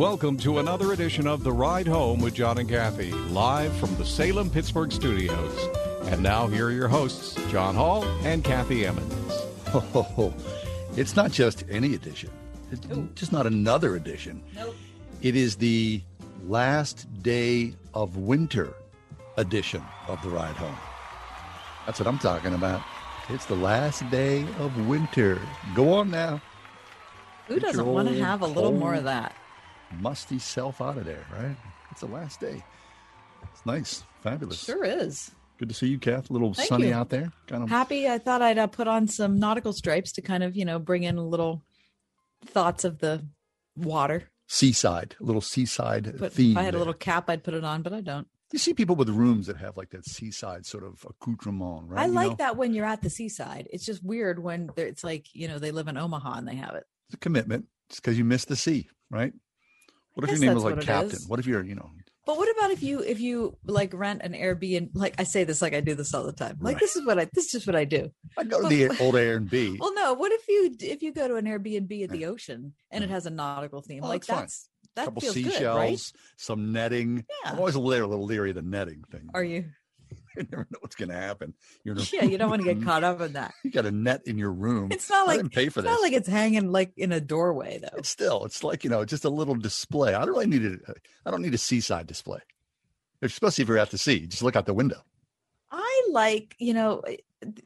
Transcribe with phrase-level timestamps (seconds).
[0.00, 4.04] Welcome to another edition of The Ride Home with John and Kathy, live from the
[4.06, 5.68] Salem Pittsburgh studios.
[6.04, 9.12] And now, here are your hosts, John Hall and Kathy Emmons.
[9.74, 10.32] Oh,
[10.96, 12.30] it's not just any edition,
[12.72, 12.80] it's
[13.14, 14.42] just not another edition.
[14.56, 14.74] Nope.
[15.20, 16.00] It is the
[16.46, 18.72] last day of winter
[19.36, 20.78] edition of The Ride Home.
[21.84, 22.80] That's what I'm talking about.
[23.28, 25.38] It's the last day of winter.
[25.74, 26.40] Go on now.
[27.48, 29.36] Who Get doesn't want to have a little more of that?
[29.98, 31.56] Musty self out of there, right?
[31.90, 32.62] It's the last day.
[33.52, 34.04] It's nice.
[34.22, 34.62] Fabulous.
[34.64, 35.30] Sure is.
[35.58, 36.30] Good to see you, Kath.
[36.30, 36.94] A little Thank sunny you.
[36.94, 37.32] out there.
[37.46, 38.08] Kind of Happy.
[38.08, 41.02] I thought I'd uh, put on some nautical stripes to kind of, you know, bring
[41.02, 41.62] in a little
[42.44, 43.24] thoughts of the
[43.76, 44.30] water.
[44.46, 46.52] seaside, a little seaside But theme.
[46.52, 48.26] if I had a little cap, I'd put it on, but I don't.
[48.52, 52.02] You see people with rooms that have like that seaside sort of accoutrement, right?
[52.02, 52.36] I You like know?
[52.36, 53.68] that when you're at the seaside.
[53.72, 56.74] It's just weird when it's like, you know, they live in Omaha and they have
[56.74, 56.84] it.
[57.08, 57.66] It's a commitment.
[57.90, 59.32] It's because you miss the sea, right?
[60.14, 61.18] What if your name was like what Captain?
[61.28, 61.90] What if you're, you know,
[62.26, 64.90] But what about if you if you like rent an Airbnb?
[64.94, 66.58] Like I say this like I do this all the time.
[66.60, 66.80] Like Right.
[66.80, 68.10] this is what I this is just what I do.
[68.36, 69.78] I go to the old Airbnb.
[69.78, 70.14] Well, no.
[70.14, 73.26] What if you if you go to an Airbnb at the ocean and it has
[73.26, 74.04] a nautical theme?
[74.04, 76.00] Oh, like that's that couple feels seashells, good, right?
[76.36, 77.24] some netting.
[77.44, 77.52] Yeah.
[77.52, 79.28] I'm always a little, a little leery of the netting thing.
[79.32, 79.66] Are you?
[80.36, 81.54] You never know what's going to happen.
[81.84, 83.52] You're in a Yeah, you don't want to get caught up in that.
[83.64, 84.92] You got a net in your room.
[84.92, 85.92] It's not I like didn't pay for it's this.
[85.92, 87.98] not like it's hanging like in a doorway though.
[87.98, 90.14] it's still, it's like you know, just a little display.
[90.14, 90.80] I don't really need it.
[91.26, 92.38] I don't need a seaside display,
[93.22, 94.26] especially if you're at the sea.
[94.26, 95.02] Just look out the window.
[95.72, 97.16] I like, you know, eh,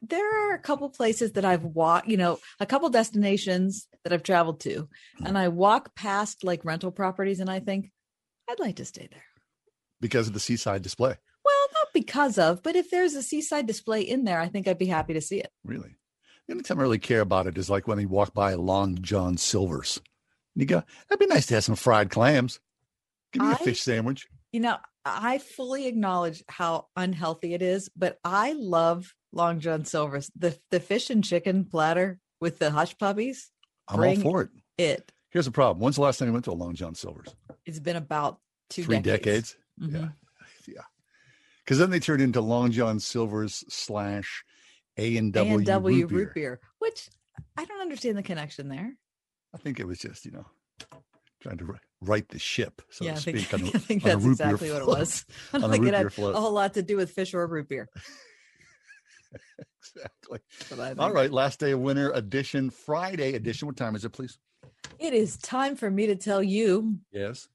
[0.03, 4.23] there are a couple places that I've walked, you know, a couple destinations that I've
[4.23, 5.27] traveled to, Hmm.
[5.27, 7.91] and I walk past like rental properties and I think
[8.49, 9.25] I'd like to stay there.
[10.01, 11.17] because of the seaside display.
[11.95, 15.15] Because of, but if there's a seaside display in there, I think I'd be happy
[15.15, 15.51] to see it.
[15.65, 15.97] Really.
[16.47, 19.01] The only time I really care about it is like when you walk by Long
[19.01, 19.99] John Silver's.
[20.55, 22.61] And you go, that'd be nice to have some fried clams.
[23.33, 24.27] Give me a I- fish sandwich.
[24.53, 30.31] You know, I fully acknowledge how unhealthy it is, but I love Long John Silver's
[30.37, 33.51] the the fish and chicken platter with the hush puppies.
[33.89, 34.51] I'm all for it.
[34.79, 35.81] It Here's the problem.
[35.83, 37.35] When's the last time you went to a Long John Silver's?
[37.67, 38.39] it's been about
[38.71, 39.57] two Three decades.
[39.81, 39.93] Mhm.
[39.93, 39.99] Yeah.
[39.99, 40.09] Yeah.
[41.65, 44.45] Because then they turned into Long John Silver's slash
[44.99, 46.61] A and W A&W root beer.
[46.79, 47.09] which
[47.57, 48.93] I don't understand the connection there.
[49.55, 50.47] I think it was just, you know,
[51.41, 53.55] trying to ri- right the ship, so yeah, to I think, speak.
[53.55, 55.25] on I think that's exactly what it was.
[55.53, 56.35] I On don't think it had float.
[56.35, 57.89] a whole lot to do with fish or root beer.
[59.81, 60.41] exactly.
[60.99, 61.31] All right.
[61.31, 63.67] Last day of winter edition, Friday edition.
[63.67, 64.39] What time is it, please?
[64.99, 67.49] It is time for me to tell you Yes.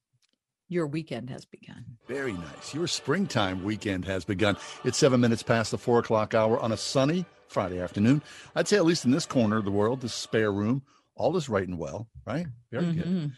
[0.69, 1.83] Your weekend has begun.
[2.07, 2.73] Very nice.
[2.73, 4.55] Your springtime weekend has begun.
[4.85, 8.21] It's seven minutes past the four o'clock hour on a sunny Friday afternoon.
[8.55, 10.83] I'd say, at least in this corner of the world, this spare room,
[11.15, 12.45] all is right and well, right?
[12.71, 13.05] Very good.
[13.05, 13.31] Mhm.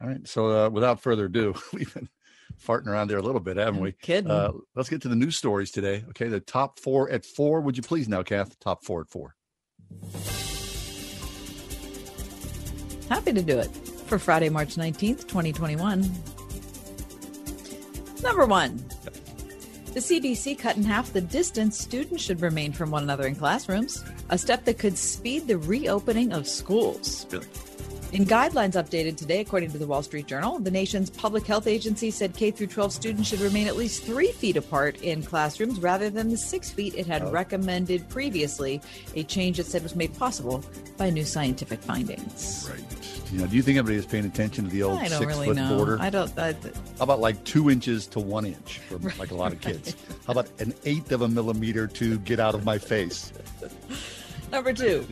[0.00, 0.28] All right.
[0.28, 2.08] So, uh, without further ado, we've been
[2.62, 3.92] farting around there a little bit, haven't we?
[3.92, 4.30] Kidding.
[4.30, 6.04] Uh, let's get to the news stories today.
[6.10, 6.28] Okay.
[6.28, 7.62] The top four at four.
[7.62, 8.58] Would you please now, Kath?
[8.60, 9.34] Top four at four.
[13.08, 13.68] Happy to do it
[14.06, 16.02] for Friday, March 19th, 2021.
[18.22, 18.76] Number one,
[19.92, 24.04] the CDC cut in half the distance students should remain from one another in classrooms,
[24.30, 27.26] a step that could speed the reopening of schools.
[27.30, 27.46] Really?
[28.12, 32.10] In guidelines updated today, according to the Wall Street Journal, the nation's public health agency
[32.10, 36.08] said K through 12 students should remain at least three feet apart in classrooms rather
[36.08, 37.30] than the six feet it had Oh.
[37.30, 38.80] recommended previously,
[39.16, 40.64] a change it said was made possible
[40.96, 42.68] by new scientific findings.
[42.70, 43.05] Right.
[43.32, 45.26] You know, do you think everybody is paying attention to the old I don't six
[45.26, 45.76] really foot know.
[45.76, 45.98] border?
[46.00, 46.38] I don't.
[46.38, 49.96] I, How about like two inches to one inch for like a lot of kids?
[50.26, 53.32] How about an eighth of a millimeter to get out of my face?
[54.52, 55.06] Number two.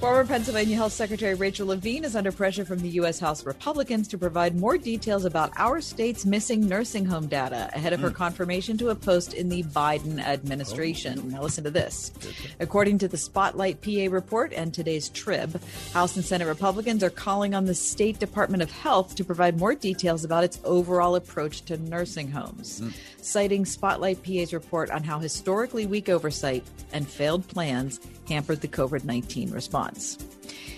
[0.00, 3.20] Former Pennsylvania Health Secretary Rachel Levine is under pressure from the U.S.
[3.20, 8.00] House Republicans to provide more details about our state's missing nursing home data ahead of
[8.00, 8.14] her hmm.
[8.14, 11.20] confirmation to a post in the Biden administration.
[11.22, 11.28] Oh.
[11.28, 12.12] Now, listen to this.
[12.60, 15.60] According to the Spotlight PA report and today's Trib,
[15.92, 19.74] House and Senate Republicans are calling on the State Department of Health to provide more
[19.74, 22.88] details about its overall approach to nursing homes, hmm.
[23.20, 28.00] citing Spotlight PA's report on how historically weak oversight and failed plans
[28.30, 29.89] hampered the COVID 19 response.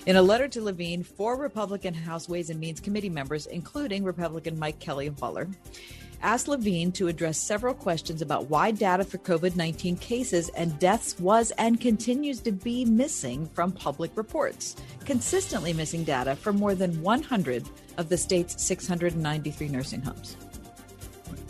[0.06, 4.58] In a letter to Levine, four Republican House Ways and Means Committee members, including Republican
[4.58, 5.48] Mike Kelly of Butler,
[6.22, 11.18] asked Levine to address several questions about why data for COVID 19 cases and deaths
[11.18, 17.00] was and continues to be missing from public reports, consistently missing data for more than
[17.02, 17.68] 100
[17.98, 20.36] of the state's 693 nursing homes.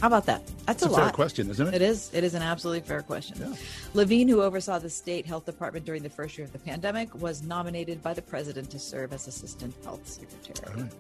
[0.02, 0.44] How about that?
[0.66, 1.14] That's It's a, a, fair lot.
[1.14, 1.74] question, isn't it?
[1.74, 2.10] It is.
[2.12, 3.36] It is an absolutely fair question.
[3.38, 3.54] Yeah.
[3.94, 7.44] Levine, who oversaw the state health department during the first year of the pandemic, was
[7.44, 10.82] nominated by the president to serve as assistant health secretary.
[10.82, 10.92] Right.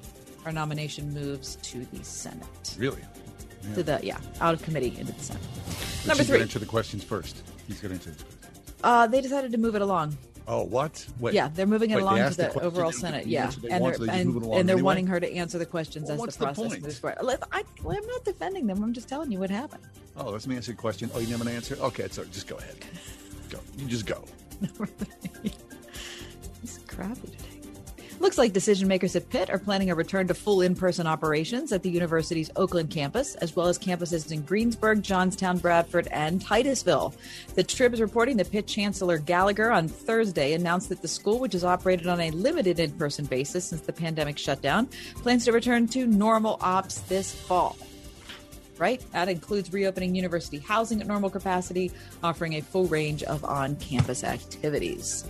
[0.46, 2.76] Our nomination moves to the Senate.
[2.78, 3.02] Really?
[3.74, 5.42] To the yeah, out of committee into the Senate.
[6.02, 6.40] But Number three.
[6.40, 7.42] answer the questions first.
[7.66, 8.72] He's going to answer the questions.
[8.84, 10.16] Uh, they decided to move it along.
[10.48, 11.06] Oh, what?
[11.20, 11.34] Wait.
[11.34, 13.24] Yeah, they're moving it Wait, along to asked the, overall Senate.
[13.24, 14.82] the Yeah, they and they're and, and they're anyway?
[14.82, 17.18] wanting her to answer the questions Well, as the the process moves forward.
[17.52, 18.82] I, I'm not defending them.
[18.82, 19.82] I'm just telling you what happened.
[20.16, 21.10] Oh, let's me answer a question.
[21.14, 21.76] Oh, you never answer?
[21.80, 22.76] Okay, so just go ahead.
[23.50, 23.58] Go.
[23.76, 24.24] You just go.
[26.62, 27.51] It's crappy today.
[28.20, 31.72] Looks like decision makers at Pitt are planning a return to full in person operations
[31.72, 37.14] at the university's Oakland campus, as well as campuses in Greensburg, Johnstown, Bradford, and Titusville.
[37.54, 41.54] The Trib is reporting that Pitt Chancellor Gallagher on Thursday announced that the school, which
[41.54, 44.86] has operated on a limited in person basis since the pandemic shutdown,
[45.16, 47.76] plans to return to normal ops this fall
[48.78, 49.04] right?
[49.12, 51.92] That includes reopening university housing at normal capacity,
[52.22, 55.24] offering a full range of on campus activities.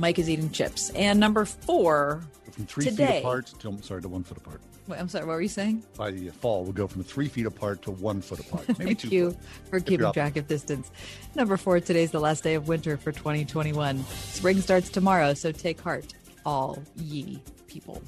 [0.00, 0.90] Mike is eating chips.
[0.90, 3.06] And number four, From three Today.
[3.06, 4.62] feet apart to, I'm sorry, to one foot apart.
[4.88, 5.82] wait, I'm sorry, what were you saying?
[5.96, 8.66] By the fall, we'll go from three feet apart to one foot apart.
[8.78, 9.40] Maybe Thank two you foot.
[9.68, 10.90] for keeping track of distance.
[11.34, 14.02] Number four, today's the last day of winter for 2021.
[14.04, 16.14] Spring starts tomorrow, so take heart,
[16.46, 18.02] all ye people.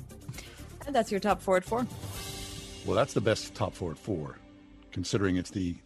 [0.87, 1.87] And that's your top four at four.
[2.87, 4.39] Well, that's the best top four at four,
[4.93, 5.77] considering it's the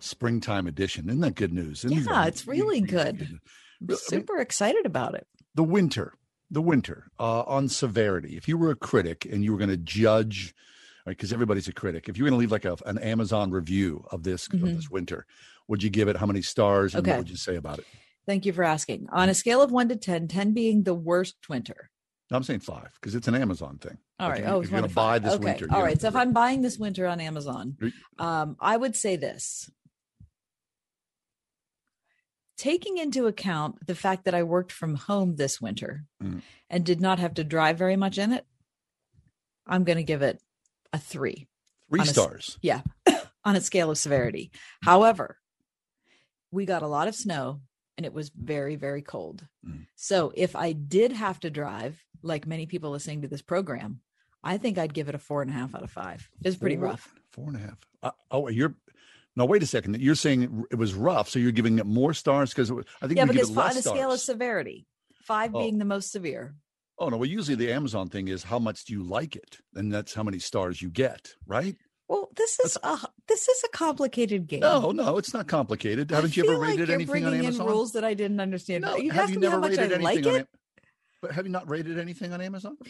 [0.00, 1.08] springtime edition.
[1.08, 1.84] Isn't that good news?
[1.84, 3.38] Isn't Yeah, that- it's really good.
[3.80, 5.26] I'm Well, I mean- super excited about it.
[5.54, 6.14] the winter,
[6.50, 8.36] the winter uh, on severity.
[8.36, 10.54] If you were a critic and you were going to judge,
[11.06, 14.04] because everybody's a critic, if you were going to leave like a, an Amazon review
[14.12, 14.76] of this of Mhm.
[14.76, 15.26] this winter,
[15.66, 17.12] would you give it how many stars and Okay.
[17.12, 17.86] what would you say about it?
[18.26, 19.08] Thank you for asking.
[19.10, 21.90] On a scale of one to 10, 10 being the worst winter.
[22.30, 23.96] No, I'm saying five because it's an Amazon thing.
[24.20, 24.44] All Like, right.
[24.44, 25.44] if- Oh, if you're going to buy this okay.
[25.44, 25.96] winter, All.
[25.96, 27.78] So if I'm buying this winter on Amazon,
[28.18, 29.70] um, I would say this.
[32.58, 36.42] Taking into account the fact that I worked from home this winter Mhm.
[36.68, 38.44] and did not have to drive very much in it,
[39.66, 40.42] I'm going to give it
[40.92, 41.46] a three
[41.88, 42.58] three a stars.
[42.60, 42.82] Yeah,
[43.44, 44.50] on a scale of severity.
[44.82, 45.38] However,
[46.50, 47.60] we got a lot of snow
[47.96, 49.46] and it was very, very cold.
[49.66, 49.86] Mm.
[49.94, 54.00] So if I did have to drive, like many people listening to this program,
[54.42, 56.28] I think I'd give it a four and a half out of five.
[56.42, 57.14] It's pretty rough.
[57.30, 57.78] Four and a half.
[58.02, 58.74] Uh, oh, you're.
[59.38, 59.96] No, wait a second.
[60.00, 63.24] You're saying it, was rough, so you're giving it more stars because I think Yeah,
[63.24, 64.86] because it fi- less on a scale of severity,
[65.22, 65.60] five Oh.
[65.60, 66.56] being the most severe.
[66.98, 67.16] Oh no!
[67.18, 70.24] Well, usually the Amazon thing is how much do you like it, and that's how
[70.24, 71.76] many stars you get, right?
[72.08, 72.98] Well, this is a
[73.28, 74.58] this is a complicated game.
[74.60, 76.10] No, no, it's not complicated.
[76.10, 77.66] Haven't you ever like rated anything on Amazon?
[77.68, 78.82] rules that I didn't understand.
[78.82, 80.40] No, you have asked you never rated anything like on it.
[80.40, 80.48] it?
[81.22, 82.76] But have you not rated anything on Amazon?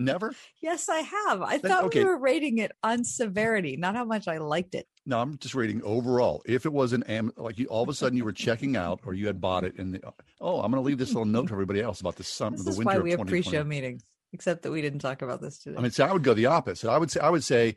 [0.00, 0.34] never.
[0.60, 1.42] Yes, I have.
[1.42, 2.00] I Then- thought okay.
[2.00, 4.88] we were rating it on severity, not how much I liked it.
[5.06, 6.42] No, I'm just rating overall.
[6.46, 9.00] If it was an Am, like you, all of a sudden you were checking out
[9.04, 10.00] or you had bought it, and the,
[10.40, 12.64] oh, I'm going to leave this little note to everybody else about the summer, This
[12.64, 14.02] the is winter why we have pre-show meetings,
[14.32, 15.76] except that we didn't talk about this today.
[15.78, 16.90] I mean, so I would go the opposite.
[16.90, 17.76] I would say I would say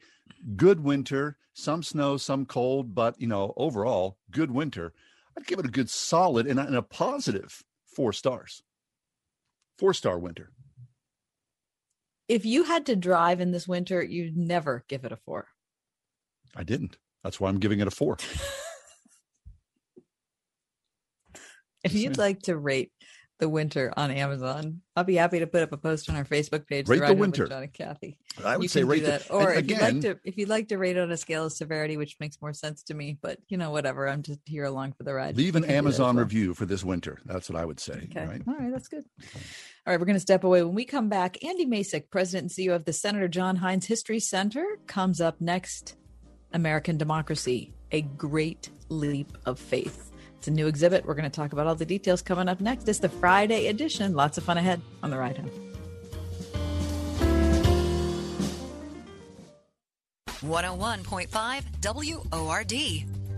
[0.56, 4.94] good winter, some snow, some cold, but you know, overall good winter.
[5.38, 8.64] I'd give it a good solid and a, and a positive four stars.
[9.78, 10.52] Four star winter.
[12.28, 15.48] If you had to drive in this winter, you'd never give it a four.
[16.56, 16.98] I didn't.
[17.24, 18.18] That's why I'm giving it a four.
[21.84, 22.94] If you'd like to rate
[23.40, 26.66] the winter on Amazon, I'll be happy to put up a post on our Facebook
[26.68, 26.88] page.
[26.88, 27.48] Rate the winter.
[27.48, 28.18] John and Kathy.
[28.46, 29.32] I would you say rate do the- that.
[29.32, 31.18] Or and if you'd again- like to, if you'd like to rate it on a
[31.18, 34.08] scale of severity, which makes more sense to me, but you know, whatever.
[34.08, 35.36] I'm just here along for the ride.
[35.36, 36.24] Leave an can do that as Amazon well.
[36.26, 37.20] review for this winter.
[37.26, 38.08] That's what I would say.
[38.12, 38.26] Okay.
[38.26, 38.42] Right.
[38.48, 38.72] All right.
[38.72, 39.04] That's good.
[39.24, 39.32] All
[39.88, 40.00] right.
[40.00, 40.62] We're going to step away.
[40.64, 44.20] When we come back, Andy Masich, president and CEO of the Senator John Heinz History
[44.20, 45.96] Center, comes up next.
[46.56, 50.12] American Democracy, a great leap of faith.
[50.44, 51.06] It's a new exhibit.
[51.06, 52.90] We're going to talk about all the details coming up next.
[52.90, 54.14] It's the Friday edition.
[54.14, 55.50] Lots of fun ahead on the ride home.
[60.42, 62.74] One hundred one point five WORD.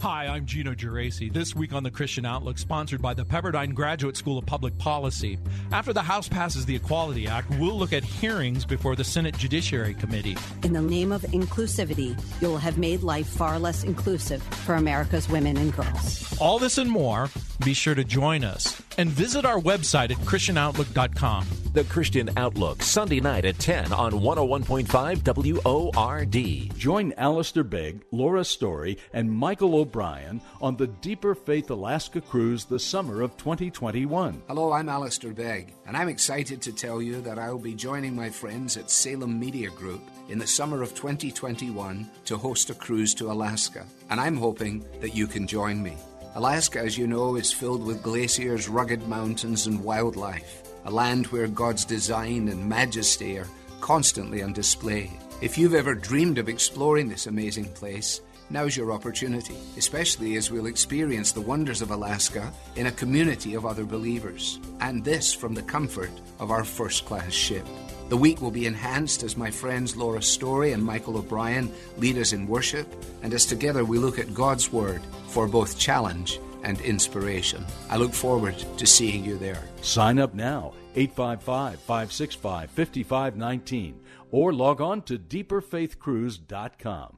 [0.01, 1.31] Hi, I'm Gino Geraci.
[1.33, 5.39] This week on the Christian Outlook, sponsored by the Pepperdine Graduate School of Public Policy.
[5.71, 9.93] After the House passes the Equality Act, we'll look at hearings before the Senate Judiciary
[9.93, 10.37] Committee.
[10.63, 15.57] In the name of inclusivity, you'll have made life far less inclusive for America's women
[15.57, 16.37] and girls.
[16.39, 21.47] All this and more, be sure to join us and visit our website at ChristianOutlook.com.
[21.73, 26.77] The Christian Outlook, Sunday night at 10 on 101.5 WORD.
[26.77, 32.79] Join Alistair Begg, Laura Story, and Michael O'Brien on the Deeper Faith Alaska cruise the
[32.79, 34.41] summer of 2021.
[34.47, 38.15] Hello, I'm Alistair Begg, and I'm excited to tell you that I will be joining
[38.15, 43.13] my friends at Salem Media Group in the summer of 2021 to host a cruise
[43.15, 45.97] to Alaska, and I'm hoping that you can join me.
[46.35, 51.47] Alaska, as you know, is filled with glaciers, rugged mountains, and wildlife, a land where
[51.47, 53.47] God's design and majesty are
[53.79, 55.09] constantly on display.
[55.41, 60.65] If you've ever dreamed of exploring this amazing place, now's your opportunity, especially as we'll
[60.65, 65.63] experience the wonders of Alaska in a community of other believers, and this from the
[65.63, 66.11] comfort
[66.41, 67.65] of our first class ship.
[68.07, 72.33] The week will be enhanced as my friends Laura Story and Michael O'Brien lead us
[72.33, 72.87] in worship,
[73.23, 77.65] and as together we look at God's Word for both challenge and inspiration.
[77.89, 79.63] I look forward to seeing you there.
[79.81, 83.99] Sign up now, 855 565 5519,
[84.31, 87.17] or log on to deeperfaithcruise.com.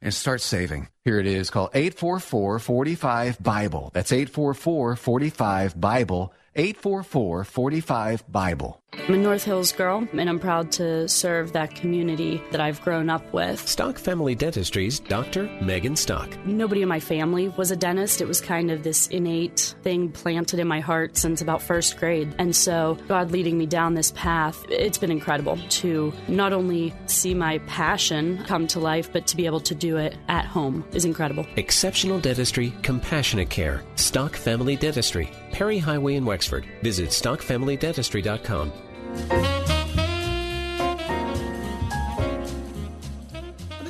[0.00, 0.88] and start saving.
[1.04, 3.90] Here it is called 844 45 Bible.
[3.92, 6.32] That's 844 45 Bible.
[6.54, 8.82] 844 45 Bible.
[9.06, 13.08] I'm a North Hills girl, and I'm proud to serve that community that I've grown
[13.08, 13.68] up with.
[13.68, 15.44] Stock Family Dentistry's Dr.
[15.62, 16.28] Megan Stock.
[16.44, 18.20] Nobody in my family was a dentist.
[18.20, 22.34] It was kind of this innate thing planted in my heart since about first grade.
[22.38, 27.32] And so, God leading me down this path, it's been incredible to not only see
[27.32, 31.04] my passion come to life, but to be able to do it at home is
[31.04, 31.46] incredible.
[31.54, 33.84] Exceptional dentistry, compassionate care.
[33.94, 36.66] Stock Family Dentistry, Perry Highway in Wexford.
[36.82, 38.72] Visit stockfamilydentistry.com.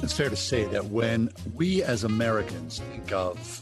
[0.02, 3.60] It's fair to say that when we as Americans think of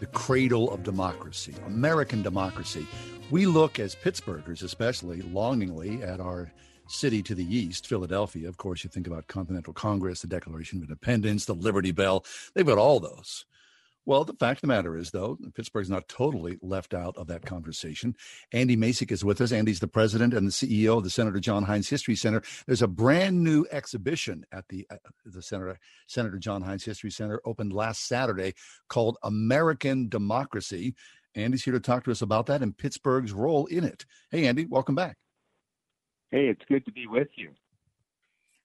[0.00, 2.86] the cradle of democracy, American democracy,
[3.30, 6.52] we look as Pittsburghers, especially longingly at our
[6.88, 8.48] city to the east, Philadelphia.
[8.48, 12.24] Of course, you think about Continental Congress, the Declaration of Independence, the Liberty Bell.
[12.54, 13.46] They've got all those.
[14.04, 17.46] Well, the fact of the matter is, though, Pittsburgh's not totally left out of that
[17.46, 18.16] conversation.
[18.52, 19.52] Andy Masich is with us.
[19.52, 22.42] Andy's the president and the CEO of the Senator John Heinz History Center.
[22.66, 25.78] There's a brand new exhibition at the uh, the Senator
[26.08, 28.54] Senator John Heinz History Center opened last Saturday
[28.88, 30.94] called American Democracy.
[31.36, 34.04] Andy's here to talk to us about that and Pittsburgh's role in it.
[34.30, 35.16] Hey, Andy, welcome back.
[36.32, 37.50] Hey, it's good to be with you.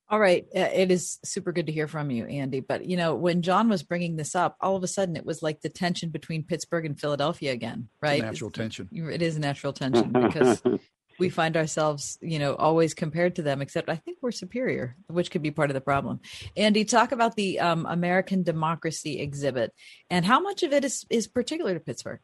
[0.09, 0.45] All right.
[0.55, 2.61] Uh, it is super good to hear from you, Andy.
[2.61, 5.43] But, you know, when John was bringing this up, all of a sudden it was
[5.43, 8.21] like the tension between Pittsburgh and Philadelphia again, right?
[8.21, 8.87] natural tension.
[8.91, 10.61] It is a natural tension because
[11.19, 15.29] we find ourselves, you know, always compared to them, except I think we're superior, which
[15.29, 16.21] could be part of the problem.
[16.55, 19.73] Andy, talk about the um, American Democracy exhibit
[20.09, 22.21] and how much of it is, is particular to Pittsburgh.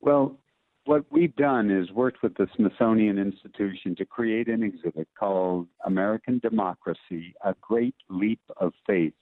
[0.00, 0.38] Well,
[0.86, 6.38] what we've done is worked with the Smithsonian Institution to create an exhibit called American
[6.40, 9.14] Democracy A Great Leap of Faith.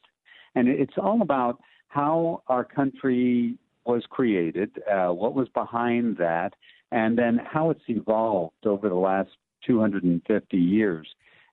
[0.55, 6.53] And it's all about how our country was created, uh, what was behind that,
[6.91, 9.31] and then how it's evolved over the last
[9.67, 11.07] 250 years.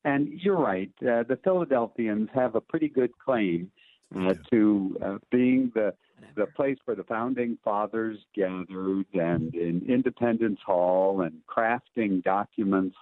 [0.05, 3.71] And you're right, uh, the Philadelphians have a pretty good claim
[4.15, 5.93] uh, to uh, being the
[6.35, 12.95] the place where the founding fathers gathered and in Independence Hall and crafting documents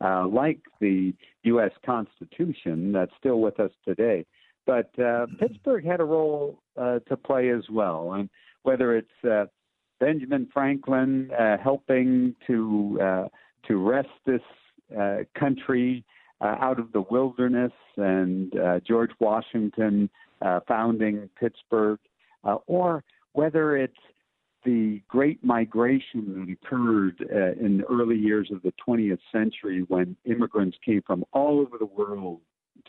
[0.00, 1.12] uh, like the
[1.44, 1.72] U.S.
[1.84, 4.24] Constitution that's still with us today.
[4.66, 8.28] But uh, Pittsburgh had a role uh, to play as well, and
[8.62, 9.46] whether it's uh,
[9.98, 13.28] Benjamin Franklin uh, helping to uh,
[13.68, 14.40] to wrest this
[14.98, 16.04] uh, country
[16.40, 20.08] uh, out of the wilderness, and uh, George Washington
[20.42, 21.98] uh, founding Pittsburgh,
[22.44, 23.94] uh, or whether it's
[24.64, 30.16] the great migration that occurred uh, in the early years of the 20th century when
[30.24, 32.40] immigrants came from all over the world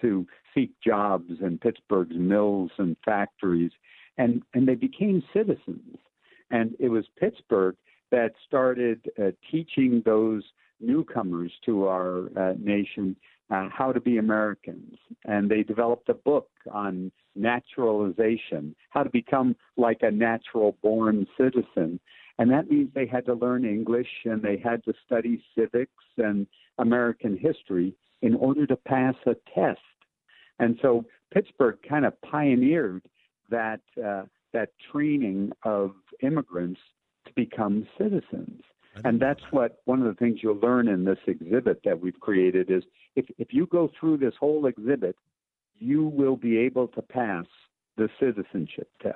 [0.02, 3.72] to seek jobs in Pittsburgh's mills and factories,
[4.18, 5.98] and, and they became citizens.
[6.50, 7.76] And it was Pittsburgh
[8.12, 10.44] that started uh, teaching those
[10.82, 13.16] newcomers to our uh, nation
[13.52, 14.96] uh, how to be Americans.
[15.26, 22.00] And they developed a book on naturalization, how to become like a natural born citizen.
[22.38, 26.48] And that means they had to learn English and they had to study civics and
[26.78, 29.80] American history in order to pass a test.
[30.60, 33.04] And so Pittsburgh kind of pioneered
[33.50, 35.92] that uh, that training of
[36.22, 36.80] immigrants
[37.26, 38.62] to become citizens.
[39.04, 42.70] And that's what one of the things you'll learn in this exhibit that we've created
[42.70, 42.84] is
[43.16, 45.16] if, if you go through this whole exhibit,
[45.80, 47.46] you will be able to pass
[47.98, 49.16] the citizenship test.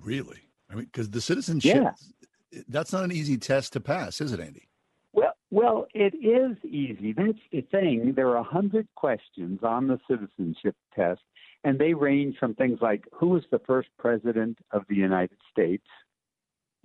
[0.00, 0.40] Really?
[0.70, 2.60] I mean, because the citizenship, Yeah.
[2.68, 4.68] that's not an easy test to pass, is it, Andy?
[5.12, 7.12] Well, well, it is easy.
[7.12, 8.12] That's the thing.
[8.14, 11.20] There are a hundred questions on the citizenship test,
[11.64, 15.86] and they range from things like who was the first president of the United States?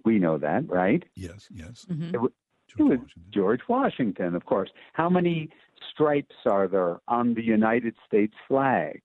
[0.05, 1.03] We know that, right?
[1.15, 1.85] Yes, yes.
[1.89, 2.29] It, wa-
[2.77, 2.99] it was
[3.33, 4.69] George Washington, of course.
[4.93, 5.49] How many
[5.91, 9.01] stripes are there on the United States flag?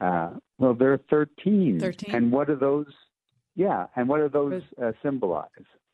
[0.00, 1.78] Uh, well, there are 13.
[1.78, 2.14] 13.
[2.14, 2.86] And what are those?
[3.54, 5.48] Yeah, and what are those uh, symbolize?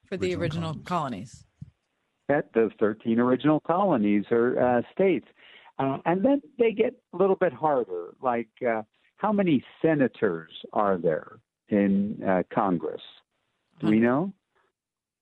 [0.06, 1.44] for the original colonies.
[2.28, 5.26] that those 13 original colonies or uh, states.
[5.78, 8.82] Uh, and then they get a little bit harder, like uh,
[9.16, 13.02] how many senators are there in uh, Congress?
[13.80, 14.32] Do we know?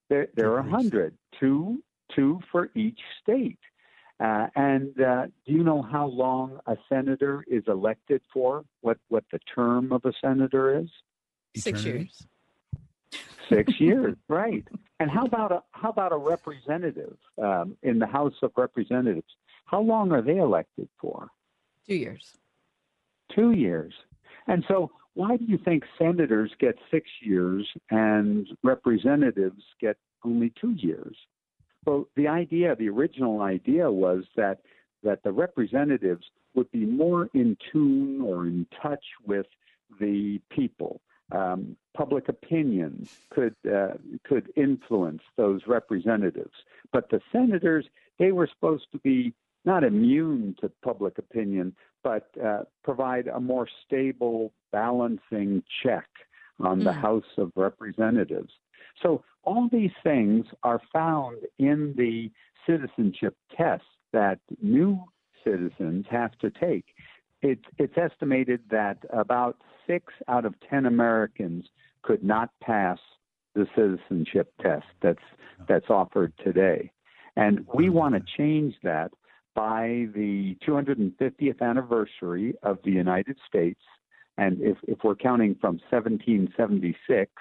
[0.09, 1.83] There, there are a hundred, two,
[2.15, 3.59] two for each state.
[4.19, 8.65] Uh, and uh, do you know how long a senator is elected for?
[8.81, 10.89] What what the term of a senator is?
[11.55, 12.27] Six years.
[13.51, 14.67] Six years, right?
[15.01, 19.37] And how about a how about a representative um, in the House of Representatives?
[19.67, 21.29] How long are they elected for?
[21.87, 22.33] Two years.
[23.35, 23.93] Two years.
[24.47, 30.73] And so, why do you think senators get six years and representatives get only two
[30.73, 31.17] years?
[31.87, 34.61] Well, the idea, the original idea was that
[35.03, 39.47] that the representatives would be more in tune or in touch with
[40.01, 41.01] the people.
[41.33, 46.55] Um, public opinion could uh, could influence those representatives,
[46.93, 47.87] but the senators
[48.19, 49.33] they were supposed to be
[49.65, 51.75] not immune to public opinion,
[52.07, 55.51] but uh, provide a more stable, balancing
[55.83, 56.09] check
[56.61, 57.03] on the Mm.
[57.07, 58.53] House of Representatives.
[59.03, 59.09] So
[59.43, 62.31] all these things are found in the
[62.67, 64.91] citizenship test that new
[65.45, 66.87] citizens have to take.
[67.43, 69.57] It's, it's estimated that about
[69.89, 71.63] six out of ten Americans
[72.07, 73.01] could not pass
[73.57, 75.27] the citizenship test that's
[75.69, 76.81] that's offered today,
[77.45, 79.11] and we want to change that
[79.57, 83.81] by the 250th anniversary of the United States.
[84.37, 87.33] And if, if we're counting from 1776,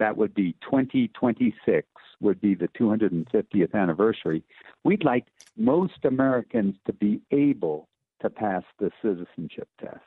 [0.00, 1.86] that would be 2026
[2.20, 4.42] would be the 250th anniversary.
[4.84, 7.88] We'd like most Americans to be able
[8.20, 10.00] to pass the citizenship test.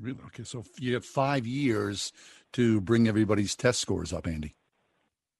[0.00, 0.18] Really?
[0.26, 2.12] Okay, so you have five years
[2.52, 4.56] to bring everybody's test scores up, Andy.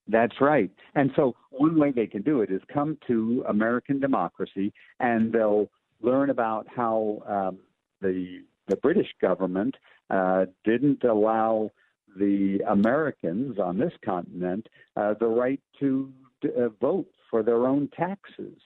[0.09, 0.71] That's right.
[0.95, 5.69] And so one way they can do it is come to American democracy and they'll
[6.01, 7.59] learn about how um,
[8.01, 9.77] the the British government
[10.11, 11.71] uh, didn't allow
[12.19, 16.13] the Americans on this continent uh, the right to
[16.45, 18.59] uh, vote for their own taxes.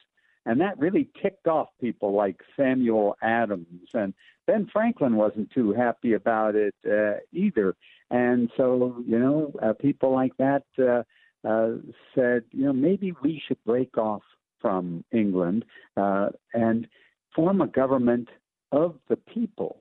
[0.47, 3.91] And that really ticked off people like Samuel Adams.
[3.93, 4.15] And
[4.47, 7.77] Ben Franklin wasn't too happy about it uh, either.
[8.11, 11.03] And so, you know, uh, people like that uh,
[11.49, 11.71] uh,
[12.15, 14.23] said, you know, maybe we should break off
[14.61, 15.65] from England
[15.97, 16.87] uh, and
[17.35, 18.29] form a government
[18.73, 19.79] of the people,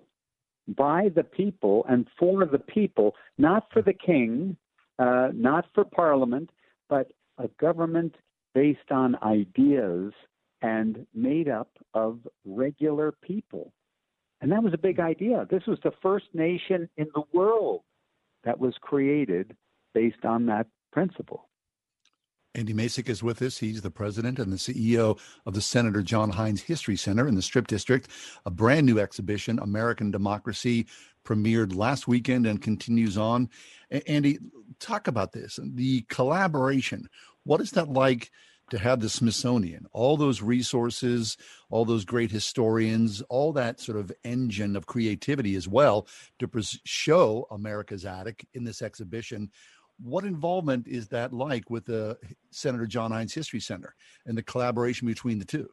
[0.67, 4.55] by the people, and for the people, not for the king,
[4.97, 6.49] uh, not for parliament,
[6.87, 8.15] but a government
[8.53, 10.13] based on ideas
[10.61, 13.71] and made up of regular people.
[14.41, 15.45] And that was a big idea.
[15.49, 17.81] This was the first nation in the world
[18.43, 19.55] that was created
[19.93, 21.48] based on that principle.
[22.55, 23.59] Andy Masich is with us.
[23.59, 27.43] He's the president and the CEO of the Senator John Heinz History Center in the
[27.43, 28.07] Strip District.
[28.45, 30.87] A brand new exhibition, American Democracy,
[31.23, 33.49] premiered last weekend and continues on.
[34.07, 34.39] Andy,
[34.79, 37.07] talk about this the collaboration.
[37.43, 38.31] What is that like
[38.71, 41.37] to have the Smithsonian, all those resources,
[41.69, 46.07] all those great historians, all that sort of engine of creativity as well
[46.39, 46.49] to
[46.85, 49.51] show America's attic in this exhibition?
[50.01, 52.17] What involvement is that like with the
[52.51, 55.69] Senator John Heinz History Center and the collaboration between the two?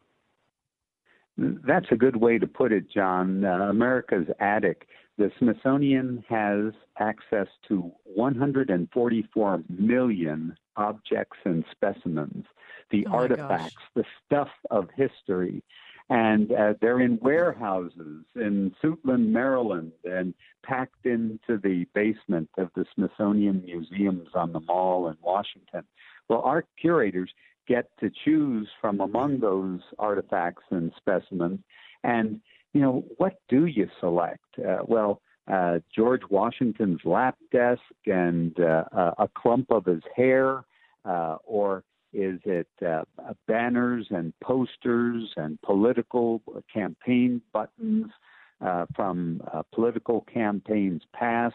[1.38, 3.44] That's a good way to put it, John.
[3.44, 4.88] Uh, America's attic.
[5.18, 12.44] The Smithsonian has access to 144 million objects and specimens,
[12.90, 13.84] the Oh artifacts, gosh.
[13.94, 15.62] the stuff of history.
[16.08, 22.84] And uh, they're in warehouses in Suitland, Maryland, and packed into the basement of the
[22.94, 25.82] Smithsonian Museums on the Mall in Washington.
[26.28, 27.30] Well, our curators
[27.66, 31.58] get to choose from among those artifacts and specimens.
[32.04, 32.40] And,
[32.72, 34.44] you know, what do you select?
[34.58, 38.84] Uh, well, uh, George Washington's lap desk and uh,
[39.18, 40.64] a clump of his hair,
[41.04, 41.82] uh, or
[42.16, 43.02] is it uh,
[43.46, 48.06] banners and posters and political campaign buttons
[48.64, 51.54] uh, from uh, political campaigns past?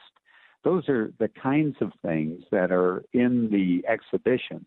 [0.63, 4.65] Those are the kinds of things that are in the exhibition.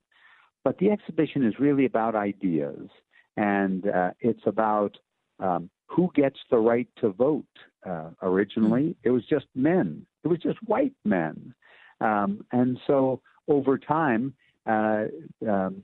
[0.64, 2.88] But the exhibition is really about ideas,
[3.37, 4.96] and uh, it's about
[5.38, 7.44] um, who gets the right to vote.
[7.88, 11.54] Uh, originally, it was just men, it was just white men.
[12.00, 14.35] Um, and so over time,
[14.66, 15.05] uh,
[15.48, 15.83] um,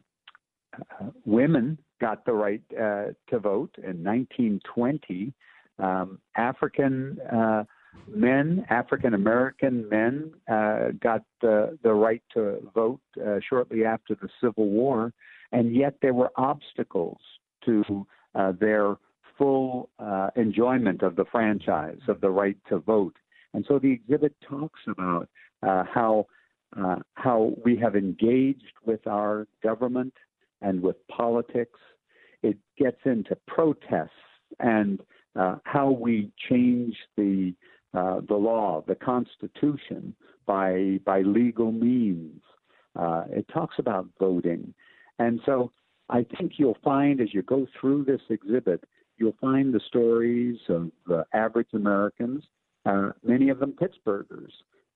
[0.76, 5.32] uh, women got the right uh, to vote in 1920.
[5.78, 7.64] Um, African uh,
[8.08, 14.28] men, African American men, uh, got the, the right to vote uh, shortly after the
[14.40, 15.12] Civil War,
[15.52, 17.20] and yet there were obstacles
[17.64, 18.06] to
[18.58, 18.96] their
[19.36, 19.90] full
[20.36, 23.16] enjoyment of the franchise, of the right to vote.
[23.52, 25.28] And so the exhibit talks about
[25.62, 26.26] how
[26.78, 30.14] uh, how we have engaged with our government
[30.62, 31.78] and with politics.
[32.42, 34.10] It gets into protests
[34.58, 35.00] and
[35.36, 37.54] uh, how we change the
[37.92, 40.14] uh, the law, the Constitution,
[40.46, 42.40] by by legal means.
[42.96, 44.74] Uh, it talks about voting,
[45.18, 45.72] and so
[46.08, 48.84] I think you'll find as you go through this exhibit,
[49.16, 50.90] you'll find the stories of
[51.32, 52.42] average Americans,
[52.86, 54.50] uh, many of them Pittsburghers,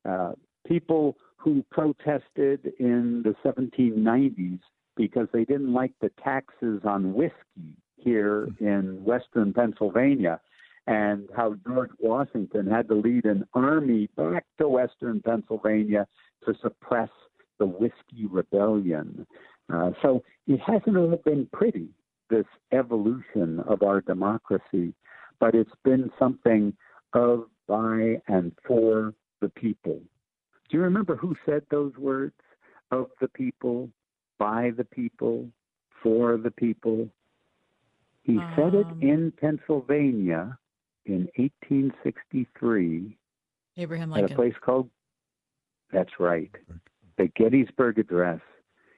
[0.09, 0.33] uh,
[0.67, 4.61] people who protested in the 1790s
[4.97, 10.41] because they didn't like the taxes on whiskey here in western Pennsylvania,
[10.87, 16.07] and how George Washington had to lead an army back to western Pennsylvania
[16.47, 17.09] to suppress
[17.59, 19.27] the whiskey rebellion.
[19.73, 21.89] Uh, so it hasn't all been pretty,
[22.29, 24.93] this evolution of our democracy,
[25.41, 26.75] but it's been something
[27.15, 30.01] of, by, and for the people.
[30.71, 32.35] Do you remember who said those words?
[32.91, 33.89] Of the people,
[34.39, 35.49] by the people,
[36.03, 37.09] for the people.
[38.23, 39.01] He um, said it um.
[39.03, 40.57] in Pennsylvania
[41.07, 43.19] in 1863
[43.77, 44.25] Abraham Lincoln.
[44.25, 44.89] at a place called,
[45.93, 46.51] that's right,
[47.19, 48.41] the Gettysburg Address.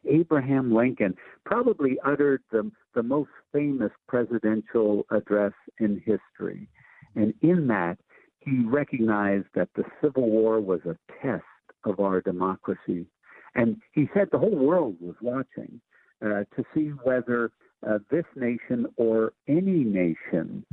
[0.09, 6.69] Abraham Lincoln probably uttered the, the most famous presidential address in history.
[7.17, 7.99] And in that,
[8.39, 11.43] he recognized that the Civil War was a test
[11.85, 13.07] of our democracy.
[13.55, 15.81] And he said the whole world was watching
[16.25, 17.53] uh, to see whether
[17.87, 20.65] uh, this nation or any nation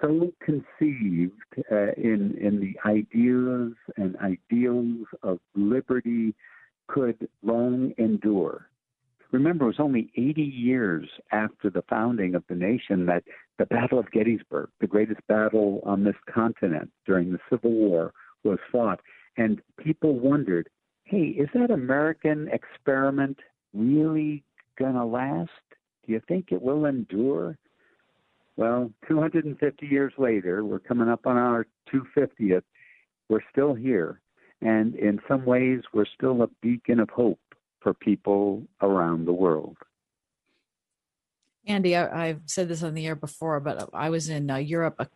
[0.00, 1.42] so conceived
[1.72, 6.34] uh, in in the ideas and ideals of liberty
[6.88, 8.68] could long endure.
[9.32, 13.24] Remember, it was only 80 years after the founding of the nation that
[13.58, 18.12] the Battle of Gettysburg, the greatest battle on this continent during the Civil War,
[18.44, 19.00] was fought.
[19.36, 20.68] And people wondered,
[21.04, 23.38] hey, is that American experiment
[23.74, 24.42] really
[24.78, 25.50] going to last?
[26.06, 27.58] Do you think it will endure?
[28.56, 32.62] Well, 250 years later, we're coming up on our 250th.
[33.28, 34.20] We're still here.
[34.62, 37.40] And in some ways, we're still a beacon of hope
[37.80, 39.76] for people around the world.
[41.66, 44.96] Andy, I, have said this on the air before, but I was in uh, Europe
[44.98, 45.08] a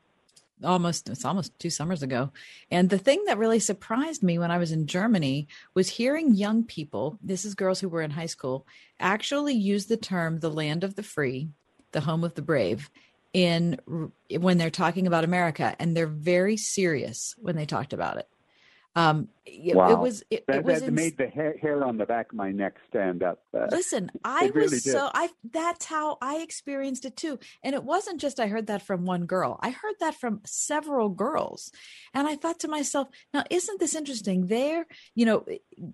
[0.64, 2.32] almost it's almost two summers ago.
[2.70, 6.64] And the thing that really surprised me when i was in germany was hearing young
[6.64, 8.66] people this is girls who were in high school
[8.98, 11.48] actually use the term the land of the free
[11.92, 12.90] the home of the brave
[13.32, 13.78] in
[14.38, 18.28] when they're talking about america and they're very serious when they talked about it
[18.96, 19.90] um, it, wow.
[19.90, 22.32] it was it, that, it was that ins- made the hair, hair, on the back
[22.32, 23.40] of my neck stand up.
[23.54, 24.92] Uh, Listen, I really was did.
[24.92, 27.38] so I that's how I experienced it too.
[27.62, 29.58] And it wasn't just I heard that from one girl.
[29.62, 31.70] I heard that from several girls.
[32.14, 34.46] And I thought to myself, now isn't this interesting?
[34.46, 35.44] There, you know,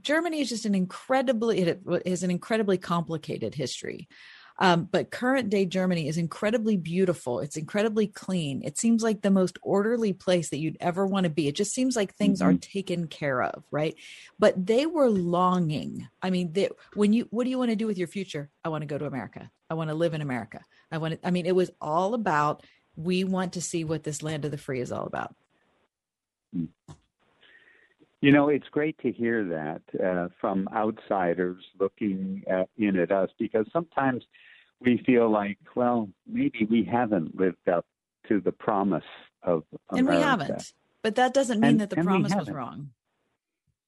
[0.01, 4.09] Germany is just an incredibly it is an incredibly complicated history.
[4.59, 7.41] Um, but current day Germany is incredibly beautiful.
[7.41, 8.63] It's incredibly clean.
[8.65, 11.47] It seems like the most orderly place that you'd ever want to be.
[11.47, 12.57] It just seems like things mm-hmm.
[12.57, 13.95] are taken care of, right?
[14.39, 16.09] But they were longing.
[16.23, 18.49] I mean, they, when you, what do you want to do with your future?
[18.65, 19.51] I want to go to America.
[19.69, 20.61] I want to live in America.
[20.91, 22.65] I want to, I mean, it was all about,
[22.97, 25.35] we want to see what this land of the free is all about.
[28.21, 33.31] You know, it's great to hear that uh, from outsiders looking at, in at us
[33.39, 34.25] because sometimes
[34.81, 37.87] we feel like, well, maybe we haven't lived up
[38.29, 39.05] to the promise
[39.43, 39.97] of America.
[39.99, 40.73] And we haven't.
[41.03, 42.91] But that doesn't mean And- that the promise was wrong.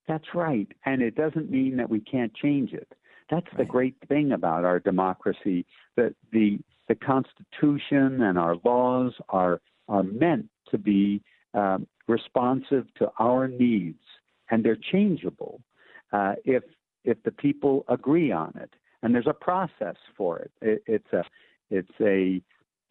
[0.06, 0.68] That's right.
[0.86, 2.90] And it doesn't mean that we can't change it.
[3.30, 9.60] That's the great thing about our democracy that the the Constitution and our laws are
[9.86, 14.00] are meant to be um, responsive to our needs,
[14.50, 15.60] and they're changeable.
[16.12, 16.62] Uh, if
[17.04, 18.70] if the people agree on it.
[19.02, 20.50] And there's a process for it.
[20.60, 21.24] it it's a
[21.70, 22.42] it's a,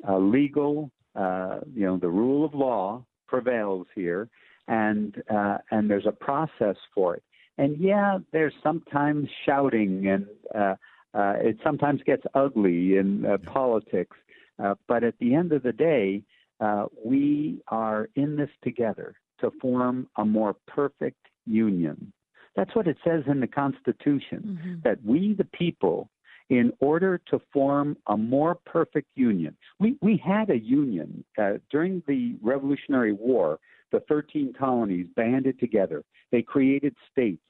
[0.07, 4.29] a legal, uh, you know, the rule of law prevails here,
[4.67, 7.23] and uh, and there's a process for it.
[7.57, 10.75] And yeah, there's sometimes shouting, and uh,
[11.13, 14.15] uh, it sometimes gets ugly in uh, politics.
[14.63, 16.23] Uh, but at the end of the day,
[16.59, 22.12] uh, we are in this together to form a more perfect union.
[22.55, 24.73] That's what it says in the Constitution, mm-hmm.
[24.83, 26.10] that we, the people,
[26.49, 29.55] in order to form a more perfect union.
[29.79, 33.60] We, we had a union uh, during the Revolutionary War.
[33.91, 36.03] The 13 colonies banded together.
[36.31, 37.41] They created states.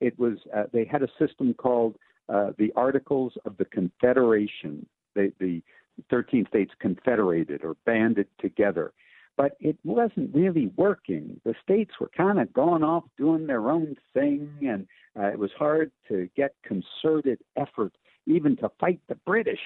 [0.00, 1.96] It was uh, they had a system called
[2.28, 4.86] uh, the Articles of the Confederation.
[5.14, 5.62] They, the
[6.10, 8.92] 13 states confederated or banded together.
[9.36, 11.40] But it wasn't really working.
[11.44, 14.86] The states were kind of going off doing their own thing, and
[15.18, 17.92] uh, it was hard to get concerted effort
[18.26, 19.60] even to fight the British.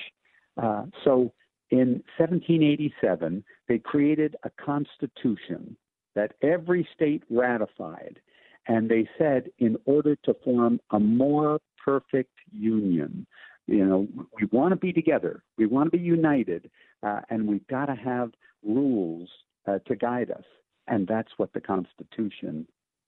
[0.57, 1.33] Uh, so
[1.71, 5.77] in 1787, they created a constitution
[6.15, 8.21] that every state ratified.
[8.67, 13.27] And they said, in order to form a more perfect union,
[13.67, 16.71] you know, we want to be together, we want to be united,
[17.03, 18.33] uh, and we've got to have
[18.65, 19.29] rules
[19.69, 20.45] uh, to guide us.
[20.87, 22.67] And that's what the Constitution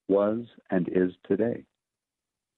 [0.08, 1.64] was and is today.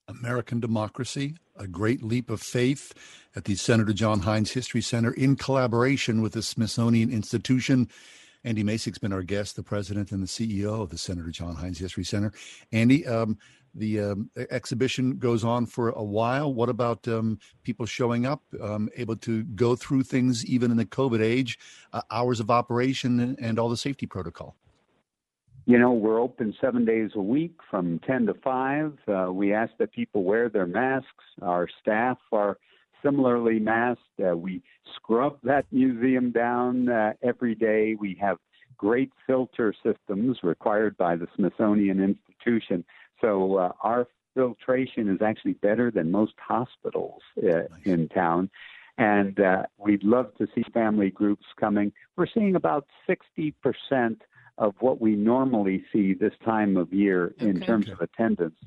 [0.08, 2.92] American Democracy, a great leap of faith
[3.36, 7.88] at the Senator John Heinz History Center in collaboration with the Smithsonian Institution.
[8.42, 11.78] Andy Masich's been our guest, the president and the CEO of the Senator John Heinz
[11.78, 12.32] History Center.
[12.72, 13.38] Andy, um,
[13.74, 16.52] the um, exhibition goes on for a while.
[16.52, 20.85] What about um, people showing up, um, able to go through things even in the
[20.85, 21.58] COVID age,
[21.92, 24.56] uh, hours of operation, and, all the safety protocol?
[25.66, 28.98] You know, we're open seven days a week from 10 to 5.
[29.06, 31.06] Uh, we ask that people wear their masks.
[31.40, 32.58] Our staff are
[33.02, 34.02] similarly masked.
[34.20, 34.62] Uh, we
[34.96, 37.94] scrub that museum down uh, every day.
[37.98, 38.38] We have
[38.76, 42.85] great filter systems required by the Smithsonian Institution.
[43.22, 47.68] So uh, our filtration is actually better than most hospitals uh, nice.
[47.85, 48.50] in town.
[48.98, 51.92] And uh, we'd love to see family groups coming.
[52.16, 53.54] We're seeing about 60%
[54.58, 58.58] of what we normally see this time of year in terms of attendance.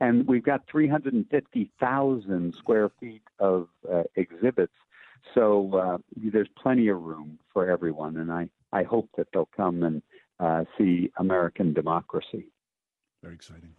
[0.00, 4.74] And we've got 350,000 square feet of uh, exhibits.
[5.34, 8.16] So uh, there's plenty of room for everyone.
[8.16, 10.02] And I, I hope that they'll come and
[10.40, 12.50] uh, see American democracy.
[13.22, 13.74] Very exciting.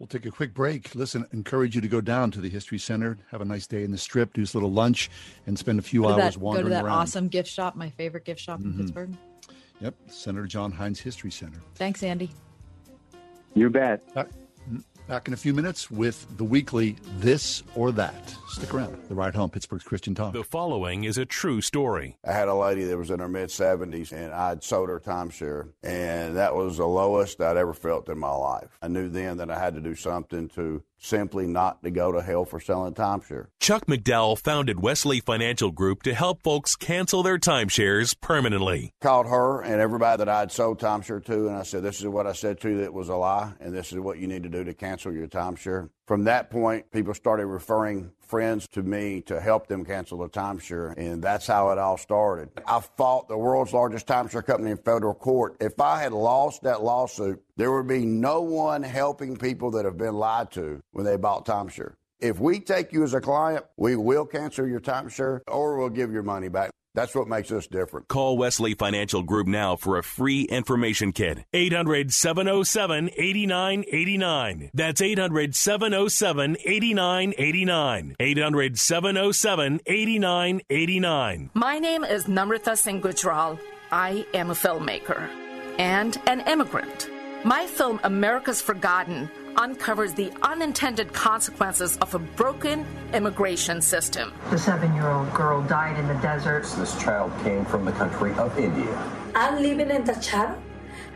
[0.00, 0.94] We'll take a quick break.
[0.94, 3.90] Listen, encourage you to go down to the History Center, have a nice day in
[3.90, 5.10] the strip, do a little lunch,
[5.46, 6.70] and spend a few hours that, wandering around.
[6.70, 6.98] Go to that around.
[7.02, 8.70] awesome gift shop, my favorite gift shop mm-hmm.
[8.70, 9.16] in Pittsburgh.
[9.80, 11.60] Yep, Senator John Heinz History Center.
[11.74, 12.30] Thanks, Andy.
[13.54, 14.02] You bet.
[15.10, 18.32] Back, back in a few minutes with the weekly This or That.
[18.46, 18.96] Stick around.
[19.08, 20.32] The Ride Home, Pittsburgh's Christian Talk.
[20.32, 22.16] The following is a true story.
[22.24, 25.70] I had a lady that was in her mid 70s, and I'd sold her timeshare,
[25.82, 28.78] and that was the lowest I'd ever felt in my life.
[28.80, 32.22] I knew then that I had to do something to simply not to go to
[32.22, 33.46] hell for selling timeshare.
[33.58, 38.92] Chuck McDowell founded Wesley Financial Group to help folks cancel their timeshares permanently.
[39.00, 42.26] Called her and everybody that I'd sold timeshare to, and I said, This is what
[42.26, 44.48] I said to you that was a lie, and this is what you need to
[44.48, 45.88] do to cancel your timeshare.
[46.06, 50.96] From that point, people started referring friends to me to help them cancel the timeshare,
[50.96, 52.48] and that's how it all started.
[52.64, 55.56] I fought the world's largest timeshare company in federal court.
[55.60, 59.98] If I had lost that lawsuit, there would be no one helping people that have
[59.98, 61.94] been lied to when they bought timeshare.
[62.20, 66.12] If we take you as a client, we will cancel your timeshare or we'll give
[66.12, 66.70] your money back.
[66.94, 68.08] That's what makes us different.
[68.08, 71.44] Call Wesley Financial Group now for a free information kit.
[71.52, 74.70] 800 707 8989.
[74.74, 78.16] That's 800 707 8989.
[78.18, 81.50] 800 707 8989.
[81.54, 83.58] My name is Namrata Singh Gujral.
[83.92, 85.28] I am a filmmaker
[85.78, 87.08] and an immigrant.
[87.44, 94.32] My film, America's Forgotten, uncovers the unintended consequences of a broken immigration system.
[94.48, 96.64] The seven year old girl died in the desert.
[96.78, 98.90] This child came from the country of India.
[99.34, 100.58] I'm living in Tachara.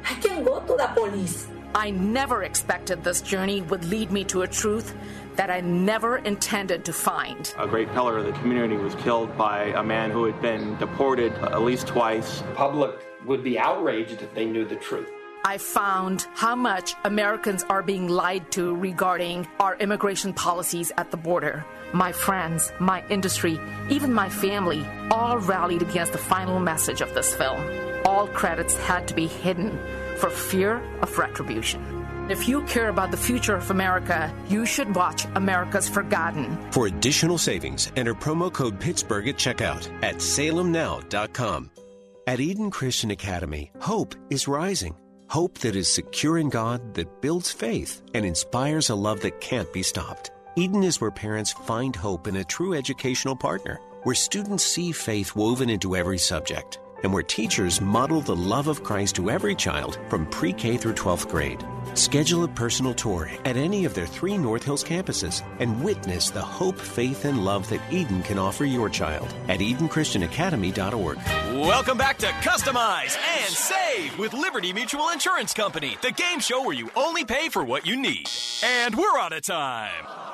[0.04, 1.46] I can go to the police.
[1.74, 4.94] I never expected this journey would lead me to a truth
[5.36, 7.52] that I never intended to find.
[7.58, 11.32] A great pillar of the community was killed by a man who had been deported
[11.32, 12.42] at least twice.
[12.42, 15.08] The public would be outraged if they knew the truth.
[15.46, 21.18] I found how much Americans are being lied to regarding our immigration policies at the
[21.18, 21.66] border.
[21.92, 27.34] My friends, my industry, even my family all rallied against the final message of this
[27.34, 27.60] film.
[28.06, 29.78] All credits had to be hidden
[30.16, 31.82] for fear of retribution.
[32.30, 36.56] If you care about the future of America, you should watch America's Forgotten.
[36.72, 41.70] For additional savings, enter promo code Pittsburgh at checkout at salemnow.com.
[42.26, 44.96] At Eden Christian Academy, hope is rising.
[45.28, 49.72] Hope that is secure in God, that builds faith, and inspires a love that can't
[49.72, 50.30] be stopped.
[50.56, 55.34] Eden is where parents find hope in a true educational partner, where students see faith
[55.34, 59.98] woven into every subject, and where teachers model the love of Christ to every child
[60.08, 61.64] from pre K through 12th grade.
[61.94, 66.42] Schedule a personal tour at any of their three North Hills campuses and witness the
[66.42, 71.18] hope, faith, and love that Eden can offer your child at EdenChristianAcademy.org.
[71.54, 76.74] Welcome back to Customize and Save with Liberty Mutual Insurance Company, the game show where
[76.74, 78.28] you only pay for what you need.
[78.64, 80.33] And we're out of time.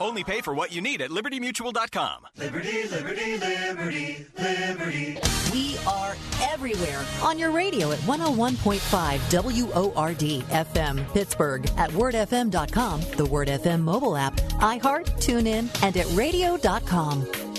[0.00, 2.26] Only pay for what you need at libertymutual.com.
[2.36, 5.18] Liberty, liberty, liberty, liberty.
[5.52, 13.48] We are everywhere on your radio at 101.5 WORD FM Pittsburgh, at wordfm.com, the Word
[13.48, 17.55] FM mobile app, iHeart, TuneIn, and at radio.com.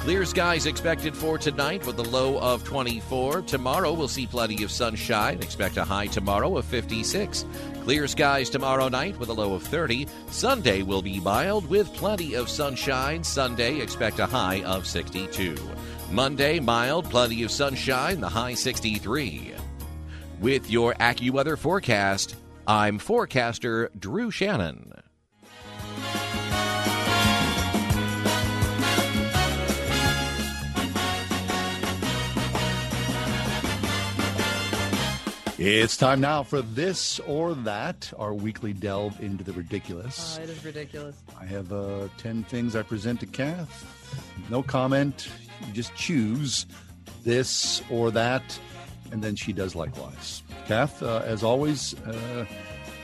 [0.00, 3.42] Clear skies expected for tonight with a low of 24.
[3.42, 5.42] Tomorrow we'll see plenty of sunshine.
[5.42, 7.44] Expect a high tomorrow of 56.
[7.82, 10.06] Clear skies tomorrow night with a low of 30.
[10.30, 13.22] Sunday will be mild with plenty of sunshine.
[13.22, 15.54] Sunday expect a high of 62.
[16.10, 19.52] Monday mild, plenty of sunshine, the high 63.
[20.40, 22.36] With your AccuWeather forecast,
[22.66, 24.99] I'm forecaster Drew Shannon.
[35.62, 40.38] It's time now for this or that, our weekly delve into the ridiculous.
[40.40, 41.16] Oh, it is ridiculous.
[41.38, 43.84] I have uh, 10 things I present to Kath.
[44.48, 45.28] No comment.
[45.66, 46.64] You just choose
[47.24, 48.58] this or that,
[49.12, 50.42] and then she does likewise.
[50.66, 52.46] Kath, uh, as always, uh,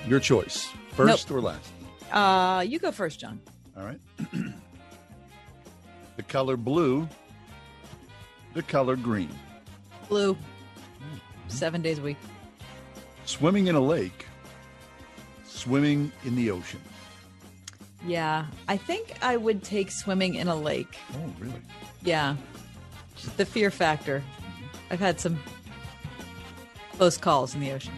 [0.08, 0.70] your choice.
[0.92, 1.36] First Nope.
[1.36, 1.70] or last?
[2.10, 3.38] Uh, you go first, John.
[3.76, 4.00] All right.
[6.16, 7.06] the color blue,
[8.54, 9.28] the color green.
[10.08, 10.38] Blue.
[11.48, 12.16] Seven days a week.
[13.26, 14.24] Swimming in a lake,
[15.44, 16.80] swimming in the ocean.
[18.06, 20.96] Yeah, I think I would take swimming in a lake.
[21.14, 21.60] Oh, really?
[22.02, 22.36] Yeah,
[23.16, 24.22] Just the fear factor.
[24.90, 25.38] I've had some
[26.92, 27.92] close calls in the ocean.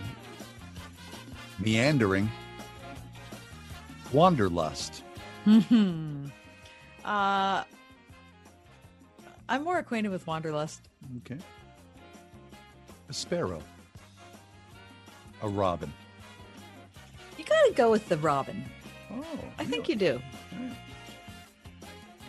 [1.59, 2.31] Meandering,
[4.13, 5.03] wanderlust.
[5.45, 6.27] Hmm.
[7.05, 7.65] Uh,
[9.49, 10.89] I'm more acquainted with wanderlust.
[11.19, 11.39] Okay.
[13.09, 13.63] A sparrow.
[15.43, 15.93] A robin.
[17.37, 18.65] You gotta go with the robin.
[19.13, 19.25] Oh,
[19.59, 20.21] I think you do.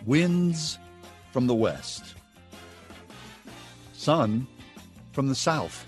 [0.06, 0.78] Winds
[1.32, 2.14] from the west.
[3.92, 4.46] Sun
[5.12, 5.86] from the south.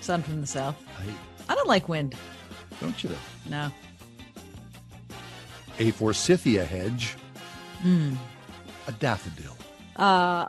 [0.00, 0.76] Sun from the south.
[0.98, 2.14] I, I don't like wind.
[2.80, 3.10] don't you?
[3.10, 3.16] Though?
[3.50, 3.70] No.
[5.78, 7.16] A forsythia hedge.
[7.82, 8.14] Hmm.
[8.86, 9.56] A daffodil.
[9.96, 10.46] Uh,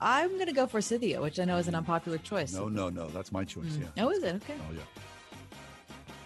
[0.00, 2.52] I'm gonna go for Scythia, which I know is an unpopular choice.
[2.52, 3.08] No, no, no.
[3.08, 3.74] That's my choice.
[3.76, 3.82] Hmm.
[3.96, 4.04] Yeah.
[4.04, 4.54] Oh, is it okay?
[4.58, 4.80] Oh, yeah.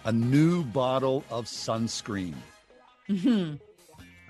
[0.05, 2.33] A new bottle of sunscreen.
[3.09, 3.59] Mhm.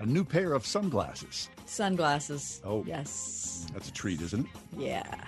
[0.00, 1.48] A new pair of sunglasses.
[1.66, 2.60] Sunglasses.
[2.64, 2.84] Oh.
[2.86, 3.66] yes.
[3.72, 4.52] That's a treat, isn't it?
[4.78, 5.24] Yeah.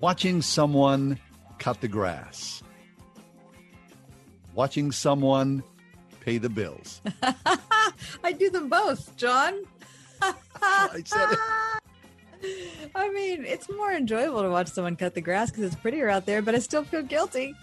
[0.00, 1.18] Watching someone
[1.58, 2.62] cut the grass.
[4.54, 5.62] Watching someone
[6.20, 7.00] pay the bills.
[8.24, 9.62] I do them both, John.
[10.62, 11.38] I said it.
[12.94, 16.26] I mean, it's more enjoyable to watch someone cut the grass because it's prettier out
[16.26, 17.54] there, but I still feel guilty.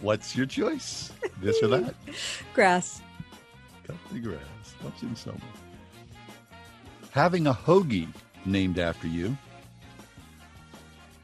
[0.00, 1.12] What's your choice?
[1.40, 1.94] This or that?
[2.54, 3.02] Grass.
[3.86, 4.40] Cut the grass.
[4.82, 5.42] Watching someone.
[7.10, 8.08] Having a hoagie
[8.46, 9.36] named after you.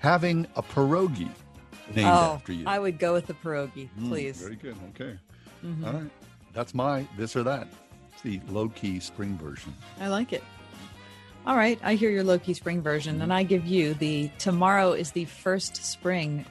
[0.00, 1.28] Having a pierogi
[1.94, 2.64] named oh, after you.
[2.66, 4.40] I would go with the pierogi, Mm, please.
[4.40, 4.76] very good.
[4.94, 5.18] Okay.
[5.64, 5.86] Mhm.
[5.86, 6.10] All right.
[6.52, 7.68] That's my this or that.
[8.12, 9.74] It's the low key spring version.
[10.00, 10.42] I like it.
[11.46, 14.92] All right, I hear your low key spring version, and I give you the tomorrow
[14.92, 16.44] is the first spring,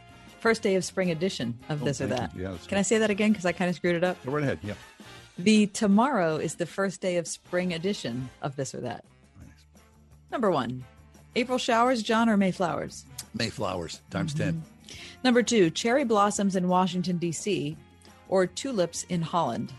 [0.45, 2.29] first day of spring edition of Oh, this or that.
[2.37, 3.31] Yeah, Can I say that again?
[3.31, 4.23] Because I kind of screwed it up.
[4.23, 4.59] Go right ahead.
[4.61, 4.75] Yeah.
[5.39, 9.03] The tomorrow is the first day of spring edition of this or that.
[10.31, 10.83] Number one,
[11.35, 13.05] April showers, John, or May flowers?
[13.33, 14.61] Mayflowers times 10.
[15.23, 17.75] Number two, cherry blossoms in Washington, D.C.,
[18.29, 19.73] or tulips in Holland.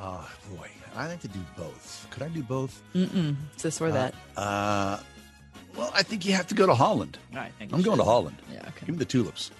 [0.00, 0.68] Oh, boy.
[0.94, 2.06] I like to do both.
[2.10, 2.80] Could I do both?
[2.94, 3.34] Mm-mm.
[3.54, 4.14] It's this or that.
[4.36, 5.00] Uh,
[5.76, 7.18] well, I think you have to go to Holland.
[7.32, 8.04] Think you I'm going to.
[8.04, 8.36] Holland.
[8.52, 8.86] Yeah, okay.
[8.86, 9.50] Give me the tulips.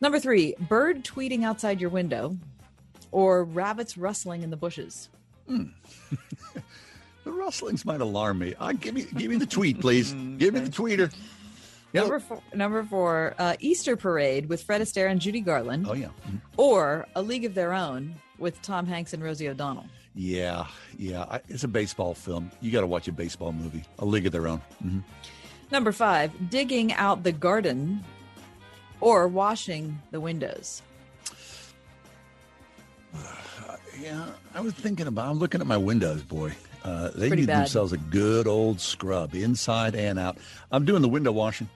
[0.00, 2.36] Number three, bird tweeting outside your window,
[3.12, 5.08] or rabbits rustling in the bushes.
[7.22, 8.54] The rustlings might alarm me.
[8.80, 10.12] Give me, give me the tweet, please.
[10.38, 11.12] give me the tweeter.
[11.92, 12.04] Yep.
[12.04, 15.86] Number four, number four uh, Easter Parade with Fred Astaire and Judy Garland.
[15.88, 16.08] Oh yeah.
[16.56, 19.84] Or A League of Their Own with Tom Hanks and Rosie O'Donnell.
[20.14, 20.66] Yeah,
[20.98, 21.24] yeah.
[21.24, 22.50] I, it's a baseball film.
[22.62, 23.84] You got to watch a baseball movie.
[23.98, 24.62] A League of Their Own.
[24.82, 25.02] Mhm.
[25.70, 28.02] Number five, Digging Out the Garden
[29.00, 30.82] or Washing the Windows.
[34.00, 34.24] Yeah,
[34.54, 35.28] I was thinking about.
[35.28, 36.52] I'm looking at my windows, boy.
[36.82, 37.58] Uh, they Pretty need bad.
[37.64, 40.38] themselves a good old scrub, inside and out.
[40.72, 41.68] I'm doing the window washing.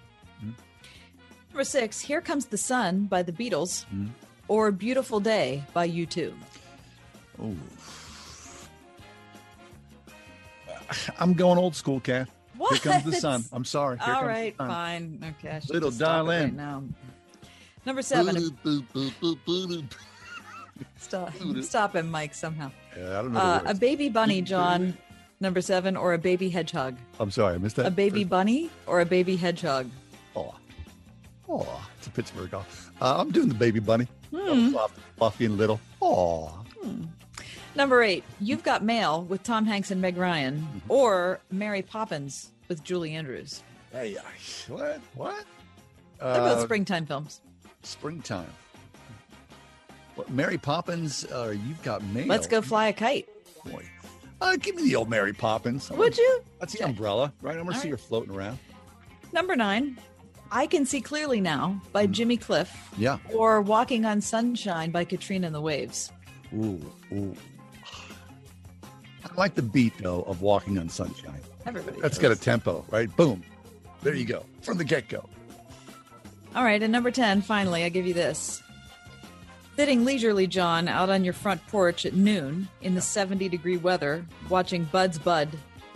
[1.50, 4.08] Number six, Here Comes the Sun by the Beatles Mhm.
[4.48, 6.32] or Beautiful Day by U2.
[7.42, 7.54] Oh,
[11.18, 12.28] I'm going old school, Cat.
[12.70, 13.44] Here comes the sun.
[13.52, 13.98] I'm sorry.
[13.98, 14.68] Here All comes right, the sun.
[14.70, 15.34] fine.
[15.38, 16.84] Okay, I should Little it right now.
[17.86, 18.58] Number seven,
[20.96, 21.32] stop,
[21.62, 22.70] stop him, Mike, somehow.
[22.98, 23.40] Yeah, I don't know.
[23.40, 24.96] Uh, a baby bunny, John.
[25.40, 26.96] Number seven, or a baby hedgehog.
[27.20, 27.86] I'm sorry, I missed that.
[27.86, 29.90] A baby bunny or a baby hedgehog.
[30.34, 30.54] Oh,
[31.48, 32.50] oh, it's a Pittsburgh.
[32.50, 32.90] golf.
[33.02, 34.08] Uh, I'm doing the baby bunny.
[34.34, 34.70] Hmm.
[34.70, 35.80] Fluff- Fluffy and little.
[36.00, 36.60] Oh,
[37.76, 40.90] Number eight, You've Got Mail with Tom Hanks and Meg Ryan, Mm-hmm.
[40.90, 43.62] or Mary Poppins with Julie Andrews.
[43.92, 45.00] hey, I- what?
[45.14, 45.44] What?
[46.20, 47.40] They're both Uh, springtime films.
[47.86, 48.50] Springtime.
[50.14, 51.24] What, Mary Poppins?
[51.24, 52.26] Uh, you've got mail.
[52.26, 53.28] Let's go fly a kite.
[53.64, 53.84] Boy.
[54.40, 55.90] Uh, give me the old Mary Poppins.
[55.90, 56.40] Would you?
[56.60, 57.56] That's the umbrella, right?
[57.56, 57.92] I'm gonna All see right.
[57.92, 58.58] her floating around.
[59.32, 59.98] Number nine,
[60.52, 63.18] I Can See Clearly Now by Jimmy Cliff, Yeah.
[63.32, 66.12] or Walking on Sunshine by Katrina and the Waves.
[66.54, 66.80] Ooh,
[67.12, 67.34] ooh.
[69.24, 71.40] I like the beat though of Walking on Sunshine.
[71.66, 72.00] Everybody.
[72.00, 72.22] That's does.
[72.22, 73.14] got a tempo, right?
[73.16, 73.42] Boom.
[74.02, 74.44] There you go.
[74.62, 75.28] From the get go.
[76.54, 78.62] All right, and number 10, finally, I give you this.
[79.76, 84.24] Sitting leisurely, John, out on your front porch at noon in the 70 degree weather,
[84.48, 85.48] watching buds bud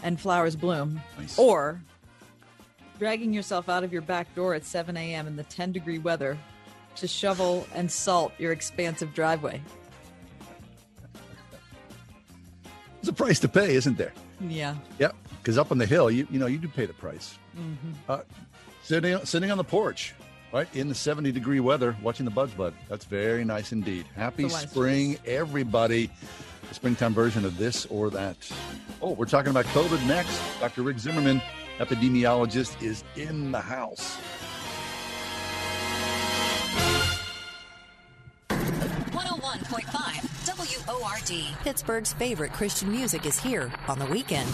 [0.03, 1.01] and flowers bloom,
[1.37, 1.81] or
[2.99, 5.29] dragging yourself out of your back door at 7 a.m.
[5.29, 6.37] in the 10 degree weather
[6.97, 9.61] to shovel and salt your expansive driveway.
[13.01, 14.13] There's a price to pay, isn't there?
[14.41, 14.75] Yeah.
[14.99, 15.15] Yep.
[15.41, 17.39] Because up on the hill, you you know you do pay the price.
[17.57, 17.95] Mhm.
[18.09, 18.19] Uh,
[18.83, 20.15] sitting sitting on the porch,
[20.53, 22.75] right in the 70 degree weather, watching the buds bud.
[22.89, 24.07] That's very nice indeed.
[24.15, 26.11] Happy The ones spring, everybody.
[26.69, 28.37] The springtime version of this or that.
[29.01, 30.39] Oh, we're talking about COVID next.
[30.61, 30.83] Dr.
[30.83, 31.41] Rick Zimmerman,
[31.79, 34.19] epidemiologist, is in the house.
[38.51, 39.98] 101.5
[40.89, 41.31] WORD.
[41.63, 44.49] Pittsburgh's favorite Christian music is here on the weekend.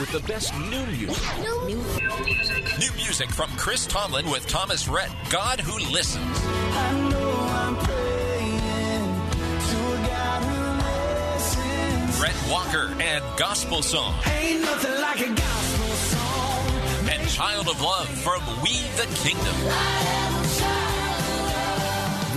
[0.00, 1.22] With the best new music.
[2.78, 6.24] New music from Chris Tomlin with Thomas Rhett, God Who Listens.
[12.20, 14.14] Rhett Walker and Gospel Song.
[14.26, 17.08] Ain't nothing like a gospel song.
[17.08, 20.37] And Child of Love from We the Kingdom.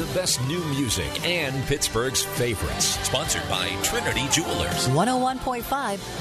[0.01, 2.97] The best new music and Pittsburgh's favorites.
[3.07, 4.87] Sponsored by Trinity Jewelers.
[4.87, 5.61] 101.5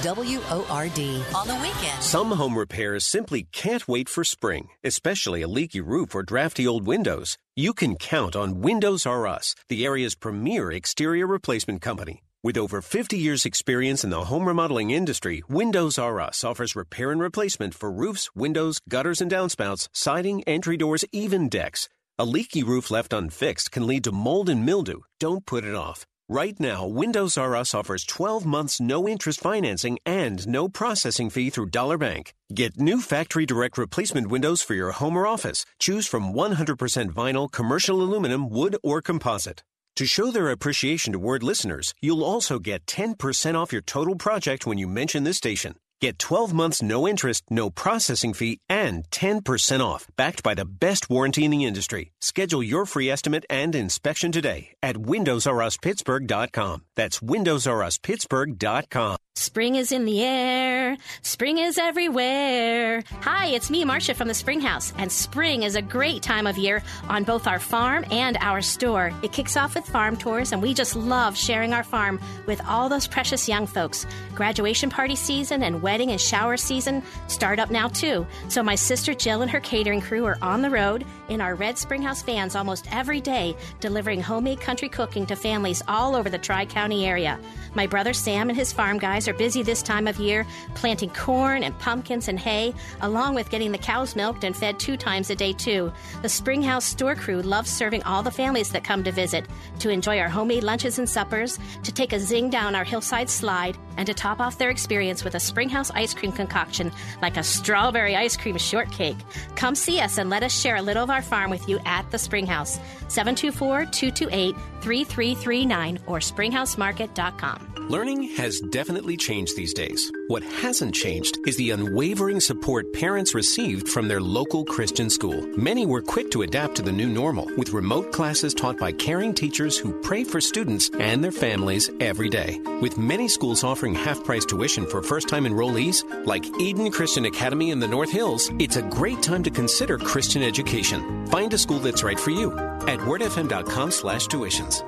[0.04, 1.34] WORD.
[1.34, 2.02] On the weekend.
[2.02, 6.86] Some home repairs simply can't wait for spring, especially a leaky roof or drafty old
[6.86, 7.38] windows.
[7.56, 12.22] You can count on Windows R Us, the area's premier exterior replacement company.
[12.42, 17.12] With over 50 years' experience in the home remodeling industry, Windows R Us offers repair
[17.12, 21.88] and replacement for roofs, windows, gutters and downspouts, siding, entry doors, even decks.
[22.20, 25.00] A leaky roof left unfixed can lead to mold and mildew.
[25.18, 26.04] Don't put it off.
[26.28, 31.48] Right now, Windows R Us offers 12 months no interest financing and no processing fee
[31.48, 32.34] through Dollar Bank.
[32.54, 35.64] Get new factory direct replacement windows for your home or office.
[35.78, 39.64] Choose from 100% vinyl, commercial aluminum, wood, or composite.
[39.96, 44.66] To show their appreciation to Word listeners, you'll also get 10% off your total project
[44.66, 45.76] when you mention this station.
[46.00, 51.10] Get 12 months no interest, no processing fee, and 10% off, backed by the best
[51.10, 52.12] warranty in the industry.
[52.22, 56.86] Schedule your free estimate and inspection today at WindowsRUsPittsburgh.com.
[56.96, 59.18] That's WindowsRUsPittsburgh.com.
[59.36, 60.96] Spring is in the air.
[61.22, 63.02] Spring is everywhere.
[63.20, 66.58] Hi, it's me, Marcia from the Spring House, and spring is a great time of
[66.58, 69.12] year on both our farm and our store.
[69.22, 72.88] It kicks off with farm tours, and we just love sharing our farm with all
[72.88, 74.04] those precious young folks.
[74.34, 78.26] Graduation party season and wedding and shower season start up now, too.
[78.48, 81.78] So my sister Jill and her catering crew are on the road in our red
[81.78, 86.66] Springhouse vans almost every day, delivering homemade country cooking to families all over the Tri
[86.66, 87.38] County area.
[87.74, 91.62] My brother Sam and his farm guys are busy this time of year planting corn
[91.62, 95.34] and pumpkins and hay, along with getting the cows milked and fed two times a
[95.34, 95.92] day, too.
[96.22, 99.46] The Springhouse store crew loves serving all the families that come to visit,
[99.80, 103.76] to enjoy our homemade lunches and suppers, to take a zing down our hillside slide,
[104.00, 106.90] and to top off their experience with a Springhouse ice cream concoction
[107.20, 109.18] like a strawberry ice cream shortcake.
[109.56, 112.10] Come see us and let us share a little of our farm with you at
[112.10, 112.80] the Springhouse.
[113.08, 117.70] 724 228 3339 or springhousemarket.com.
[117.90, 120.12] Learning has definitely changed these days.
[120.28, 125.44] What hasn't changed is the unwavering support parents received from their local Christian school.
[125.56, 129.34] Many were quick to adapt to the new normal with remote classes taught by caring
[129.34, 132.60] teachers who pray for students and their families every day.
[132.80, 137.70] With many schools offering half price tuition for first time enrollees, like Eden Christian Academy
[137.70, 141.26] in the North Hills, it's a great time to consider Christian education.
[141.26, 142.52] Find a school that's right for you
[142.86, 144.82] at wordfm.com slash tuitions.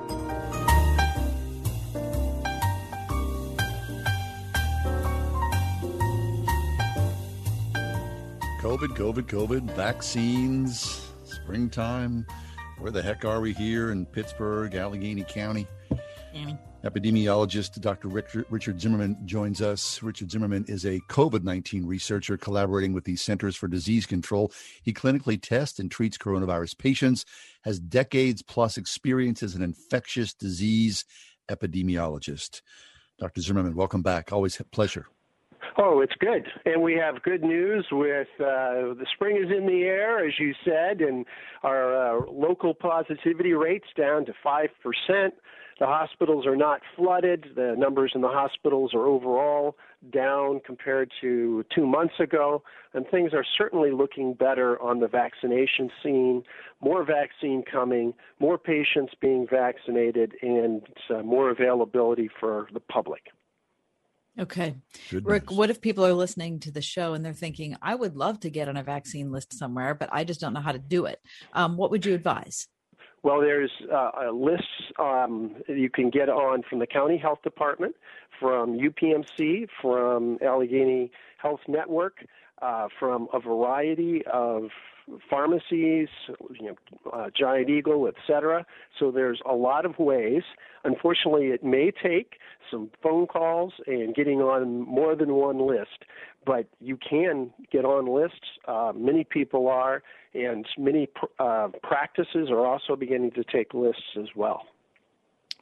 [8.61, 12.25] COVID, COVID, COVID, vaccines, springtime.
[12.79, 15.67] Where the heck are we here in Pittsburgh, Allegheny County?
[16.83, 18.09] Epidemiologist Dr.
[18.09, 20.03] Richard, Richard Zimmerman joins us.
[20.03, 24.51] Richard Zimmerman is a COVID 19 researcher collaborating with the Centers for Disease Control.
[24.81, 27.25] He clinically tests and treats coronavirus patients,
[27.63, 31.05] has decades plus experience as an infectious disease
[31.49, 32.61] epidemiologist.
[33.17, 33.39] Dr.
[33.39, 34.33] Zimmerman, welcome back.
[34.33, 35.07] Always a pleasure.
[35.77, 36.45] Oh, it's good.
[36.65, 40.53] And we have good news with uh, the spring is in the air, as you
[40.65, 41.25] said, and
[41.63, 44.67] our uh, local positivity rates down to 5%.
[45.79, 47.47] The hospitals are not flooded.
[47.55, 49.75] The numbers in the hospitals are overall
[50.11, 52.63] down compared to two months ago.
[52.93, 56.43] And things are certainly looking better on the vaccination scene.
[56.81, 63.23] More vaccine coming, more patients being vaccinated, and uh, more availability for the public.
[64.39, 64.75] Okay.
[65.11, 68.15] Good Rick, what if people are listening to the show and they're thinking, I would
[68.15, 70.79] love to get on a vaccine list somewhere, but I just don't know how to
[70.79, 71.19] do it?
[71.53, 72.67] Um, what would you advise?
[73.23, 74.67] Well, there's uh, lists
[74.99, 77.95] um, you can get on from the county health department,
[78.37, 81.09] from UPMC, from Allegheny
[81.41, 82.25] Health Network,
[82.61, 84.63] uh, from a variety of
[85.29, 86.09] pharmacies,
[86.59, 88.65] you know, uh, Giant Eagle, etc.
[88.99, 90.43] So there's a lot of ways.
[90.83, 92.33] Unfortunately, it may take
[92.69, 96.05] some phone calls and getting on more than one list,
[96.45, 98.59] but you can get on lists.
[98.67, 100.03] Uh, many people are,
[100.33, 101.07] and many
[101.39, 104.63] uh, practices are also beginning to take lists as well.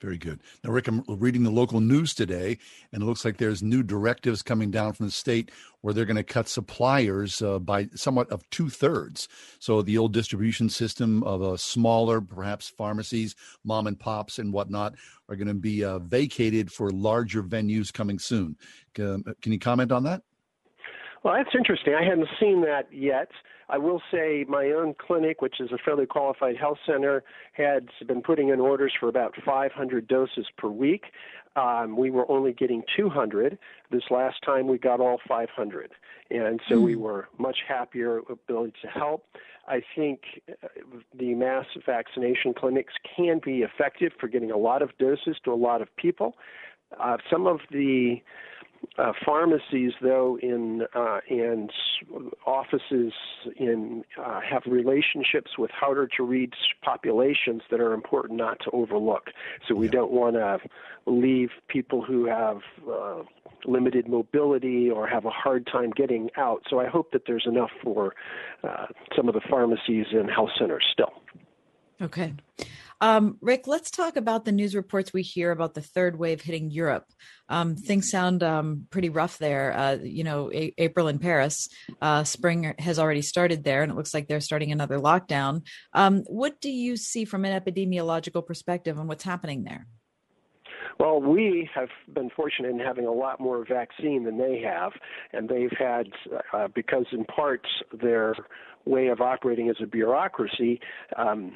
[0.01, 0.39] Very good.
[0.63, 2.57] Now, Rick, I'm reading the local news today,
[2.91, 5.51] and it looks like there's new directives coming down from the state
[5.81, 9.27] where they're going to cut suppliers uh, by somewhat of two thirds.
[9.59, 14.95] So the old distribution system of uh, smaller, perhaps pharmacies, mom and pops, and whatnot,
[15.29, 18.57] are going to be uh, vacated for larger venues coming soon.
[18.95, 20.23] can you comment on that?
[21.23, 21.93] Well, that's interesting.
[21.93, 23.29] I hadn't seen that yet.
[23.71, 28.21] I will say my own clinic, which is a federally qualified health center, had been
[28.21, 31.05] putting in orders for about 500 doses per week.
[31.55, 33.57] Um, we were only getting 200.
[33.89, 35.91] This last time we got all 500.
[36.29, 36.83] And so mm.
[36.83, 39.25] we were much happier ability to help.
[39.67, 40.67] I think uh,
[41.17, 45.55] the mass vaccination clinics can be effective for getting a lot of doses to a
[45.55, 46.35] lot of people.
[47.01, 48.21] Uh, some of the
[48.97, 51.71] uh, pharmacies, though, in uh, and
[52.45, 53.13] offices
[53.55, 59.29] in uh, have relationships with harder to reach populations that are important not to overlook.
[59.67, 59.93] So we yeah.
[59.93, 60.59] don't want to
[61.05, 63.23] leave people who have uh,
[63.65, 66.63] limited mobility or have a hard time getting out.
[66.69, 68.13] So I hope that there's enough for
[68.63, 71.13] uh, some of the pharmacies and health centers still.
[72.01, 72.33] Okay.
[73.01, 76.69] Um, Rick, let's talk about the news reports we hear about the third wave hitting
[76.69, 77.05] Europe.
[77.49, 79.73] Um, things sound um, pretty rough there.
[79.75, 81.67] Uh, you know, a- April in Paris,
[81.99, 85.65] uh, spring has already started there, and it looks like they're starting another lockdown.
[85.93, 89.87] Um, what do you see from an epidemiological perspective on what's happening there?
[90.99, 94.91] Well, we have been fortunate in having a lot more vaccine than they have,
[95.33, 96.09] and they've had,
[96.53, 98.35] uh, because in parts their
[98.85, 100.79] way of operating as a bureaucracy,
[101.17, 101.53] um,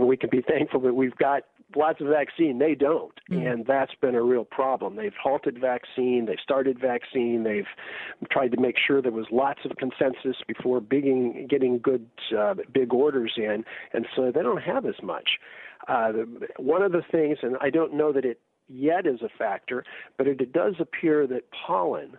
[0.00, 1.42] we can be thankful that we've got
[1.74, 2.58] lots of vaccine.
[2.58, 3.44] They don't, mm.
[3.46, 4.96] and that's been a real problem.
[4.96, 6.26] They've halted vaccine.
[6.26, 7.42] They've started vaccine.
[7.42, 7.66] They've
[8.30, 12.92] tried to make sure there was lots of consensus before bigging, getting good uh, big
[12.92, 15.28] orders in, and so they don't have as much.
[15.88, 16.12] Uh,
[16.58, 19.84] one of the things, and I don't know that it yet is a factor,
[20.18, 22.18] but it, it does appear that pollen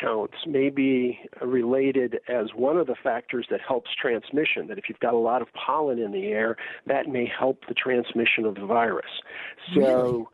[0.00, 4.66] counts may be related as one of the factors that helps transmission.
[4.68, 6.56] That if you've got a lot of pollen in the air,
[6.86, 9.10] that may help the transmission of the virus.
[9.74, 9.80] So.
[9.80, 10.26] Really?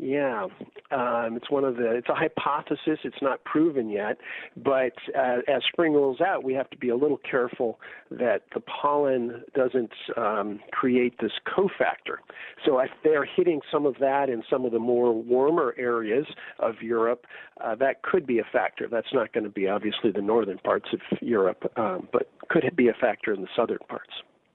[0.00, 0.46] Yeah,
[0.90, 1.90] um, it's one of the.
[1.90, 3.00] It's a hypothesis.
[3.04, 4.18] It's not proven yet,
[4.56, 7.80] but uh, as spring rolls out, we have to be a little careful
[8.10, 12.18] that the pollen doesn't um, create this cofactor.
[12.64, 16.26] So if they're hitting some of that in some of the more warmer areas
[16.58, 17.26] of Europe,
[17.62, 18.88] uh, that could be a factor.
[18.88, 22.88] That's not going to be obviously the northern parts of Europe, um, but could be
[22.88, 24.12] a factor in the southern parts.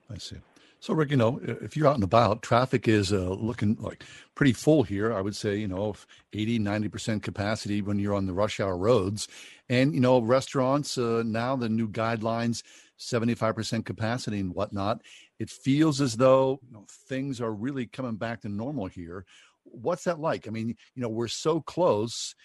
[0.10, 0.38] I see.
[0.84, 4.04] So, Rick, you know, if you're out and about, traffic is uh, looking like
[4.36, 5.14] pretty full here.
[5.14, 5.96] I would say, you know,
[6.34, 9.30] 80, 90% capacity when you're on the rush hour roads.
[9.70, 12.64] And, you know, restaurants, uh, now the new guidelines,
[13.00, 15.04] 75% capacity and whatnot.
[15.40, 19.24] It feels as though you know, things are really coming back to normal here.
[19.64, 20.50] What's that like?
[20.50, 22.36] I mean, you know, we're so close.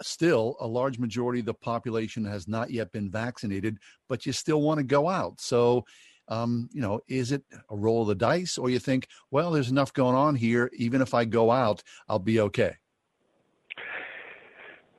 [0.00, 3.78] Still, a large majority of the population has not yet been vaccinated,
[4.08, 5.40] but you still want to go out.
[5.40, 5.84] So,
[6.30, 9.70] um, you know, is it a roll of the dice, or you think, well, there's
[9.70, 10.70] enough going on here.
[10.74, 12.76] Even if I go out, I'll be okay.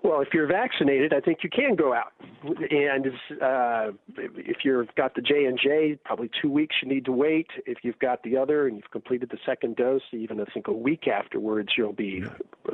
[0.03, 2.11] Well, if you're vaccinated, I think you can go out,
[2.43, 3.07] and
[3.39, 7.45] uh, if you've got the J and J, probably two weeks you need to wait.
[7.67, 10.73] If you've got the other and you've completed the second dose, even I think a
[10.73, 12.23] week afterwards, you'll be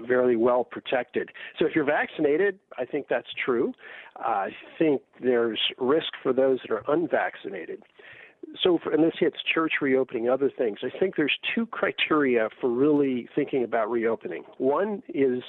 [0.07, 1.29] very well protected.
[1.59, 3.73] So if you're vaccinated, I think that's true.
[4.15, 7.83] I think there's risk for those that are unvaccinated
[8.61, 12.69] so for, and this hits church reopening other things i think there's two criteria for
[12.69, 15.43] really thinking about reopening one is,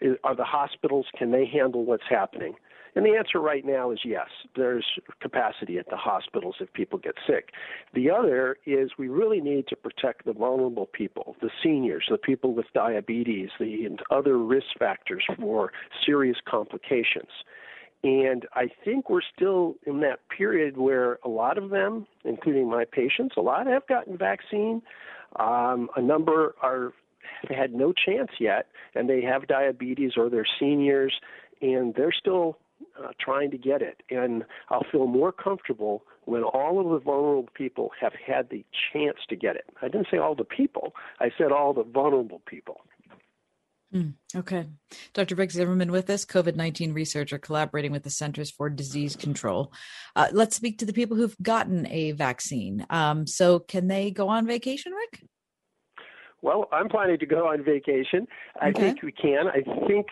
[0.00, 2.54] is are the hospitals can they handle what's happening
[2.94, 4.28] and the answer right now is yes.
[4.56, 4.84] There's
[5.20, 7.50] capacity at the hospitals if people get sick.
[7.94, 12.52] The other is we really need to protect the vulnerable people, the seniors, the people
[12.54, 15.72] with diabetes, the and other risk factors for
[16.04, 17.30] serious complications.
[18.02, 22.84] And I think we're still in that period where a lot of them, including my
[22.90, 24.82] patients, a lot have gotten vaccine.
[25.38, 26.92] Um, a number are
[27.42, 31.14] have had no chance yet, and they have diabetes or they're seniors,
[31.60, 32.58] and they're still
[33.02, 34.02] uh, trying to get it.
[34.10, 39.18] And I'll feel more comfortable when all of the vulnerable people have had the chance
[39.28, 39.64] to get it.
[39.82, 42.80] I didn't say all the people, I said all the vulnerable people.
[43.94, 44.66] Mm, okay.
[45.14, 45.34] Dr.
[45.34, 49.72] Rick Zimmerman with us, COVID 19 researcher collaborating with the Centers for Disease Control.
[50.14, 52.86] Uh, let's speak to the people who've gotten a vaccine.
[52.88, 55.24] Um, so, can they go on vacation, Rick?
[56.42, 58.26] Well, I'm planning to go on vacation.
[58.60, 58.80] I okay.
[58.80, 59.46] think we can.
[59.48, 60.06] I think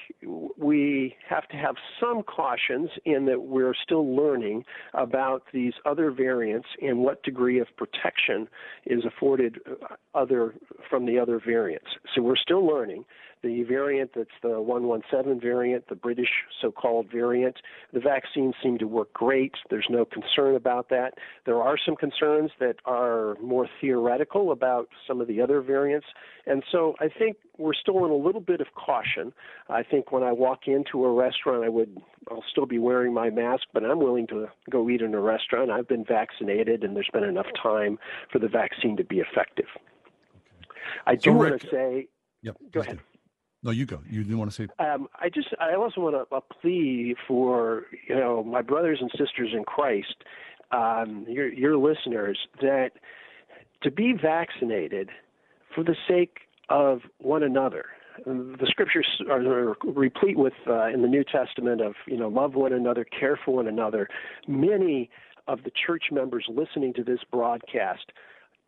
[0.59, 6.68] we have to have some cautions in that we're still learning about these other variants
[6.83, 8.47] and what degree of protection
[8.85, 10.55] is afforded uh, other
[10.91, 11.89] from the other variants.
[12.14, 13.05] So we're still learning
[13.43, 16.28] the variant that's the 117 variant, the British
[16.61, 17.57] so called variant.
[17.93, 19.55] The vaccines seem to work great.
[19.70, 21.14] There's no concern about that.
[21.47, 26.07] There are some concerns that are more theoretical about some of the other variants.
[26.47, 29.32] And so I think we're still in a little bit of caution.
[29.68, 33.30] I think when I walk into a restaurant, I would, I'll still be wearing my
[33.30, 35.70] mask, but I'm willing to go eat in a restaurant.
[35.70, 37.99] I've been vaccinated, and there's been enough time
[38.32, 39.66] for the vaccine to be effective.
[39.74, 41.01] Okay.
[41.07, 42.09] I do so want to say,
[42.43, 43.01] yep, go ahead.
[43.63, 44.01] No, you go.
[44.09, 44.69] You didn't want to say.
[44.85, 49.11] Um, I just, I also want to a plea for you know my brothers and
[49.11, 50.15] sisters in Christ,
[50.71, 52.91] um, your your listeners, that
[53.83, 55.11] to be vaccinated
[55.75, 56.39] for the sake
[56.69, 57.87] of one another.
[58.27, 62.73] The scriptures are replete with uh, in the New Testament of you know love one
[62.73, 64.09] another, care for one another.
[64.47, 65.11] Many
[65.49, 68.13] of the church members listening to this broadcast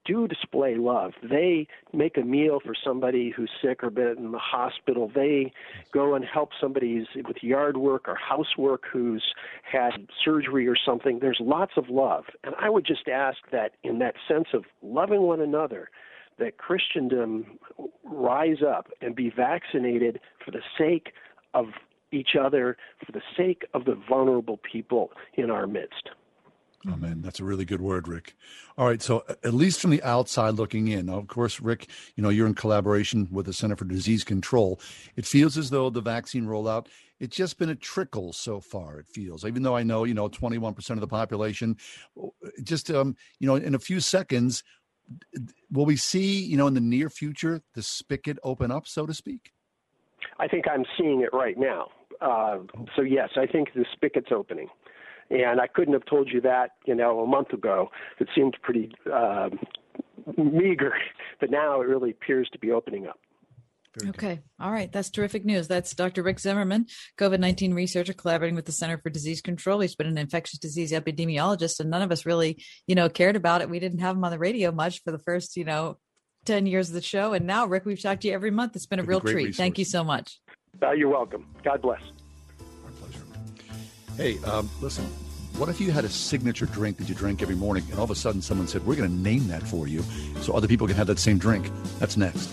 [0.05, 1.12] do display love.
[1.22, 5.11] They make a meal for somebody who's sick or been in the hospital.
[5.14, 5.53] They
[5.92, 9.22] go and help somebody with yard work or housework who's
[9.62, 9.92] had
[10.24, 11.18] surgery or something.
[11.20, 12.24] There's lots of love.
[12.44, 15.90] And I would just ask that in that sense of loving one another,
[16.38, 17.59] that Christendom
[18.05, 21.12] rise up and be vaccinated for the sake
[21.55, 21.66] of
[22.12, 26.11] each other, for the sake of the vulnerable people in our midst.
[26.89, 28.35] Oh man, that's a really good word, Rick.
[28.78, 32.22] All right, so at least from the outside looking in, now, of course, Rick, you
[32.22, 34.81] know you're in collaboration with the Center for Disease Control.
[35.16, 36.87] It feels as though the vaccine rollout
[37.20, 38.99] it's just been a trickle so far.
[38.99, 41.76] It feels, even though I know you know 21 percent of the population.
[42.64, 44.64] Just um, you know, in a few seconds,
[45.70, 49.14] will we see you know in the near future the spigot open up, so to
[49.14, 49.53] speak?
[50.39, 51.89] I think I'm seeing it right now.
[52.22, 52.59] Uh,
[52.97, 54.68] so yes, I think the spigot's opening.
[55.31, 57.91] And I couldn't have told you that, you know, a month ago.
[58.18, 59.51] It seemed pretty uh,
[60.37, 60.93] meager,
[61.41, 63.18] but now it really appears to be opening up.
[63.99, 64.35] Very okay.
[64.37, 64.43] Good.
[64.61, 64.91] All right.
[64.91, 65.66] That's terrific news.
[65.66, 66.22] That's Dr.
[66.22, 66.87] Rick Zimmerman,
[67.18, 69.81] COVID 19 researcher collaborating with the Center for Disease Control.
[69.81, 73.62] He's been an infectious disease epidemiologist, and none of us really, you know, cared about
[73.62, 73.70] it.
[73.70, 75.99] We didn't have him on the radio much for the first, you know,
[76.45, 77.33] 10 years of the show.
[77.33, 78.76] And now, Rick, we've talked to you every month.
[78.76, 79.47] It's been a Been a real great treat.
[79.47, 79.57] resource.
[79.57, 80.41] Thank you so much.
[80.81, 81.47] Uh, you're welcome.
[81.64, 82.01] God bless.
[84.16, 85.04] Hey, um, listen,
[85.56, 88.11] what if you had a signature drink that you drink every morning and all of
[88.11, 90.02] a sudden someone said, We're going to name that for you
[90.40, 91.70] so other people can have that same drink?
[91.98, 92.50] That's next.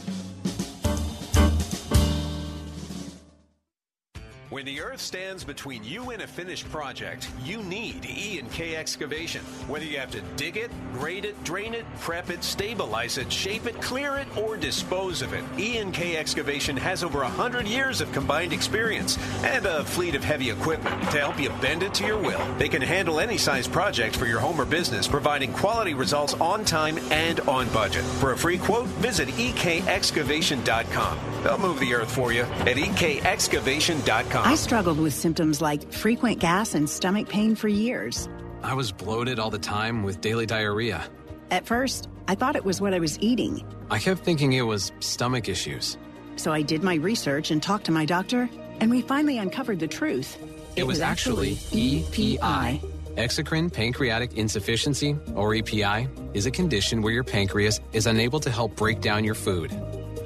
[4.57, 8.75] When the earth stands between you and a finished project, you need E and K
[8.75, 9.43] excavation.
[9.67, 13.67] Whether you have to dig it, grade it, drain it, prep it, stabilize it, shape
[13.67, 18.01] it, clear it, or dispose of it, E and K excavation has over 100 years
[18.01, 22.03] of combined experience and a fleet of heavy equipment to help you bend it to
[22.03, 22.43] your will.
[22.57, 26.65] They can handle any size project for your home or business, providing quality results on
[26.65, 28.03] time and on budget.
[28.03, 31.36] For a free quote, visit ekexcavation.com.
[31.43, 34.47] They'll move the earth for you at ekexcavation.com.
[34.47, 38.27] I struggled with symptoms like frequent gas and stomach pain for years.
[38.63, 41.03] I was bloated all the time with daily diarrhea.
[41.51, 43.65] At first, I thought it was what I was eating.
[43.89, 45.97] I kept thinking it was stomach issues.
[46.35, 49.87] So I did my research and talked to my doctor, and we finally uncovered the
[49.87, 50.37] truth.
[50.75, 52.81] It, was, actually EPI.
[53.15, 58.75] Exocrine pancreatic insufficiency, or EPI, is a condition where your pancreas is unable to help
[58.75, 59.71] break down your food.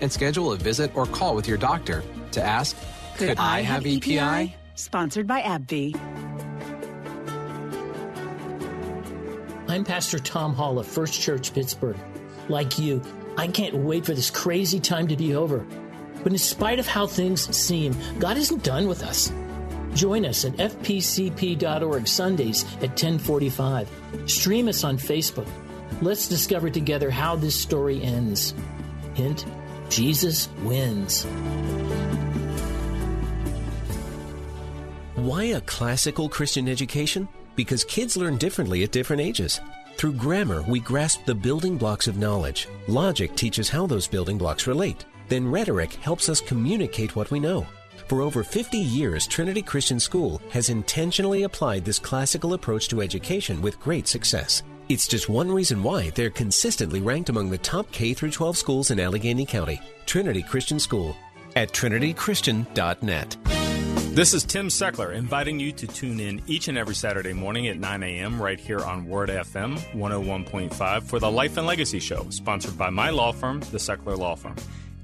[0.00, 2.76] and schedule a visit or call with your doctor to ask
[3.16, 4.54] Could, I have EPI?
[4.74, 5.96] Sponsored by AbbVie.
[9.68, 11.96] I'm Pastor Tom Hall of First Church Pittsburgh.
[12.48, 13.02] Like you,
[13.36, 15.66] I can't wait for this crazy time to be over.
[16.22, 19.32] But in spite of how things seem, God isn't done with us.
[19.94, 23.88] Join us at fpcp.org Sundays at 1045.
[24.26, 25.48] Stream us on Facebook.
[26.02, 28.54] Let's discover together how this story ends.
[29.14, 29.46] Hint,
[29.88, 31.24] Jesus wins.
[35.14, 37.28] Why a classical Christian education?
[37.54, 39.60] Because kids learn differently at different ages.
[39.96, 42.68] Through grammar, we grasp the building blocks of knowledge.
[42.86, 45.06] Logic teaches how those building blocks relate.
[45.28, 47.66] Then rhetoric helps us communicate what we know.
[48.08, 53.62] For over 50 years, Trinity Christian School has intentionally applied this classical approach to education
[53.62, 54.62] with great success.
[54.88, 59.00] It's just one reason why they're consistently ranked among the top K 12 schools in
[59.00, 59.80] Allegheny County.
[60.06, 61.16] Trinity Christian School
[61.56, 63.36] at trinitychristian.net.
[64.14, 67.80] This is Tim Seckler inviting you to tune in each and every Saturday morning at
[67.80, 68.40] 9 a.m.
[68.40, 73.10] right here on Word FM 101.5 for the Life and Legacy Show, sponsored by my
[73.10, 74.54] law firm, the Seckler Law Firm.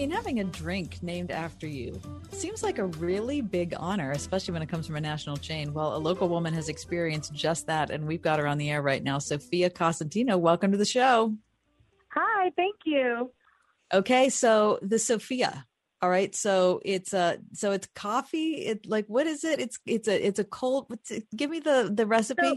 [0.00, 4.62] Mean, having a drink named after you seems like a really big honor, especially when
[4.62, 5.74] it comes from a national chain.
[5.74, 8.80] Well, a local woman has experienced just that, and we've got her on the air
[8.80, 9.18] right now.
[9.18, 11.34] Sophia Cosentino, welcome to the show.
[12.14, 13.30] Hi, thank you.
[13.92, 15.66] Okay, so the Sophia.
[16.00, 18.54] All right, so it's a so it's coffee.
[18.54, 19.60] It like what is it?
[19.60, 20.86] It's it's a it's a cold.
[21.10, 22.40] It, give me the the recipe.
[22.42, 22.56] So,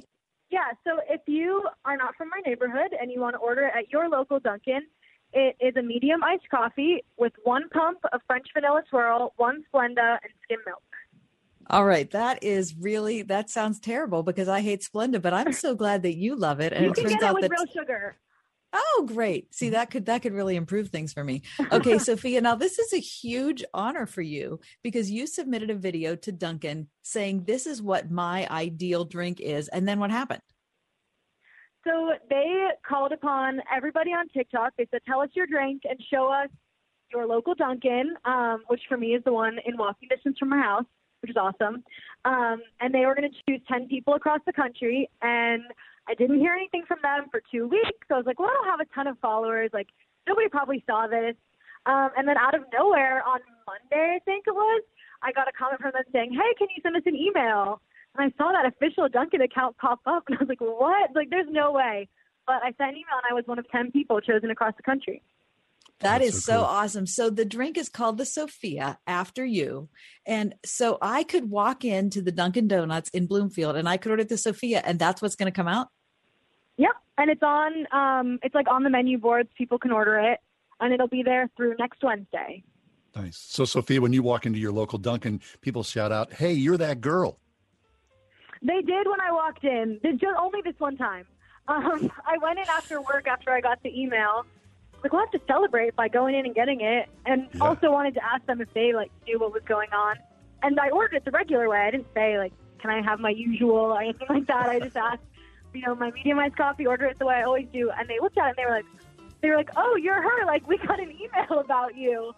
[0.50, 3.74] yeah, so if you are not from my neighborhood and you want to order it
[3.76, 4.84] at your local Dunkin',
[5.34, 10.18] it is a medium iced coffee with one pump of French vanilla swirl, one Splenda,
[10.24, 10.82] and skim milk.
[11.70, 15.76] All right, that is really that sounds terrible because I hate Splenda, but I'm so
[15.76, 16.74] glad that you love it.
[16.74, 18.18] And you it can turns get it out with that real sugar.
[18.76, 19.54] Oh, great.
[19.54, 21.44] See, that could that could really improve things for me.
[21.72, 26.16] Okay, Sophia, now this is a huge honor for you because you submitted a video
[26.18, 29.68] to Dunkin' saying this is what my ideal drink is.
[29.68, 30.42] And then what happened?
[31.84, 34.74] So they called upon everybody on TikTok.
[34.78, 36.50] They said, "Tell us your drink and show us
[37.12, 40.60] your local Dunkin'," um, which for me is the one in walking distance from my
[40.60, 40.86] house,
[41.22, 41.84] which is awesome.
[42.26, 45.64] Um, and they were going to choose ten people across the country, and
[46.08, 48.08] I didn't hear anything from them for two weeks.
[48.08, 49.72] So I was like, "Well, I don't have a ton of followers.
[49.74, 49.90] Like
[50.28, 51.36] nobody probably saw this."
[51.86, 54.84] Um, and then out of nowhere on Monday, I think it was,
[55.22, 57.82] I got a comment from them saying, "Hey, can you send us an email?"
[58.16, 61.12] And I saw that official Dunkin' account pop up, and I was like, "What?
[61.16, 62.08] Like, there's no way."
[62.46, 64.84] But I sent an email, and I was one of ten people chosen across the
[64.84, 65.22] country.
[66.00, 67.08] That That's is so so, awesome.
[67.08, 69.90] So the drink is called the Sophia after you.
[70.26, 74.24] And so I could walk into the Dunkin' Donuts in Bloomfield and I could order
[74.26, 75.88] the Sophia and that's what's going to come out.
[76.78, 77.88] Yep, and it's on.
[77.92, 79.50] Um, it's like on the menu boards.
[79.58, 80.40] People can order it,
[80.80, 82.64] and it'll be there through next Wednesday.
[83.16, 83.38] Nice.
[83.38, 87.00] So, Sophia, when you walk into your local Dunkin', people shout out, "Hey, you're that
[87.00, 87.40] girl."
[88.64, 90.00] They did when I walked in.
[90.02, 91.26] They just only this one time.
[91.68, 94.46] Um, I went in after work after I got the email.
[95.04, 98.24] Like, we'll have to celebrate by going in and getting it, and also wanted to
[98.24, 100.16] ask them if they like knew what was going on.
[100.62, 101.80] And I ordered it the regular way.
[101.80, 104.70] I didn't say like, "Can I have my usual?" or anything like that.
[104.70, 105.22] I just asked,
[105.74, 106.88] you know, my medium iced coffee.
[106.88, 107.92] Order it the way I always do.
[107.92, 108.86] And they looked at it and they were like,
[109.42, 110.46] they were like, "Oh, you're her.
[110.46, 112.34] Like, we got an email about you."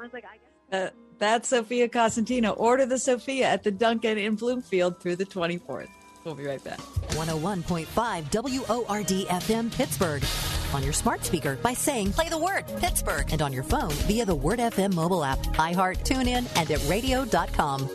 [0.00, 0.38] I was like, "I
[0.72, 2.52] guess." Uh, that's Sophia Costantino.
[2.52, 5.88] Order the Sophia at the Dunkin' in Bloomfield through the 24th.
[6.24, 6.78] We'll be right back.
[7.10, 7.86] 101.5
[8.86, 10.22] WORD FM Pittsburgh.
[10.74, 14.26] On your smart speaker by saying play the word Pittsburgh and on your phone via
[14.26, 17.88] the Word FM mobile app, iHeart, TuneIn, and at radio.com.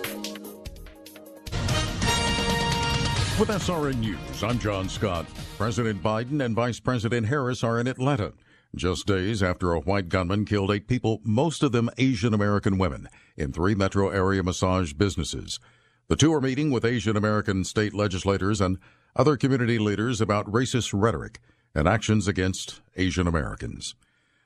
[3.39, 5.25] With SRN News, I'm John Scott.
[5.57, 8.33] President Biden and Vice President Harris are in Atlanta,
[8.75, 13.07] just days after a white gunman killed eight people, most of them Asian American women,
[13.37, 15.59] in three metro area massage businesses.
[16.07, 18.77] The two are meeting with Asian American state legislators and
[19.15, 21.39] other community leaders about racist rhetoric
[21.75, 23.95] and actions against Asian Americans.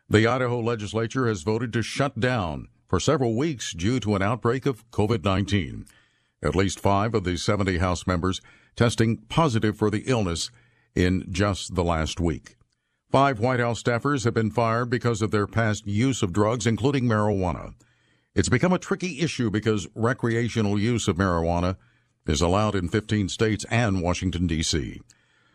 [0.10, 4.66] The Idaho legislature has voted to shut down for several weeks due to an outbreak
[4.66, 5.86] of COVID 19.
[6.44, 8.42] At least five of the 70 House members
[8.76, 10.52] testing positive for the illness
[10.96, 12.57] in just the last week.
[13.10, 17.06] Five White House staffers have been fired because of their past use of drugs, including
[17.06, 17.74] marijuana.
[18.36, 21.78] It's become a tricky issue because recreational use of marijuana
[22.28, 25.00] is allowed in 15 states and Washington, D.C.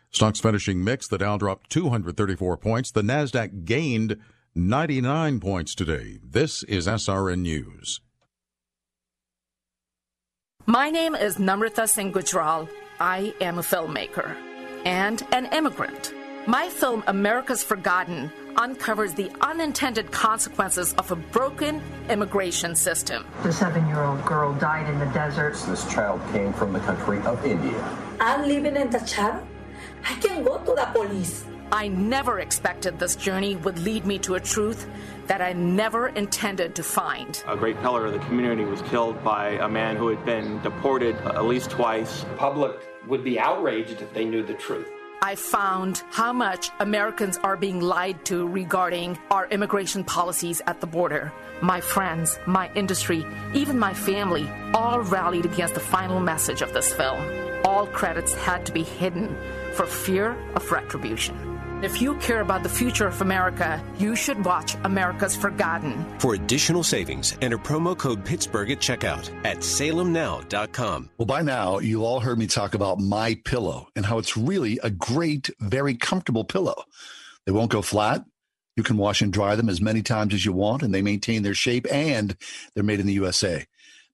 [0.09, 1.11] Stocks finishing mixed.
[1.11, 2.89] The Dow dropped 234 points.
[2.89, 4.17] The NASDAQ gained
[4.55, 6.17] 99 points today.
[6.23, 8.01] This is SRN News.
[10.65, 12.67] My name is Namrata Singh Gujral.
[12.99, 14.35] I am a filmmaker
[14.85, 16.13] and an immigrant.
[16.45, 23.25] My film, America's Forgotten, uncovers the unintended consequences of a broken immigration system.
[23.43, 25.55] The seven year old girl died in the desert.
[25.69, 27.81] This child came from the country of India.
[28.19, 29.47] I'm living in the child.
[30.03, 31.45] I can go to the police.
[31.71, 34.85] I never expected this journey would lead me to a truth
[35.27, 37.41] that I never intended to find.
[37.47, 41.15] A great pillar of the community was killed by a man who had been deported
[41.23, 42.23] at least twice.
[42.23, 42.75] The public
[43.07, 44.89] would be outraged if they knew the truth.
[45.23, 50.85] I found how much Americans are being lied to regarding our immigration policies at the
[50.85, 51.31] border.
[51.61, 56.91] My friends, my industry, even my family all rallied against the final message of this
[56.93, 57.23] film.
[57.63, 59.33] All credits had to be hidden
[59.75, 61.52] for fear of retribution.
[61.83, 66.17] If you care about the future of America, you should watch America's Forgotten.
[66.17, 71.09] For additional savings, enter promo code Pittsburgh at checkout at salemnow.com.
[71.17, 74.79] Well, by now, you've all heard me talk about My Pillow and how it's really
[74.81, 76.85] a great, very comfortable pillow.
[77.45, 78.23] They won't go flat.
[78.77, 81.43] You can wash and dry them as many times as you want, and they maintain
[81.43, 82.37] their shape, and
[82.73, 83.65] they're made in the USA.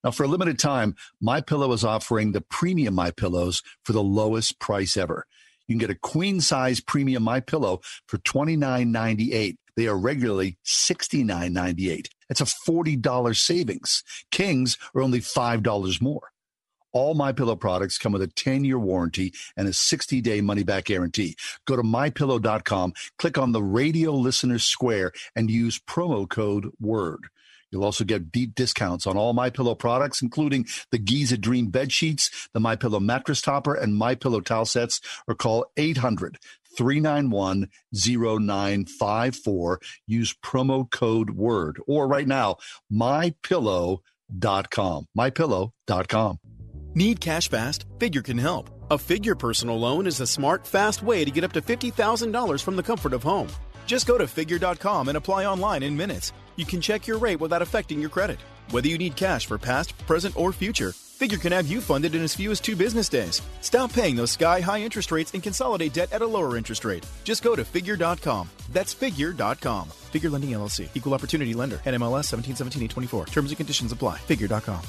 [0.04, 4.02] Now, for a limited time, My Pillow is offering the premium My Pillows for the
[4.02, 5.28] lowest price ever.
[5.70, 9.56] You can get a queen size premium My Pillow for $29.98.
[9.78, 12.08] They are regularly $69.98.
[12.28, 14.04] That's a $40 savings.
[14.32, 16.32] Kings are only $5 more.
[16.92, 21.36] All My Pillow products come with a 10-year warranty and a 60-day money-back guarantee.
[21.66, 27.28] Go to mypillow.com, click on the radio listener square and use promo code WORD.
[27.72, 31.92] You'll also get deep discounts on all My Pillow products, including the Giza Dream bed
[31.92, 35.02] sheets, the My Pillow mattress topper, and My Pillow towel sets.
[35.28, 36.38] Or call 800
[36.78, 39.80] 391 0954.
[40.08, 41.80] Use promo code WORD.
[41.88, 42.58] Or right now,
[42.92, 45.06] mypillow.com.
[45.18, 46.40] Mypillow.com.
[46.96, 47.86] Need cash fast?
[48.00, 48.70] Figure can help.
[48.92, 52.76] A Figure personal loan is a smart, fast way to get up to $50,000 from
[52.76, 53.48] the comfort of home.
[53.90, 56.32] Just go to figure.com and apply online in minutes.
[56.58, 58.40] You can check your rate without affecting your credit.
[58.70, 62.22] Whether you need cash for past, present, or future, Figure can have you funded in
[62.22, 63.42] as few as two business days.
[63.62, 67.06] Stop paying those sky high interest rates and consolidate debt at a lower interest rate.
[67.26, 68.50] Just go to figure.com.
[68.72, 69.90] That's figure.com.
[70.14, 74.20] Figure Lending LLC, Equal Opportunity Lender, NMLS 1717 Terms and conditions apply.
[74.20, 74.82] Figure.com.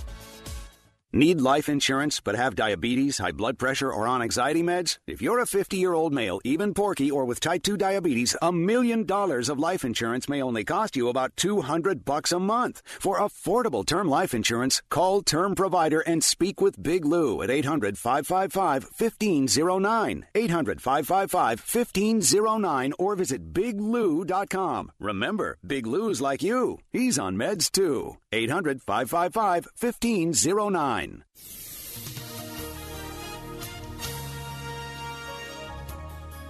[1.13, 4.99] Need life insurance but have diabetes, high blood pressure, or on anxiety meds?
[5.09, 8.53] If you're a 50 year old male, even porky, or with type 2 diabetes, a
[8.53, 12.81] million dollars of life insurance may only cost you about 200 bucks a month.
[13.01, 17.99] For affordable term life insurance, call Term Provider and speak with Big Lou at 800
[17.99, 20.27] 555 1509.
[20.37, 24.93] 800 555 1509 or visit biglou.com.
[25.01, 26.79] Remember, Big Lou's like you.
[26.93, 28.17] He's on meds too.
[28.31, 31.00] 800 555 1509.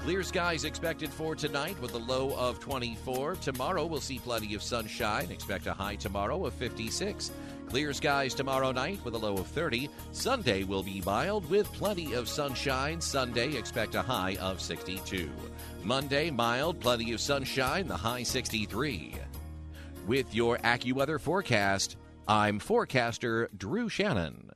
[0.00, 3.36] Clear skies expected for tonight with a low of 24.
[3.36, 5.30] Tomorrow we'll see plenty of sunshine.
[5.30, 7.30] Expect a high tomorrow of 56.
[7.68, 9.90] Clear skies tomorrow night with a low of 30.
[10.10, 13.00] Sunday will be mild with plenty of sunshine.
[13.00, 15.30] Sunday expect a high of 62.
[15.84, 19.14] Monday mild, plenty of sunshine, the high 63.
[20.06, 21.96] With your AccuWeather forecast,
[22.30, 24.52] I'm forecaster Drew Shannon.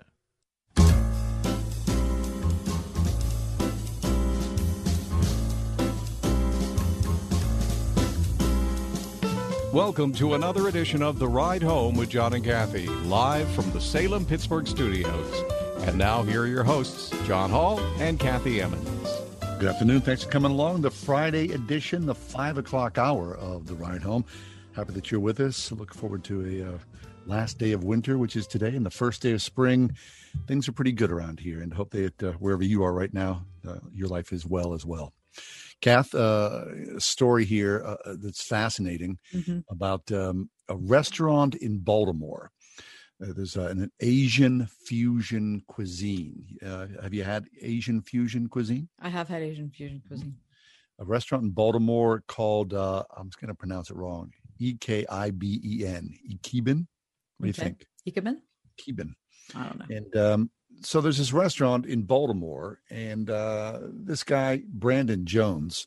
[9.73, 13.81] Welcome to another edition of The Ride Home with John and Kathy, live from the
[13.81, 15.43] Salem Pittsburgh studios.
[15.79, 19.09] And now, here are your hosts, John Hall and Kathy Emmons.
[19.59, 20.01] Good afternoon.
[20.03, 20.83] Thanks for coming along.
[20.83, 24.25] The Friday edition, the five o'clock hour of The Ride Home.
[24.75, 25.73] Happy that you're with us.
[25.73, 26.79] Look forward to a uh,
[27.27, 29.97] last day of winter, which is today, and the first day of spring.
[30.47, 33.45] Things are pretty good around here, and hope that uh, wherever you are right now,
[33.67, 35.13] uh, your life is well as well.
[35.81, 36.65] Kath, uh,
[36.97, 39.61] a story here uh, uh, that's fascinating Mm-hmm.
[39.69, 42.51] about um, a restaurant in Baltimore.
[43.23, 46.57] Uh, there's uh, an Asian fusion cuisine.
[46.65, 48.89] Uh, have you had Asian fusion cuisine?
[49.01, 50.37] I have had Asian fusion cuisine.
[50.99, 55.05] A restaurant in Baltimore called, uh, I'm just going to pronounce it wrong, E K
[55.09, 56.87] I B E N, Ikiben.
[57.39, 57.87] What do you think?
[58.09, 58.37] Ikemen?
[58.79, 59.15] Ikiben.
[59.55, 59.97] I don't know.
[59.97, 60.51] And um,
[60.83, 65.87] so there's this restaurant in Baltimore, and uh, this guy, Brandon Jones,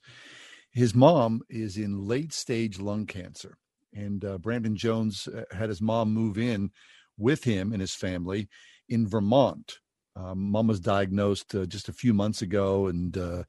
[0.72, 3.58] his mom is in late stage lung cancer.
[3.94, 6.72] And uh, Brandon Jones uh, had his mom move in
[7.18, 8.48] with him and his family
[8.90, 9.80] in Vermont.
[10.16, 13.44] Um, mom was diagnosed uh, just a few months ago, and uh,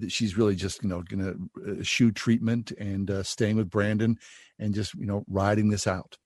[0.00, 1.22] th- she's really just, you know, going
[1.56, 4.18] to eschew treatment and uh, staying with Brandon
[4.58, 6.16] and just, you know, riding this out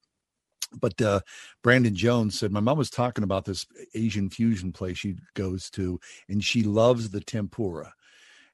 [0.73, 1.21] but uh,
[1.63, 6.01] Brandon Jones said my mom was talking about this Asian fusion place she goes to,
[6.29, 7.93] and she loves the tempura,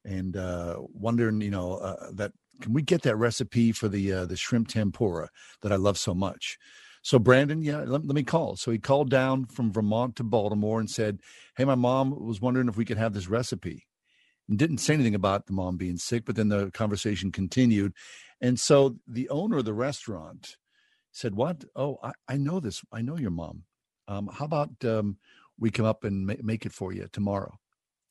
[0.05, 4.27] and uh, wondering, you know, uh, that can we get that recipe for the uh,
[4.27, 5.29] the shrimp tempura
[5.63, 6.59] that I love so much.
[7.03, 8.57] So Brandon, yeah, let, let me call.
[8.57, 11.21] So he called down from Vermont to Baltimore and said,
[11.57, 13.87] "Hey, my mom was wondering if we could have this recipe."
[14.49, 17.93] And didn't say anything about the mom being sick, but then the conversation continued,
[18.41, 20.57] and so the owner of the restaurant
[21.13, 21.65] said, "What?
[21.77, 22.83] Oh, I, I know this.
[22.93, 23.65] I know your mom.
[24.09, 25.19] Um, how about um,
[25.59, 27.59] we come up and ma- make it for you tomorrow?"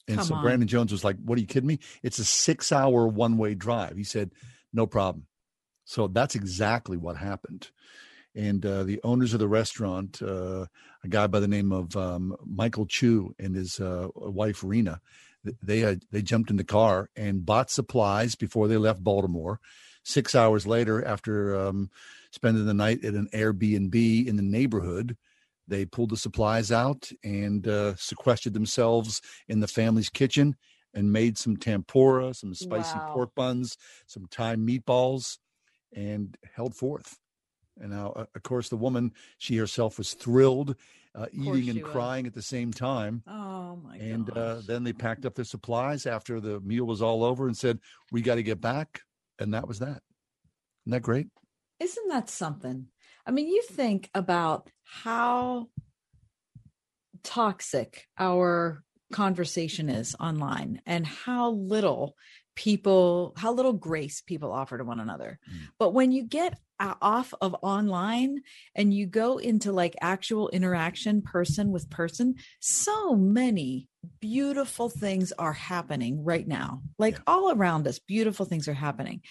[0.08, 0.44] And Come so on.
[0.44, 1.80] Brandon Jones was like, "What are you kidding me?
[2.02, 4.32] It's a six-hour one-way drive." He said,
[4.72, 5.28] "No problem."
[5.84, 7.72] So that's exactly what happened.
[8.34, 10.68] And uh, the owners of the restaurant, uh,
[11.04, 15.02] a guy by the name of um, Michael Chu and his uh, wife Rena,
[15.62, 19.60] they they jumped in the car and bought supplies before they left Baltimore.
[20.04, 21.90] Six hours later, after um,
[22.32, 25.16] spending the night at an Airbnb in the neighborhood,
[25.68, 30.56] they pulled the supplies out and uh, sequestered themselves in the family's kitchen
[30.94, 33.06] and made some tempura, some spicy Wow.
[33.14, 33.78] pork buns,
[34.08, 35.38] some Thai meatballs,
[35.96, 37.18] and held forth.
[37.80, 40.76] And now, uh, of course, the woman, she herself was thrilled,
[41.16, 41.92] uh, eating and was.
[41.92, 43.24] crying at the same time.
[43.28, 47.24] Oh my And uh, then they packed up their supplies after the meal was all
[47.24, 47.80] over and said,
[48.12, 49.02] "We got to get back."
[49.40, 50.02] And that was that.
[50.86, 51.28] Isn't that great?
[51.82, 52.86] Isn't that something?
[53.26, 55.68] I mean, you think about how
[57.24, 62.16] toxic our conversation is online and how little
[62.56, 65.40] people, how little grace people offer to one another.
[65.50, 65.58] Mm.
[65.80, 68.42] But when you get off of online
[68.76, 73.88] and you go into like actual interaction person with person, so many
[74.20, 76.82] beautiful things are happening right now.
[76.98, 79.22] Like all around us, beautiful things are happening.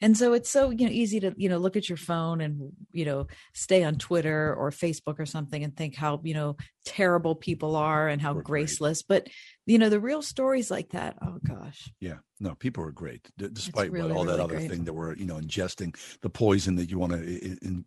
[0.00, 2.72] And so it's so, you know, easy to, you know, look at your phone and,
[2.92, 6.56] you know, stay on Twitter or Facebook or something and think how, you know,
[6.86, 9.02] terrible people are and how graceless.
[9.02, 9.28] But,
[9.66, 11.90] you know, the real stories like that, oh gosh.
[12.00, 14.70] Yeah, no, people are great, d- despite really, what, all that really other great.
[14.70, 17.84] thing that we're, you know, ingesting the poison that you want to in,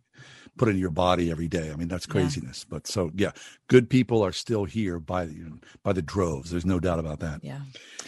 [0.56, 1.72] put in your body every day.
[1.72, 2.12] I mean, that's Yeah.
[2.12, 2.64] craziness.
[2.64, 3.32] But so, yeah,
[3.68, 6.02] good people are still here by the you know, by the
[6.34, 6.50] droves.
[6.50, 7.40] There's no doubt about that.
[7.42, 7.60] Yeah.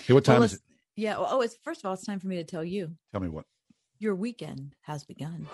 [0.06, 0.60] Hey, what Well, time is it?
[0.96, 1.18] Yeah.
[1.18, 3.28] well, Oh, it's first of all, it's time for me to tell you Tell me
[3.28, 3.44] what.
[3.98, 5.46] your weekend has begun.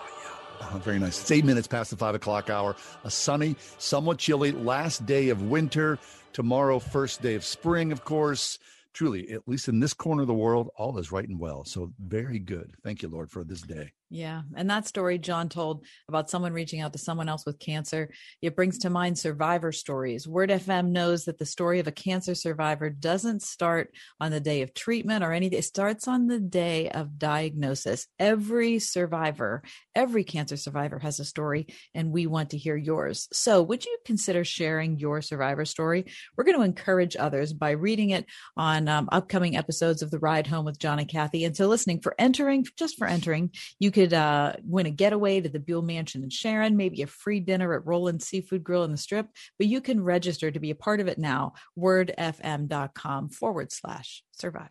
[0.61, 1.19] Oh, very nice.
[1.19, 2.75] It's eight minutes past the five o'clock hour.
[3.03, 5.99] A sunny, somewhat chilly last day of winter.
[6.31, 8.57] Tomorrow, first day of spring, of course.
[8.93, 11.65] Truly, at least in this corner of the world, all is right and well.
[11.65, 12.75] So, very good.
[12.83, 13.91] Thank you, Lord, for this day.
[14.13, 14.43] Yeah.
[14.55, 18.11] And that story John told about someone reaching out to someone else with cancer,
[18.43, 20.27] it brings to mind survivor stories.
[20.27, 23.89] Word FM knows that the story of a cancer survivor doesn't start
[24.21, 28.05] on the day of treatment or anything, it starts on the day of diagnosis.
[28.19, 29.63] Every survivor,
[29.95, 33.27] every cancer survivor has a story, and we want to hear yours.
[33.33, 36.05] So, would you consider sharing your survivor story?
[36.37, 40.45] We're going to encourage others by reading it on um, upcoming episodes of The Ride
[40.45, 41.45] Home with John and Kathy.
[41.45, 43.49] And so, listening for entering, just for entering,
[43.79, 47.07] you can could uh, win a getaway to the Buhl Mansion in Sharon, maybe a
[47.07, 49.27] free dinner at Roland Seafood Grill in the Strip.
[49.57, 51.53] But you can register to be a part of it now.
[51.77, 54.69] Wordfm.com forward slash survivor.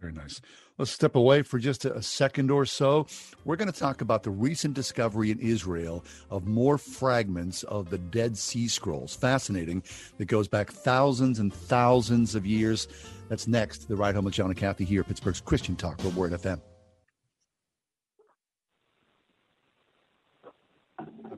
[0.00, 0.40] Very nice.
[0.78, 3.06] Let's step away for just a second or so.
[3.44, 7.98] We're going to talk about the recent discovery in Israel of more fragments of the
[7.98, 9.14] Dead Sea Scrolls.
[9.14, 9.82] Fascinating.
[10.16, 12.88] That goes back thousands and thousands of years.
[13.28, 13.88] That's next.
[13.88, 16.62] The Ride Home with John and Kathy here, Pittsburgh's Christian Talk for Word FM.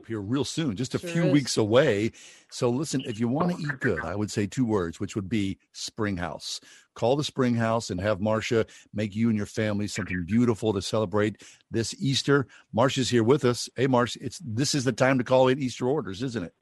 [0.03, 1.31] Up here real soon, just a sure few is.
[1.31, 2.11] weeks away.
[2.49, 5.29] So listen, if you want to eat good, I would say two words, which would
[5.29, 6.59] be Springhouse.
[6.93, 11.41] Call the Springhouse and have Marcia make you and your family something beautiful to celebrate
[11.71, 12.47] this Easter.
[12.73, 13.69] Marcia's here with us.
[13.75, 16.53] Hey, Marcia, it's this is the time to call in Easter orders, isn't it?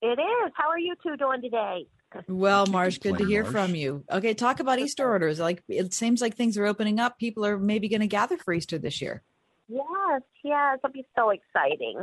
[0.00, 0.52] It is.
[0.54, 1.86] How are you two doing today?
[2.28, 3.52] Well, Marsh, good to hear Marsh.
[3.52, 4.04] from you.
[4.12, 5.40] Okay, talk about Easter orders.
[5.40, 7.18] Like it seems like things are opening up.
[7.18, 9.22] People are maybe going to gather for Easter this year.
[9.66, 12.02] Yes, yes, it'll be so exciting.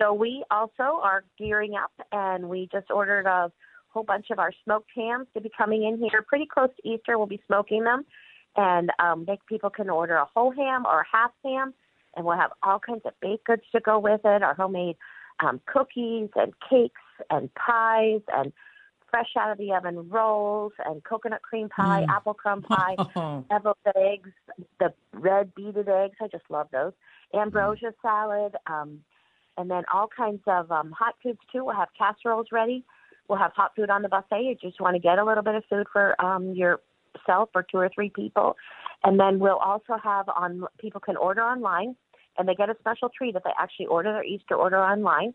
[0.00, 3.52] So we also are gearing up, and we just ordered a
[3.88, 7.18] whole bunch of our smoked hams to be coming in here pretty close to Easter.
[7.18, 8.04] We'll be smoking them,
[8.56, 11.74] and um, they, people can order a whole ham or a half ham,
[12.16, 14.42] and we'll have all kinds of baked goods to go with it.
[14.42, 14.96] Our homemade
[15.40, 18.52] um, cookies and cakes and pies and
[19.10, 22.14] fresh out of the oven rolls and coconut cream pie, mm.
[22.14, 22.94] apple crumb pie,
[23.50, 24.30] deviled eggs,
[24.78, 26.16] the red beaded eggs.
[26.22, 26.92] I just love those.
[27.34, 27.94] Ambrosia mm.
[28.02, 28.56] salad.
[28.66, 29.00] Um,
[29.56, 31.64] and then all kinds of um, hot foods too.
[31.64, 32.84] We'll have casseroles ready.
[33.28, 34.42] We'll have hot food on the buffet.
[34.42, 37.78] You just want to get a little bit of food for um, yourself or two
[37.78, 38.56] or three people,
[39.04, 41.94] and then we'll also have on people can order online,
[42.38, 45.34] and they get a special treat if they actually order their Easter order online,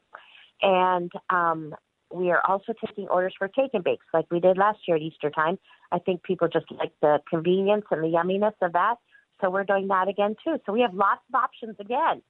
[0.61, 1.73] and um,
[2.13, 5.03] we are also taking orders for take and bakes like we did last year at
[5.03, 5.57] Easter time.
[5.91, 8.95] I think people just like the convenience and the yumminess of that.
[9.41, 10.57] So we're doing that again too.
[10.65, 12.21] So we have lots of options again.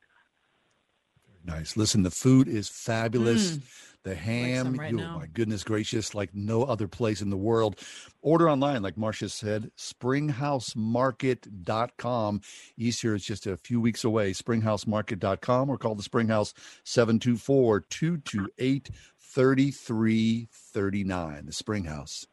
[1.46, 1.78] Nice.
[1.78, 3.52] Listen, the food is fabulous.
[3.52, 3.62] Mm.
[4.04, 7.80] The ham, right oh my goodness gracious, like no other place in the world.
[8.22, 12.41] Order online, like Marcia said, springhousemarket.com.
[12.78, 14.34] Easter is just a few weeks away.
[14.34, 21.46] Springhousemarket.com or call the Springhouse 724 228 3339.
[21.48, 22.28] The Springhouse.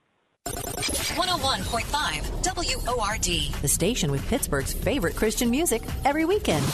[1.13, 3.63] 101.5 WORD.
[3.63, 6.65] The station with Pittsburgh's favorite Christian music every weekend.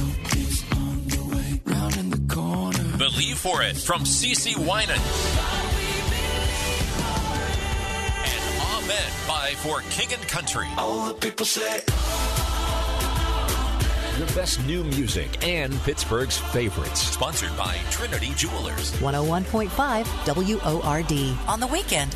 [2.97, 5.01] Believe for it from CeCe Winans.
[8.25, 8.43] And
[8.75, 10.67] Amen by For King and Country.
[10.77, 11.81] All the people say
[14.21, 17.01] the best new music and Pittsburgh's favorites.
[17.01, 18.91] Sponsored by Trinity Jewelers.
[18.99, 19.71] 101.5
[20.27, 21.37] WORD.
[21.49, 22.15] On the weekend.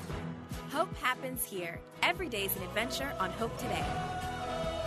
[0.91, 1.79] Hope happens here.
[2.03, 3.85] Every day is an adventure on Hope Today.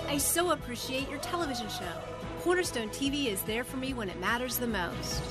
[0.06, 1.92] I so appreciate your television show.
[2.40, 5.22] Cornerstone TV is there for me when it matters the most.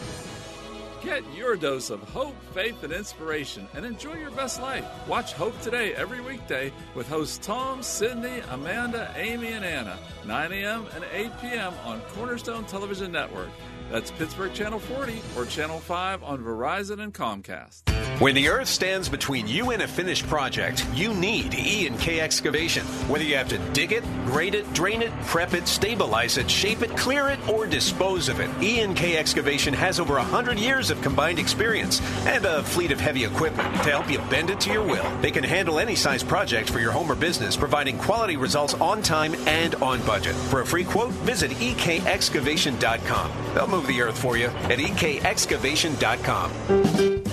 [1.03, 4.85] Get your dose of hope, faith, and inspiration and enjoy your best life.
[5.07, 10.87] Watch Hope Today every weekday with hosts Tom, Sydney, Amanda, Amy, and Anna, 9 a.m.
[10.95, 11.73] and 8 p.m.
[11.85, 13.49] on Cornerstone Television Network.
[13.91, 18.02] That's Pittsburgh Channel 40 or Channel 5 on Verizon and Comcast.
[18.19, 22.85] When the earth stands between you and a finished project, you need E&K Excavation.
[23.09, 26.83] Whether you have to dig it, grade it, drain it, prep it, stabilize it, shape
[26.83, 31.39] it, clear it, or dispose of it, E&K Excavation has over 100 years of combined
[31.39, 35.09] experience and a fleet of heavy equipment to help you bend it to your will.
[35.21, 39.01] They can handle any size project for your home or business, providing quality results on
[39.01, 40.35] time and on budget.
[40.35, 43.31] For a free quote, visit ekexcavation.com.
[43.55, 47.23] They'll move the earth for you at ekexcavation.com.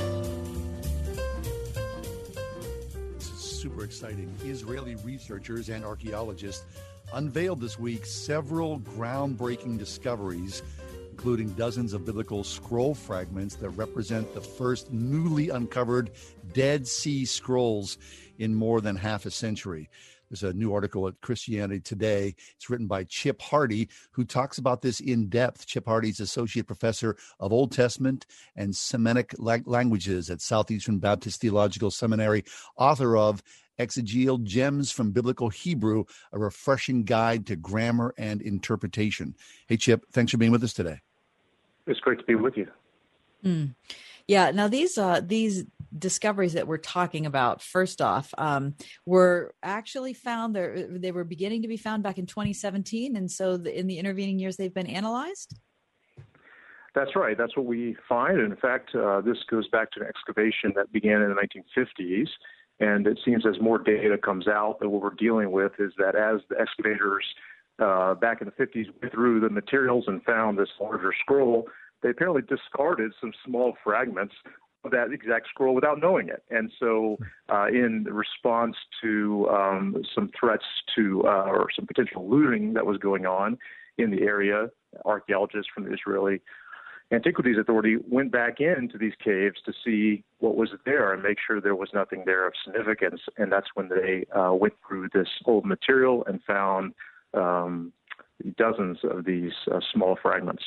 [3.90, 4.32] exciting.
[4.44, 6.64] Israeli researchers and archaeologists
[7.12, 10.62] unveiled this week several groundbreaking discoveries,
[11.10, 16.12] including dozens of biblical scroll fragments that represent the first newly uncovered
[16.52, 17.98] Dead Sea Scrolls
[18.38, 19.90] in more than half a century.
[20.30, 22.36] There's a new article at Christianity Today.
[22.54, 25.66] It's written by Chip Hardy, who talks about this in depth.
[25.66, 32.44] Chip Hardy's associate professor of Old Testament and Semitic languages at Southeastern Baptist Theological Seminary,
[32.76, 33.42] author of
[33.80, 39.34] Exegetical Gems from Biblical Hebrew, a refreshing guide to grammar and interpretation.
[39.66, 41.00] Hey, Chip, thanks for being with us today.
[41.86, 42.68] It's great to be with you.
[43.44, 43.74] Mm.
[44.28, 44.50] Yeah.
[44.50, 45.64] Now these uh, these
[45.98, 48.74] discoveries that we're talking about, first off, um,
[49.06, 50.54] were actually found.
[50.54, 53.98] There, they were beginning to be found back in 2017, and so the, in the
[53.98, 55.58] intervening years, they've been analyzed.
[56.94, 57.38] That's right.
[57.38, 58.40] That's what we find.
[58.40, 62.28] And in fact, uh, this goes back to an excavation that began in the 1950s.
[62.80, 66.16] And it seems as more data comes out, that what we're dealing with is that
[66.16, 67.24] as the excavators
[67.78, 71.68] uh, back in the 50s went through the materials and found this larger scroll,
[72.02, 74.34] they apparently discarded some small fragments
[74.84, 76.42] of that exact scroll without knowing it.
[76.50, 77.18] And so,
[77.52, 80.64] uh, in response to um, some threats
[80.96, 83.58] to uh, or some potential looting that was going on
[83.98, 84.70] in the area,
[85.04, 86.40] archaeologists from the Israeli
[87.12, 91.60] Antiquities Authority went back into these caves to see what was there and make sure
[91.60, 93.20] there was nothing there of significance.
[93.36, 96.94] And that's when they uh, went through this old material and found
[97.34, 97.92] um,
[98.56, 100.62] dozens of these uh, small fragments.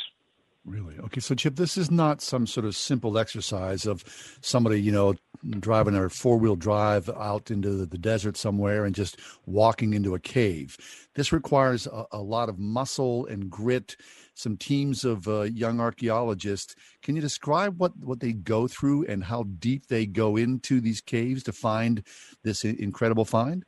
[0.65, 0.97] Really?
[0.97, 4.05] Okay, so Chip, this is not some sort of simple exercise of
[4.39, 5.15] somebody, you know,
[5.59, 10.19] driving their four wheel drive out into the desert somewhere and just walking into a
[10.19, 10.77] cave.
[11.15, 13.97] This requires a, a lot of muscle and grit,
[14.33, 16.75] some teams of uh, young archaeologists.
[17.01, 21.01] Can you describe what, what they go through and how deep they go into these
[21.01, 22.03] caves to find
[22.43, 23.65] this incredible find?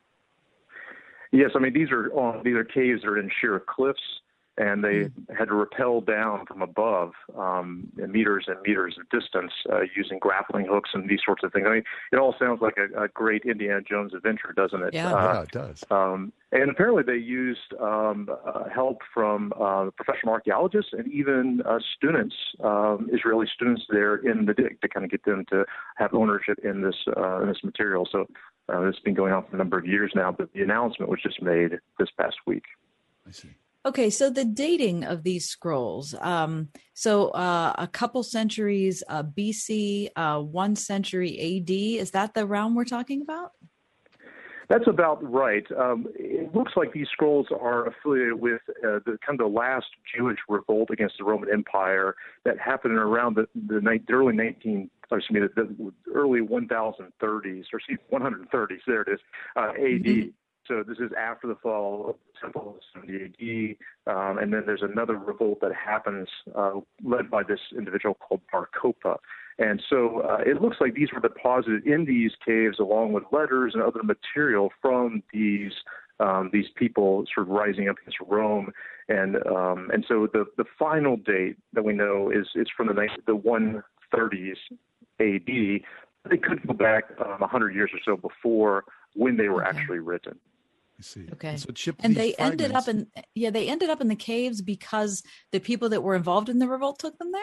[1.32, 4.00] Yes, I mean these are uh, these are caves that are in sheer cliffs
[4.58, 5.12] and they mm.
[5.38, 10.66] had to rappel down from above um, meters and meters of distance uh, using grappling
[10.66, 11.66] hooks and these sorts of things.
[11.68, 14.94] I mean, it all sounds like a, a great Indiana Jones adventure, doesn't it?
[14.94, 15.84] Yeah, uh, yeah it does.
[15.92, 21.80] Um, and apparently, they used um, uh, help from uh, professional archaeologists and even uh,
[21.98, 25.66] students, um, Israeli students there in the dig, to kind of get them to
[25.98, 28.08] have ownership in this uh, in this material.
[28.10, 28.28] So
[28.70, 31.10] uh, this has been going on for a number of years now, but the announcement
[31.12, 32.64] was just made this past week.
[33.28, 33.50] I see.
[33.86, 36.16] Okay, so the dating of these scrolls.
[36.20, 41.70] Um, so uh, a couple centuries uh, BC, uh, one century AD.
[42.02, 43.52] Is that the realm we're talking about?
[44.70, 45.64] That's about right.
[45.78, 49.86] Um, it looks like these scrolls are affiliated with uh, the kind of the last
[50.18, 55.20] Jewish revolt against the Roman Empire that happened around the, the, the early 19, or
[55.20, 58.80] excuse me, the, the early 1030s, or excuse 130s.
[58.88, 59.20] There it is,
[59.56, 59.76] uh, AD.
[59.78, 60.30] Mm-hmm.
[60.68, 63.78] So this is after the fall of the temple of 70
[64.08, 68.42] AD, um, and then there's another revolt that happens uh, led by this individual called
[68.52, 69.18] Bar Kokhba.
[69.58, 73.74] And so uh, it looks like these were deposited in these caves along with letters
[73.74, 75.72] and other material from these
[76.20, 78.72] um, these people sort of rising up against Rome.
[79.10, 83.08] And um, and so the the final date that we know is is from the
[83.28, 84.56] the 130s
[85.20, 85.82] AD.
[86.28, 88.84] They could go back um, 100 years or so before
[89.14, 89.78] when they were okay.
[89.78, 90.40] actually written.
[91.00, 91.28] I see.
[91.34, 91.58] Okay.
[91.58, 95.24] So Chip, and they ended up in yeah, they ended up in the caves because
[95.52, 97.42] the people that were involved in the revolt took them there.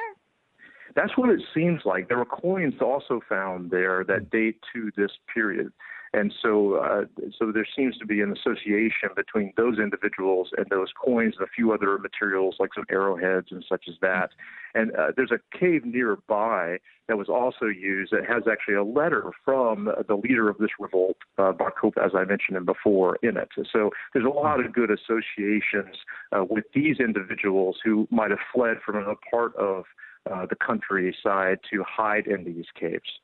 [0.95, 2.09] That's what it seems like.
[2.09, 4.37] There were coins also found there that hmm.
[4.37, 5.73] date to this period.
[6.15, 7.05] And so, uh,
[7.39, 11.51] so there seems to be an association between those individuals and those coins and a
[11.51, 14.31] few other materials like some arrowheads and such as that.
[14.75, 16.79] And uh, there's a cave nearby
[17.09, 21.17] that was also used that has actually a letter from the leader of this revolt,
[21.39, 23.49] uh, Kokhba, as I mentioned before, in it.
[23.73, 25.97] So there's a lot of good associations
[26.31, 29.85] uh, with these individuals who might have fled from a part of
[30.31, 33.19] uh, the countryside to hide in these caves.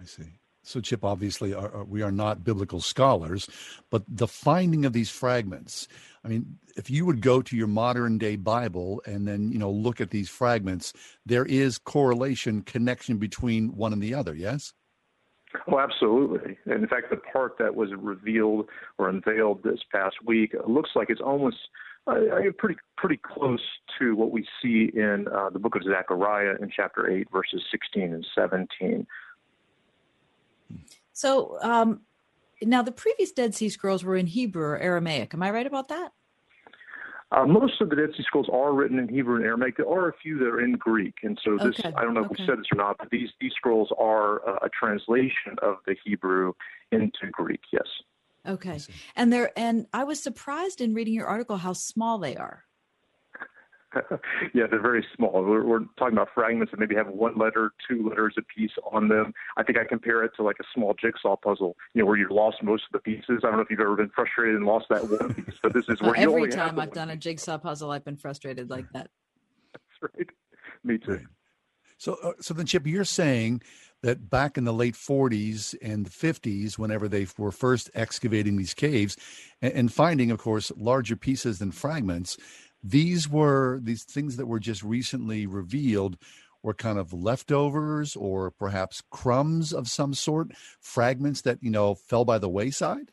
[0.00, 0.24] I see.
[0.62, 3.48] So, Chip, obviously, are, are, we are not biblical scholars,
[3.90, 5.88] but the finding of these fragments.
[6.24, 9.70] I mean, if you would go to your modern day Bible and then, you know,
[9.70, 10.92] look at these fragments,
[11.24, 14.74] there is correlation, connection between one and the other, yes?
[15.66, 16.58] Oh, absolutely.
[16.66, 18.68] And in fact, the part that was revealed
[18.98, 21.56] or unveiled this past week looks like it's almost
[22.06, 22.14] uh,
[22.56, 23.60] pretty pretty close
[23.98, 28.14] to what we see in uh, the book of Zechariah in chapter eight, verses sixteen
[28.14, 29.06] and seventeen.
[31.12, 32.00] So um,
[32.62, 35.34] now the previous Dead Sea Scrolls were in Hebrew or Aramaic.
[35.34, 36.12] Am I right about that?
[37.32, 39.76] Uh, most of the Dead Sea Scrolls are written in Hebrew and Aramaic.
[39.76, 42.24] There are a few that are in Greek, and so this Okay, I don't know
[42.24, 42.42] if okay.
[42.42, 45.94] we said this or not, but these these scrolls are uh, a translation of the
[46.04, 46.54] Hebrew
[46.90, 47.60] into Greek.
[47.72, 47.86] Yes.
[48.46, 48.80] Okay.
[49.14, 52.64] And they're and I was surprised in reading your article how small they are.
[54.54, 55.42] yeah, they're very small.
[55.42, 59.08] We're, we're talking about fragments that maybe have one letter, two letters a piece on
[59.08, 59.32] them.
[59.56, 62.30] I think I compare it to like a small jigsaw puzzle, you know, where you've
[62.30, 63.40] lost most of the pieces.
[63.42, 65.88] I don't know if you've ever been frustrated and lost that one piece, but this
[65.88, 68.70] is where you every only time the I've done a jigsaw puzzle, I've been frustrated
[68.70, 69.08] like that.
[70.00, 70.10] one.
[70.16, 70.28] Right?
[70.84, 71.20] Me too.
[71.98, 73.60] So, uh, so then, Chip, you're saying
[74.02, 79.18] that back in the late 40s and 50s, whenever they were first excavating these caves
[79.60, 82.38] and, and finding, of course, larger pieces than fragments,
[82.82, 86.16] these were these things that were just recently revealed
[86.62, 92.24] were kind of leftovers or perhaps crumbs of some sort, fragments that, you know, fell
[92.24, 93.12] by the wayside?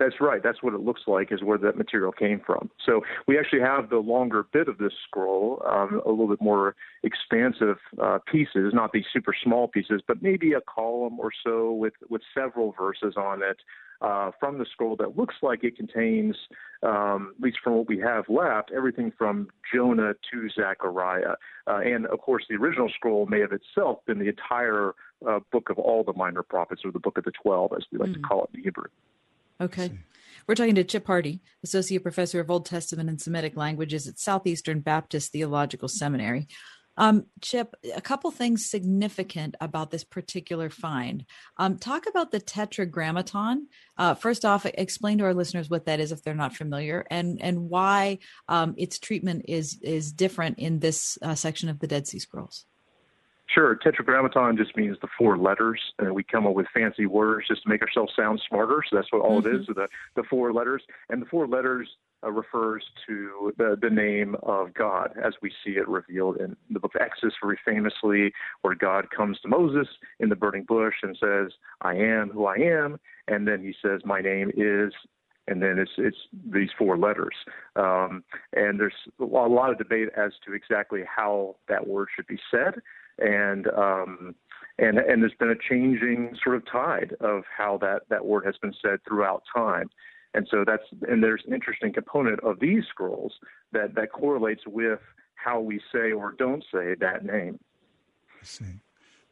[0.00, 0.42] That's right.
[0.42, 2.70] That's what it looks like is where that material came from.
[2.86, 6.74] So we actually have the longer bit of this scroll, um, a little bit more
[7.02, 11.92] expansive uh, pieces, not these super small pieces, but maybe a column or so with,
[12.08, 13.58] with several verses on it
[14.00, 16.34] uh, from the scroll that looks like it contains,
[16.82, 21.34] um, at least from what we have left, everything from Jonah to Zechariah.
[21.66, 24.94] Uh, and of course, the original scroll may have itself been the entire
[25.28, 27.98] uh, book of all the minor prophets, or the book of the twelve, as we
[27.98, 28.88] like to call it in Hebrew.
[29.60, 29.90] Okay.
[30.46, 34.80] We're talking to Chip Hardy, Associate Professor of Old Testament and Semitic Languages at Southeastern
[34.80, 36.48] Baptist Theological Seminary.
[36.96, 41.24] Um, Chip, a couple things significant about this particular find.
[41.56, 43.68] Um, talk about the Tetragrammaton.
[43.96, 47.40] Uh, first off, explain to our listeners what that is if they're not familiar, and
[47.40, 48.18] and why
[48.48, 52.66] um, its treatment is is different in this uh, section of the Dead Sea Scrolls.
[53.54, 53.74] Sure.
[53.74, 57.68] Tetragrammaton just means the four letters, and we come up with fancy words just to
[57.68, 58.82] make ourselves sound smarter.
[58.88, 60.82] So that's what all it is, the, the four letters.
[61.08, 61.88] And the four letters
[62.22, 66.78] uh, refers to the, the name of God as we see it revealed in the
[66.78, 68.32] book of Exodus, very famously,
[68.62, 69.88] where God comes to Moses
[70.20, 71.50] in the burning bush and says,
[71.80, 73.00] I am who I am.
[73.26, 74.92] And then he says, My name is
[75.48, 76.16] and then it's it's
[76.52, 77.34] these four letters.
[77.74, 78.22] Um,
[78.52, 82.74] and there's a lot of debate as to exactly how that word should be said,
[83.20, 84.34] and um,
[84.78, 88.56] and and there's been a changing sort of tide of how that that word has
[88.58, 89.90] been said throughout time.
[90.32, 93.32] And so that's and there's an interesting component of these scrolls
[93.72, 95.00] that that correlates with
[95.34, 97.58] how we say or don't say that name.
[98.40, 98.80] I see.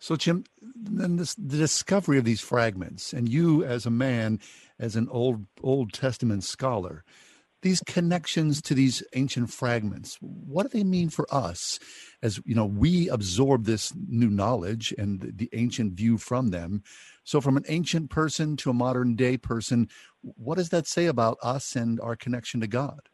[0.01, 4.39] So, Jim, then this, the discovery of these fragments, and you as a man,
[4.79, 7.05] as an old Old Testament scholar,
[7.63, 11.79] these connections to these ancient fragments, what do they mean for us?
[12.23, 16.83] As you know, we absorb this new knowledge and the, ancient view from them.
[17.25, 19.89] So, from an ancient person to a modern day person,
[20.23, 23.09] what does that say about us and our connection to God?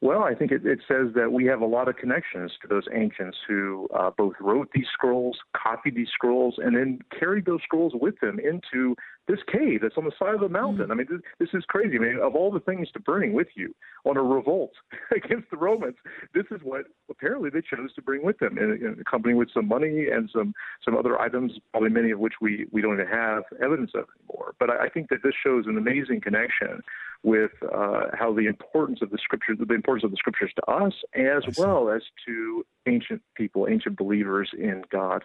[0.00, 2.84] Well, I think it, it says that we have a lot of connections to those
[2.94, 7.92] ancients who uh, both wrote these scrolls, copied these scrolls, and then carried those scrolls
[7.94, 8.94] with them into
[9.26, 10.90] this cave that's on the side of the mountain.
[10.90, 11.96] I mean, this, this is crazy.
[11.96, 13.74] I mean, of all the things to bring with you
[14.04, 14.72] on a revolt
[15.16, 15.96] against the Romans,
[16.34, 19.66] this is what apparently they chose to bring with them, and, and accompanied with some
[19.66, 20.52] money and some
[20.84, 24.54] some other items, probably many of which we we don't even have evidence of anymore.
[24.58, 26.82] But I, I think that this shows an amazing connection
[27.22, 30.92] with uh, how the importance of the scriptures, the importance of the scriptures to us,
[31.14, 35.24] as well as to ancient people, ancient believers in God.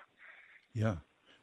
[0.73, 0.95] Yeah.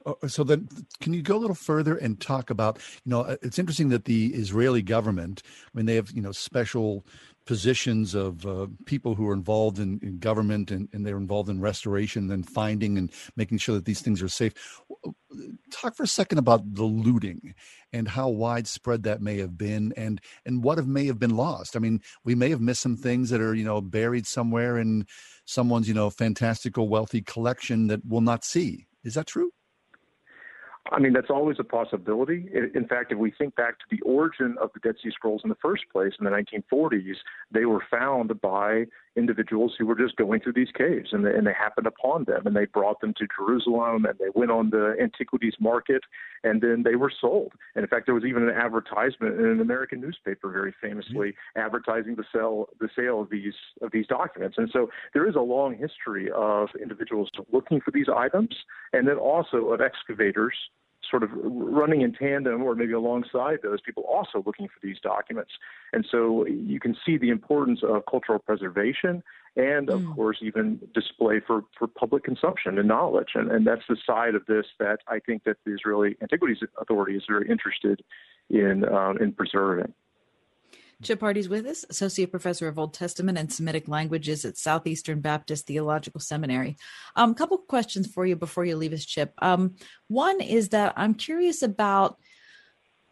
[0.06, 0.68] Uh, So then,
[1.00, 2.78] can you go a little further and talk about?
[3.06, 6.32] You know, uh, it's interesting that the Israeli government, I mean, they have you know
[6.32, 7.06] special
[7.46, 11.60] positions of uh, people who are involved in, in government and, and they're involved in
[11.60, 14.52] restoration and finding and making sure that these things are safe.
[15.72, 17.54] Talk for a second about the looting
[17.92, 21.76] and how widespread that may have been, and and what have may have been lost.
[21.76, 25.06] I mean, we may have missed some things that are you know buried somewhere in
[25.46, 28.86] someone's you know fantastical wealthy collection that we'll not see.
[29.04, 29.52] Is that true?
[30.92, 32.48] I mean, that's always a possibility.
[32.74, 35.48] In fact, if we think back to the origin of the Dead Sea Scrolls in
[35.48, 37.16] the first place in the 1940s,
[37.50, 38.84] they were found by
[39.16, 42.46] individuals who were just going through these caves and they, and they happened upon them
[42.46, 46.02] and they brought them to Jerusalem and they went on the antiquities market
[46.44, 47.52] and then they were sold.
[47.74, 51.60] And in fact, there was even an advertisement in an American newspaper, very famously, mm-hmm.
[51.60, 54.56] advertising the sale the sale of these of these documents.
[54.58, 58.54] And so there is a long history of individuals looking for these items,
[58.92, 60.54] and then also of excavators
[61.10, 65.52] sort of running in tandem or maybe alongside those people also looking for these documents.
[65.92, 69.22] And so you can see the importance of cultural preservation
[69.56, 70.14] and, of mm.
[70.14, 73.30] course, even display for, for public consumption and knowledge.
[73.34, 77.16] And, and that's the side of this that I think that the Israeli Antiquities Authority
[77.16, 78.02] is very interested
[78.50, 79.94] in, um, in preserving.
[81.02, 85.66] Chip Hardy's with us, Associate Professor of Old Testament and Semitic Languages at Southeastern Baptist
[85.66, 86.76] Theological Seminary.
[87.14, 89.32] A um, couple questions for you before you leave us, Chip.
[89.38, 89.74] Um,
[90.08, 92.18] one is that I'm curious about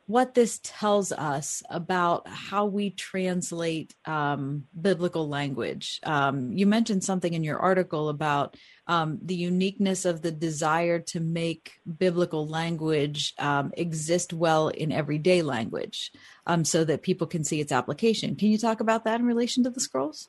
[0.06, 6.00] what this tells us about how we translate um, biblical language.
[6.04, 8.56] Um, you mentioned something in your article about
[8.86, 15.42] um, the uniqueness of the desire to make biblical language um, exist well in everyday
[15.42, 16.12] language
[16.46, 18.36] um, so that people can see its application.
[18.36, 20.28] Can you talk about that in relation to the scrolls?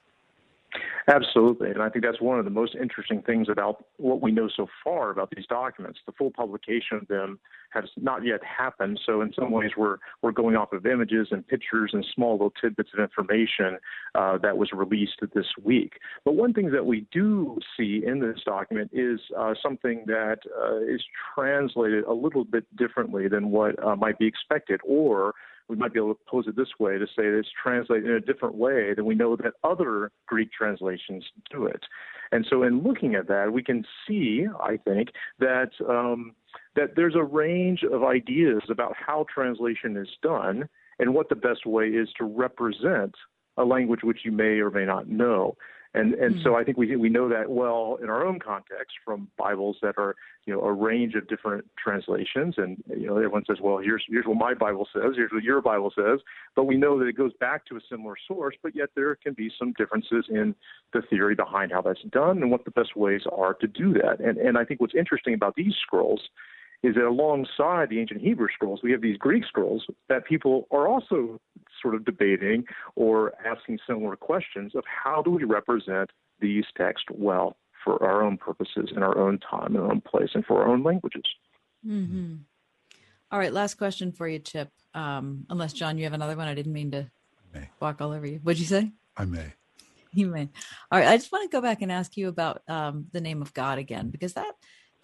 [1.08, 1.70] Absolutely.
[1.70, 4.68] And I think that's one of the most interesting things about what we know so
[4.84, 6.00] far about these documents.
[6.06, 7.40] The full publication of them
[7.72, 9.00] has not yet happened.
[9.06, 12.54] So in some ways, we're, we're going off of images and pictures and small little
[12.60, 13.78] tidbits of information
[14.16, 16.00] uh, that was released this week.
[16.24, 20.78] But one thing that we do see in this document is uh, something that uh,
[20.78, 21.04] is
[21.36, 25.34] translated a little bit differently than what uh, might be expected or
[25.68, 28.16] we might be able to pose it this way to say that it's translated in
[28.16, 31.84] a different way than we know that other Greek translations do it.
[32.32, 35.10] And so, in looking at that, we can see, I think,
[35.40, 36.34] that um,
[36.76, 40.68] that there's a range of ideas about how translation is done
[41.00, 43.16] and what the best way is to represent
[43.58, 45.56] a language which you may or may not know.
[45.96, 46.44] And and mm-hmm.
[46.44, 49.96] so I think we we know that well in our own context from Bibles that
[49.98, 50.16] are
[50.46, 54.26] you know a range of different translations, and you know everyone says, well, here's here's
[54.26, 56.20] what my Bible says, here's what your Bible says,
[56.54, 59.34] but we know that it goes back to a similar source, but yet there can
[59.34, 60.54] be some differences in
[60.92, 64.20] the theory behind how that's done and what the best ways are to do that.
[64.20, 66.22] And and I think what's interesting about these scrolls
[66.86, 70.88] is that alongside the ancient Hebrew scrolls, we have these Greek scrolls that people are
[70.88, 71.40] also
[71.82, 76.10] sort of debating or asking similar questions of how do we represent
[76.40, 80.30] these texts well for our own purposes in our own time and our own place
[80.34, 81.24] and for our own languages.
[81.86, 82.36] Mm-hmm.
[83.32, 84.70] All right, last question for you, Chip.
[84.94, 86.48] Um, unless John, you have another one.
[86.48, 87.10] I didn't mean to
[87.80, 88.40] walk all over you.
[88.44, 88.92] What'd you say?
[89.18, 89.54] I may.
[90.14, 90.50] You may.
[90.92, 91.08] All right.
[91.08, 93.78] I just want to go back and ask you about um, the name of God
[93.80, 94.56] again, because that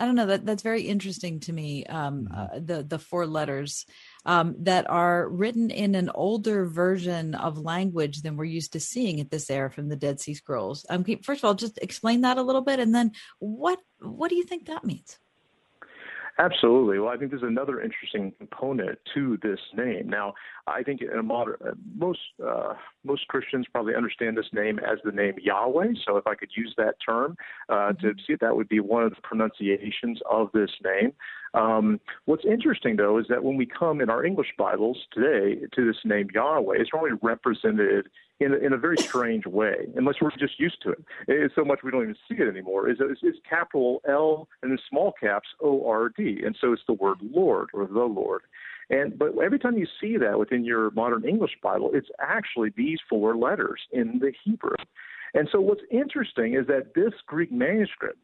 [0.01, 1.85] I don't know that that's very interesting to me.
[1.85, 2.33] Um, mm-hmm.
[2.33, 3.85] uh, the the four letters
[4.25, 9.19] um, that are written in an older version of language than we're used to seeing
[9.19, 10.87] at this era from the Dead Sea Scrolls.
[10.89, 14.35] Um, first of all, just explain that a little bit, and then what what do
[14.35, 15.19] you think that means?
[16.39, 16.99] Absolutely.
[16.99, 20.09] Well, I think there's another interesting component to this name.
[20.09, 20.33] Now,
[20.65, 24.97] I think in a modern, uh, most uh, most Christians probably understand this name as
[25.03, 25.93] the name Yahweh.
[26.05, 27.35] So, if I could use that term
[27.69, 28.19] uh, to mm-hmm.
[28.25, 31.13] see it, that would be one of the pronunciations of this name.
[31.53, 35.85] Um, what's interesting, though, is that when we come in our English Bibles today to
[35.85, 38.07] this name Yahweh, it's only represented
[38.39, 41.03] in a, in a very strange way, unless we're just used to it.
[41.27, 42.89] It's so much we don't even see it anymore.
[42.89, 46.81] Is it's, it's capital L and in small caps O R D, and so it's
[46.87, 48.43] the word Lord or the Lord.
[48.89, 52.99] And but every time you see that within your modern English Bible, it's actually these
[53.09, 54.75] four letters in the Hebrew.
[55.33, 58.17] And so what's interesting is that this Greek manuscript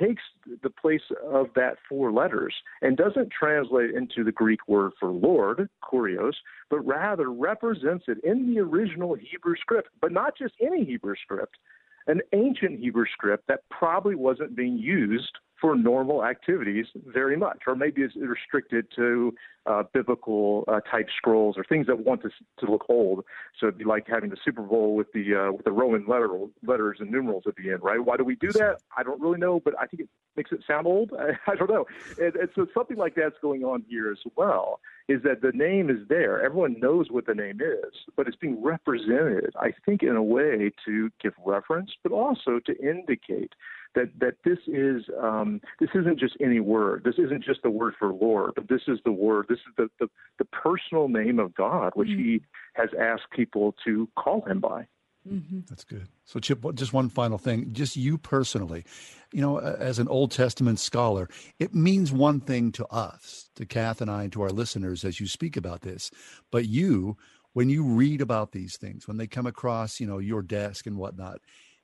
[0.00, 0.22] takes
[0.62, 5.68] the place of that four letters and doesn't translate into the Greek word for Lord,
[5.84, 6.34] kurios,
[6.70, 11.56] but rather represents it in the original Hebrew script, but not just any Hebrew script,
[12.06, 17.74] an ancient Hebrew script that probably wasn't being used for normal activities very much, or
[17.74, 19.34] maybe it's restricted to
[19.66, 23.24] uh, biblical uh, type scrolls or things that want to, to look old.
[23.58, 26.28] So it'd be like having the Super Bowl with the uh, with the Roman letter,
[26.66, 28.02] letters and numerals at the end, right?
[28.02, 28.80] Why do we do that?
[28.96, 31.12] I don't really know, but I think it makes it sound old.
[31.18, 31.86] I, I don't know.
[32.18, 34.80] And, and so something like that's going on here as well.
[35.08, 36.42] Is that the name is there?
[36.42, 40.70] Everyone knows what the name is, but it's being represented, I think, in a way
[40.86, 43.52] to give reference, but also to indicate
[43.94, 47.02] that that this is um, this isn't just any word.
[47.04, 49.46] This isn't just the word for Lord, but this is the word.
[49.48, 50.08] This is the the,
[50.38, 52.22] the personal name of God, which mm-hmm.
[52.22, 52.42] He
[52.74, 54.86] has asked people to call Him by.
[55.28, 55.60] Mm-hmm.
[55.68, 56.08] That's good.
[56.24, 57.72] So, Chip, just one final thing.
[57.72, 58.84] Just you personally,
[59.32, 64.00] you know, as an Old Testament scholar, it means one thing to us, to Kath
[64.00, 66.10] and I, and to our listeners as you speak about this.
[66.50, 67.18] But you,
[67.52, 70.96] when you read about these things, when they come across, you know, your desk and
[70.96, 71.40] whatnot,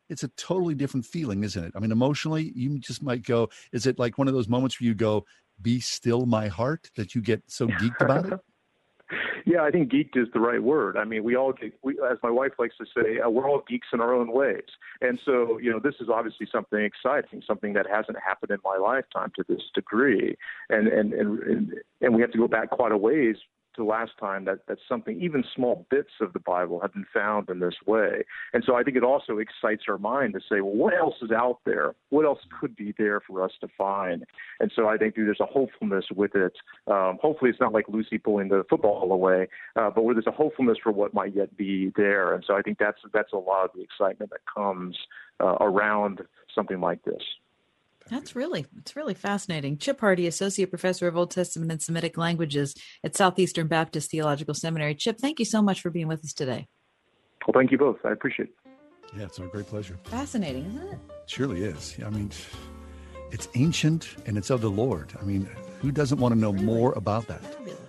[0.08, 1.72] it's a totally different feeling, isn't it?
[1.74, 4.86] I mean, emotionally, you just might go, is it like one of those moments where
[4.86, 5.24] you go,
[5.60, 8.40] be still my heart, that you get so geeked about it?
[9.48, 10.96] Yeah, I think geeked is the right word.
[10.96, 13.62] I mean, we all, get, we, as my wife likes to say, uh, we're all
[13.68, 14.64] geeks in our own ways.
[15.00, 18.76] And so, you know, this is obviously something exciting, something that hasn't happened in my
[18.76, 20.36] lifetime to this degree.
[20.68, 23.36] And and and and we have to go back quite a ways
[23.76, 27.48] to last time that, that something, even small bits of the Bible have been found
[27.48, 28.24] in this way.
[28.52, 31.30] And so I think it also excites our mind to say, well, what else is
[31.30, 31.94] out there?
[32.10, 34.24] What else could be there for us to find?
[34.60, 36.54] And so I think there's a hopefulness with it.
[36.86, 40.32] Um, hopefully, it's not like Lucy pulling the football away, uh, but where there's a
[40.32, 42.34] hopefulness for what might yet be there.
[42.34, 44.96] And so I think that's that's a lot of the excitement that comes
[45.40, 46.22] uh, around
[46.54, 47.22] something like this.
[48.08, 49.78] That's really it's really fascinating.
[49.78, 54.94] Chip Hardy, Associate Professor of Old Testament and Semitic Languages at Southeastern Baptist Theological Seminary.
[54.94, 56.68] Chip, thank you so much for being with us today.
[57.46, 57.98] Well, thank you both.
[58.04, 58.70] I appreciate it.
[59.16, 59.98] Yeah, it's our great pleasure.
[60.04, 60.92] Fascinating, isn't it?
[60.92, 61.96] It surely is.
[62.04, 62.30] I mean,
[63.30, 65.12] it's ancient and it's of the Lord.
[65.20, 65.48] I mean,
[65.80, 67.42] who doesn't want to know more about that?
[67.42, 67.85] Fabulous.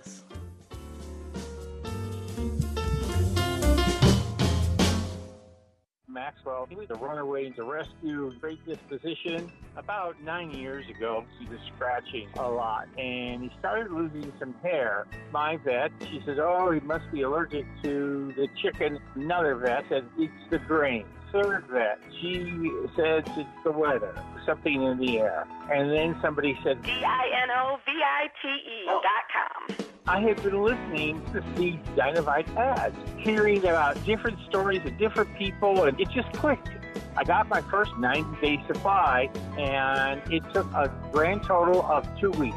[6.28, 6.66] Maxwell.
[6.68, 9.50] He was a runaway into rescue, great disposition.
[9.76, 15.06] About nine years ago, he was scratching a lot and he started losing some hair.
[15.32, 18.98] My vet, she says, Oh, he must be allergic to the chicken.
[19.14, 21.06] Another vet said, It's the grain.
[21.32, 24.14] Third vet, she said it's the weather,
[24.46, 25.46] something in the air.
[25.70, 29.87] And then somebody said, D I N O V I T E dot com.
[30.08, 35.84] I had been listening to these Dinovite ads, hearing about different stories of different people,
[35.84, 36.70] and it just clicked.
[37.14, 39.28] I got my first 90 day supply,
[39.58, 42.56] and it took a grand total of two weeks.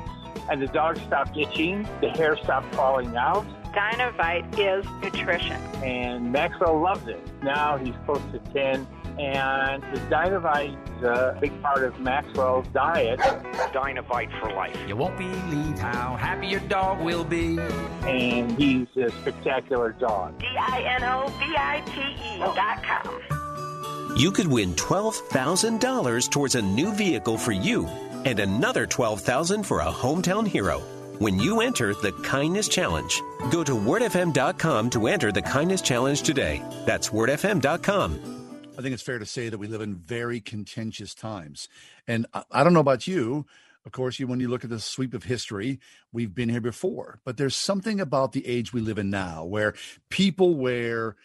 [0.49, 5.61] And the dog stopped itching, the hair stopped falling out, Dinovite is nutrition.
[5.83, 7.19] and Maxwell loves it.
[7.43, 8.87] Now he's close to 10,
[9.21, 13.19] and the Dinovite is a big part of Maxwell's diet.
[13.19, 14.75] Dinovite for life.
[14.87, 17.59] You won't believe how happy your dog will be.
[17.59, 20.39] And he's a spectacular dog.
[20.39, 24.17] D I N O V I T E dot com.
[24.17, 27.85] You could win $12,000 towards a new vehicle for you
[28.25, 30.79] and another $12,000 for a hometown hero
[31.19, 33.21] when you enter the Kindness Challenge.
[33.51, 36.61] Go to wordfm.com to enter the Kindness Challenge today.
[36.85, 38.40] That's wordfm.com.
[38.81, 41.69] I think it's fair to say that we live in very contentious times.
[42.07, 43.45] And I, I don't know about you.
[43.85, 45.79] Of course, you, when you look at the sweep of history,
[46.11, 47.19] we've been here before.
[47.23, 49.75] But there's something about the age we live in now where
[50.09, 51.15] people wear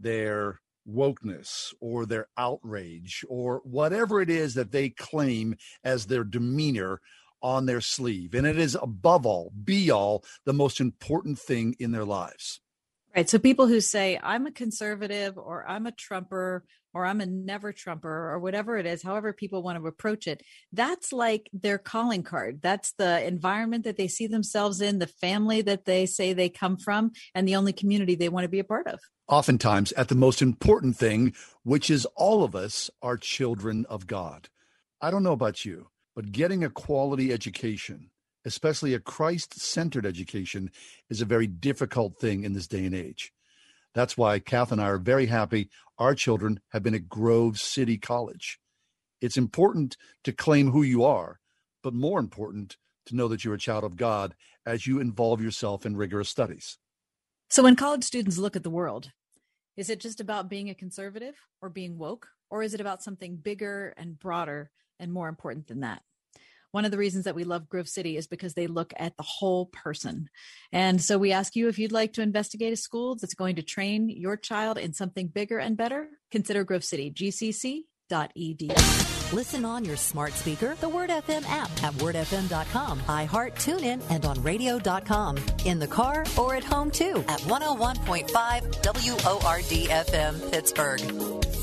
[0.00, 7.02] their wokeness or their outrage or whatever it is that they claim as their demeanor
[7.42, 8.34] on their sleeve.
[8.34, 12.62] And it is above all, be all, the most important thing in their lives.
[13.14, 13.28] Right.
[13.28, 16.64] So people who say, I'm a conservative or I'm a Trumper
[16.94, 20.42] or I'm a never Trumper or whatever it is, however people want to approach it,
[20.72, 22.60] that's like their calling card.
[22.62, 26.76] That's the environment that they see themselves in, the family that they say they come
[26.76, 29.00] from, and the only community they want to be a part of.
[29.28, 34.48] Oftentimes, at the most important thing, which is all of us are children of God.
[35.00, 38.10] I don't know about you, but getting a quality education,
[38.44, 40.70] especially a Christ centered education,
[41.08, 43.32] is a very difficult thing in this day and age.
[43.94, 47.98] That's why Kath and I are very happy our children have been at Grove City
[47.98, 48.58] College.
[49.20, 51.38] It's important to claim who you are,
[51.82, 54.34] but more important to know that you're a child of God
[54.66, 56.78] as you involve yourself in rigorous studies.
[57.50, 59.10] So when college students look at the world,
[59.76, 62.28] is it just about being a conservative or being woke?
[62.50, 66.02] Or is it about something bigger and broader and more important than that?
[66.72, 69.22] One of the reasons that we love Grove City is because they look at the
[69.22, 70.28] whole person.
[70.72, 73.62] And so we ask you if you'd like to investigate a school that's going to
[73.62, 77.82] train your child in something bigger and better, consider Grove City, gcc.edu.
[79.32, 84.42] Listen on your smart speaker, the Word FM app at wordfm.com, iHeart, TuneIn, and on
[84.42, 85.38] radio.com.
[85.64, 88.30] In the car or at home too at 101.5
[88.84, 91.61] WORD FM Pittsburgh.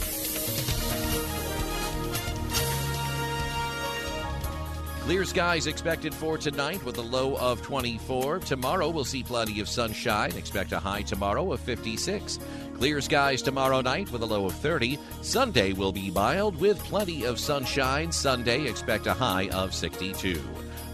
[5.10, 8.38] Clear skies expected for tonight with a low of 24.
[8.42, 10.38] Tomorrow we'll see plenty of sunshine.
[10.38, 12.38] Expect a high tomorrow of 56.
[12.76, 15.00] Clear skies tomorrow night with a low of 30.
[15.24, 18.12] Sunday will be mild with plenty of sunshine.
[18.12, 20.40] Sunday expect a high of 62.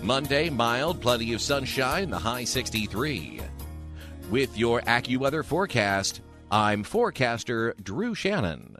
[0.02, 3.42] Monday mild, plenty of sunshine, the high 63.
[4.32, 8.78] With your AccuWeather forecast, I'm forecaster Drew Shannon.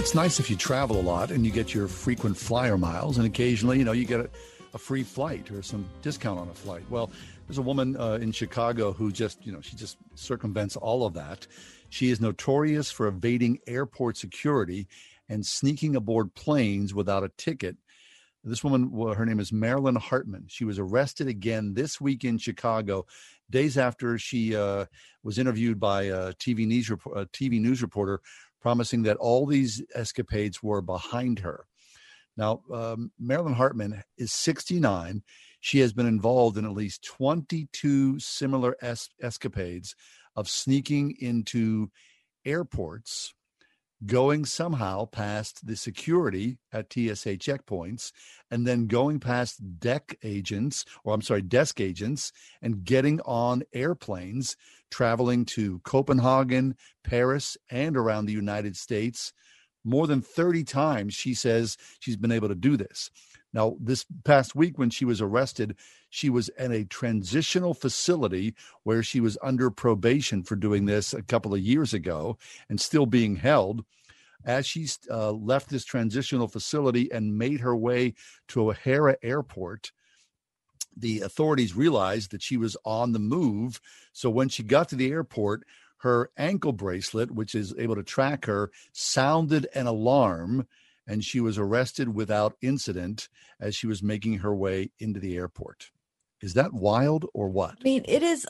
[0.00, 3.26] It's nice if you travel a lot and you get your frequent flyer miles, and
[3.26, 4.30] occasionally, you know, you get a
[4.74, 6.84] a free flight or some discount on a flight.
[6.90, 7.10] Well,
[7.46, 11.14] there's a woman uh, in Chicago who just, you know, she just circumvents all of
[11.14, 11.46] that.
[11.88, 14.86] She is notorious for evading airport security
[15.28, 17.76] and sneaking aboard planes without a ticket.
[18.42, 20.46] This woman, her name is Marilyn Hartman.
[20.48, 23.06] She was arrested again this week in Chicago,
[23.50, 24.86] days after she uh,
[25.22, 28.20] was interviewed by a TV news, a TV news reporter,
[28.60, 31.66] promising that all these escapades were behind her.
[32.36, 35.22] Now, um, Marilyn Hartman is 69.
[35.60, 39.94] She has been involved in at least 22 similar es- escapades
[40.36, 41.90] of sneaking into
[42.44, 43.34] airports,
[44.06, 48.12] going somehow past the security at TSA checkpoints,
[48.50, 52.32] and then going past deck agents, or I'm sorry, desk agents,
[52.62, 54.56] and getting on airplanes
[54.90, 59.32] traveling to Copenhagen, Paris, and around the United States
[59.84, 63.10] more than 30 times she says she's been able to do this.
[63.52, 65.76] Now, this past week when she was arrested,
[66.08, 68.54] she was in a transitional facility
[68.84, 72.38] where she was under probation for doing this a couple of years ago
[72.68, 73.84] and still being held.
[74.44, 78.14] As she uh, left this transitional facility and made her way
[78.48, 79.92] to O'Hare Airport,
[80.96, 83.80] the authorities realized that she was on the move.
[84.12, 85.64] So when she got to the airport,
[85.98, 90.66] her ankle bracelet, which is able to track her, sounded an alarm
[91.06, 95.90] and she was arrested without incident as she was making her way into the airport.
[96.40, 97.72] Is that wild or what?
[97.80, 98.46] I mean, it is.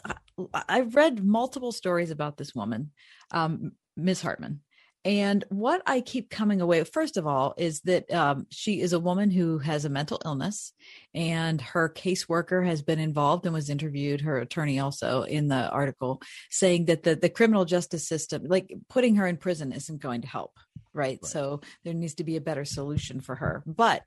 [0.52, 2.92] I've read multiple stories about this woman,
[3.30, 4.60] um, Miss Hartman,
[5.04, 9.00] and what I keep coming away, first of all, is that um, she is a
[9.00, 10.74] woman who has a mental illness,
[11.14, 14.20] and her caseworker has been involved and was interviewed.
[14.20, 16.20] Her attorney also in the article
[16.50, 20.28] saying that the the criminal justice system, like putting her in prison, isn't going to
[20.28, 20.58] help.
[20.92, 21.18] Right?
[21.22, 21.24] right.
[21.24, 23.62] So there needs to be a better solution for her.
[23.64, 24.02] But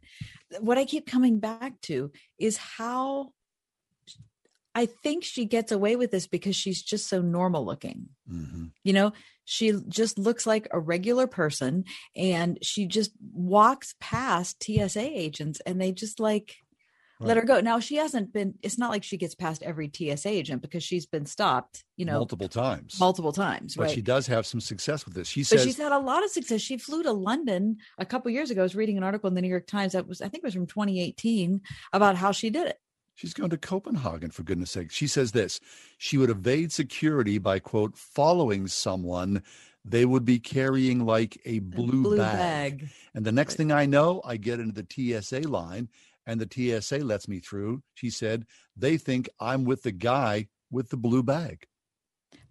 [0.60, 3.32] what I keep coming back to is how
[4.76, 8.10] I think she gets away with this because she's just so normal looking.
[8.32, 8.66] Mm-hmm.
[8.84, 9.14] You know,
[9.46, 15.80] she just looks like a regular person and she just walks past TSA agents and
[15.80, 16.56] they just like
[17.20, 17.28] right.
[17.28, 17.60] let her go.
[17.60, 21.06] Now she hasn't been it's not like she gets past every TSA agent because she's
[21.06, 23.00] been stopped, you know, multiple times.
[23.00, 23.92] Multiple times, but right?
[23.92, 25.28] she does have some success with this.
[25.28, 26.62] She says but she's had a lot of success.
[26.62, 28.62] She flew to London a couple years ago.
[28.62, 30.48] I was reading an article in the New York Times that was I think it
[30.48, 31.62] was from 2018
[31.92, 32.78] about how she did it.
[33.16, 34.92] She's going to Copenhagen, for goodness sake.
[34.92, 35.60] She says this
[35.98, 39.44] she would evade security by, quote, following someone
[39.86, 42.80] they would be carrying like a blue, a blue bag.
[42.80, 42.90] bag.
[43.14, 45.90] And the next thing I know, I get into the TSA line
[46.26, 47.84] and the TSA lets me through.
[47.94, 48.46] She said,
[48.78, 51.68] they think I'm with the guy with the blue bag.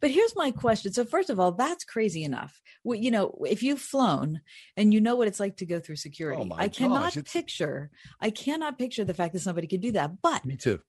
[0.02, 0.92] But here's my question.
[0.92, 2.60] So first of all, that's crazy enough.
[2.82, 4.40] Well, you know, if you've flown
[4.76, 7.88] and you know what it's like to go through security, oh I cannot gosh, picture.
[8.20, 10.20] I cannot picture the fact that somebody could do that.
[10.20, 10.80] But me too.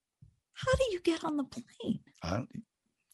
[0.55, 1.99] How do you get on the plane?
[2.23, 2.45] I,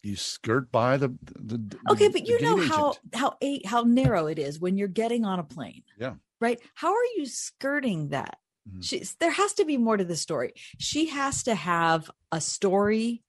[0.02, 2.72] you skirt by the, the, okay, but you know agent.
[2.72, 5.82] how how a, how narrow it is when you're getting on a plane.
[5.98, 6.14] Yeah.
[6.40, 6.58] Right.
[6.74, 8.38] How are you skirting that?
[8.66, 8.80] Mm-hmm.
[8.80, 10.54] She's, there has to be more to the story.
[10.78, 13.22] She has to have a story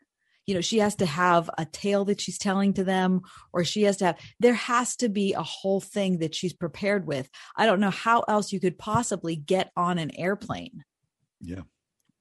[0.52, 3.22] you know she has to have a tale that she's telling to them
[3.54, 7.08] or she has to have there has to be a whole thing that she's prepared
[7.08, 7.30] with.
[7.56, 10.84] I don't know how else you could possibly get on an airplane.
[11.40, 11.62] Yeah.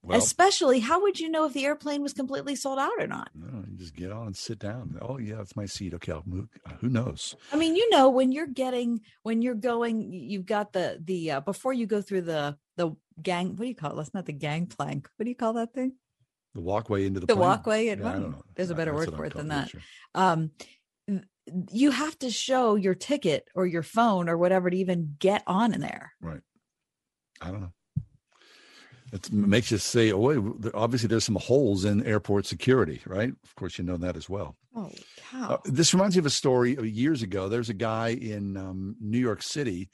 [0.05, 3.31] Well, especially how would you know if the airplane was completely sold out or not?
[3.35, 4.97] No, you just get on and sit down.
[5.02, 5.93] Oh yeah it's my seat.
[5.94, 7.35] Okay i'll move uh, who knows?
[7.52, 11.40] I mean you know when you're getting when you're going you've got the the uh,
[11.40, 13.97] before you go through the the gang what do you call it?
[13.97, 15.09] That's not the gangplank.
[15.16, 15.94] What do you call that thing
[16.55, 17.48] the walkway into the, the plane?
[17.48, 18.43] walkway yeah, I don't know.
[18.55, 19.81] there's a better That's word for it than that sure.
[20.14, 20.51] um
[21.72, 25.74] you have to show your ticket or your phone or whatever to even get on
[25.74, 26.40] in there right
[27.40, 27.72] i don't know
[29.12, 33.78] it makes you say oh obviously there's some holes in airport security right of course
[33.78, 34.90] you know that as well oh
[35.31, 35.55] cow.
[35.55, 39.18] Uh, this reminds me of a story years ago there's a guy in um, new
[39.18, 39.89] york city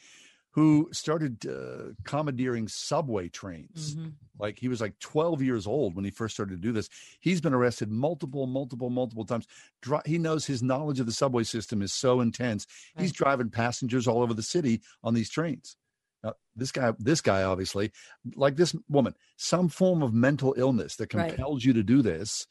[0.57, 3.95] who started uh, commandeering subway trains.
[3.95, 4.09] Mm-hmm.
[4.39, 6.89] Like he was like 12 years old when he first started to do this.
[7.20, 9.47] He's been arrested multiple, multiple, multiple times.
[9.83, 12.66] Dri- he knows his knowledge of the subway system is so intense.
[12.97, 13.03] Right.
[13.03, 15.77] He's driving passengers all over the city on these trains.
[16.24, 17.93] Now, this guy, this guy, obviously,
[18.35, 21.65] like this woman, some form of mental illness that compels right.
[21.66, 22.47] you to do this.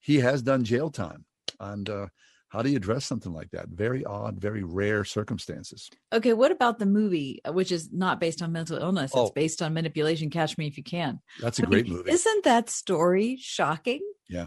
[0.00, 1.26] He has done jail time,
[1.60, 2.06] and uh,
[2.50, 3.68] how do you address something like that?
[3.68, 5.88] Very odd, very rare circumstances.
[6.12, 9.12] Okay, what about the movie, uh, which is not based on mental illness?
[9.14, 9.22] Oh.
[9.22, 10.30] It's based on manipulation.
[10.30, 11.20] Catch Me If You Can.
[11.40, 12.10] That's a I great mean, movie.
[12.10, 14.00] Isn't that story shocking?
[14.28, 14.46] Yeah,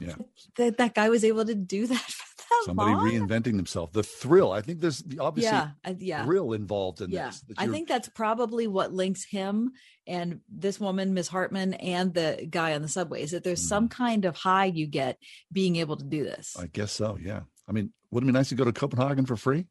[0.00, 0.14] yeah.
[0.56, 2.14] That that guy was able to do that.
[2.64, 3.08] Somebody on.
[3.28, 3.92] reinventing themselves.
[3.92, 4.52] The thrill.
[4.52, 6.24] I think there's the- obviously Yeah, yeah.
[6.24, 7.42] thrill involved in yeah, this.
[7.58, 9.72] I think that's probably what links him
[10.06, 13.22] and this woman, Miss Hartman, and the guy on the subway.
[13.22, 13.68] Is that there's Mm.
[13.68, 15.18] some kind of high you get
[15.52, 16.56] being able to do this?
[16.58, 17.18] I guess so.
[17.20, 17.42] Yeah.
[17.68, 19.66] I mean, wouldn't it be nice to go to Copenhagen for free,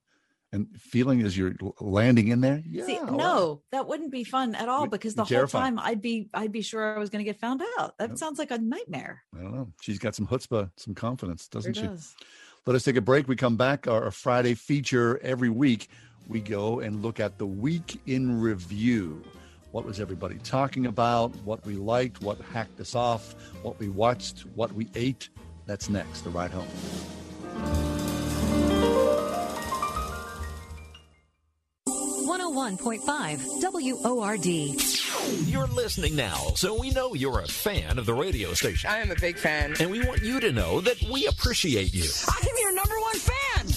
[0.52, 2.62] and feeling as you're landing in there?
[2.68, 2.86] Yeah.
[2.86, 6.30] See, no, that wouldn't be fun at all because be the whole time I'd be
[6.34, 7.98] I'd be sure I was going to get found out.
[8.00, 8.18] That Yep.
[8.18, 9.24] sounds like a nightmare.
[9.38, 9.72] I don't know.
[9.82, 11.88] She's got some chutzpah, some confidence, doesn't Sure she?
[11.90, 12.16] does.
[12.66, 13.28] Let us take a break.
[13.28, 13.90] We come back.
[13.90, 15.90] Our, Friday feature every week.
[16.30, 19.22] We go and look at the week in review.
[19.72, 21.36] What was everybody talking about?
[21.44, 22.22] What we liked?
[22.22, 23.36] What hacked us off?
[23.64, 24.46] What we watched?
[24.56, 25.28] What we ate?
[25.66, 26.22] That's next.
[26.22, 26.70] The ride home.
[31.86, 35.03] 101.5 WORD.
[35.24, 38.90] You're listening now, so we know you're a fan of the radio station.
[38.90, 39.74] I am a big fan.
[39.80, 42.10] And we want you to know that we appreciate you.
[42.28, 42.93] I'm your number one fan.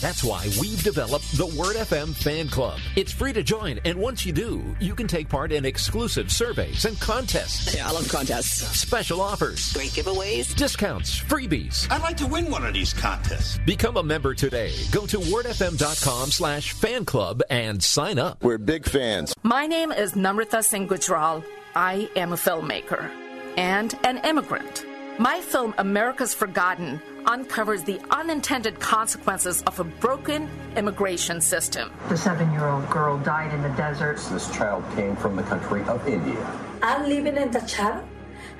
[0.00, 2.78] That's why we've developed the Word FM Fan Club.
[2.96, 6.84] It's free to join, and once you do, you can take part in exclusive surveys
[6.84, 7.74] and contests.
[7.74, 8.78] Yeah, I love contests.
[8.78, 10.54] Special offers, Great giveaways.
[10.56, 11.86] discounts, freebies.
[11.90, 13.58] I'd like to win one of these contests.
[13.64, 14.72] Become a member today.
[14.90, 18.42] Go to wordfm.com slash fan club and sign up.
[18.42, 19.34] We're big fans.
[19.44, 21.44] My name is Namrata Singh Gujral.
[21.74, 23.08] I am a filmmaker
[23.56, 24.84] and an immigrant.
[25.18, 31.90] My film, America's Forgotten, uncovers the unintended consequences of a broken immigration system.
[32.08, 34.18] The seven year old girl died in the desert.
[34.30, 36.38] This child came from the country of India.
[36.82, 38.06] I'm living in the child.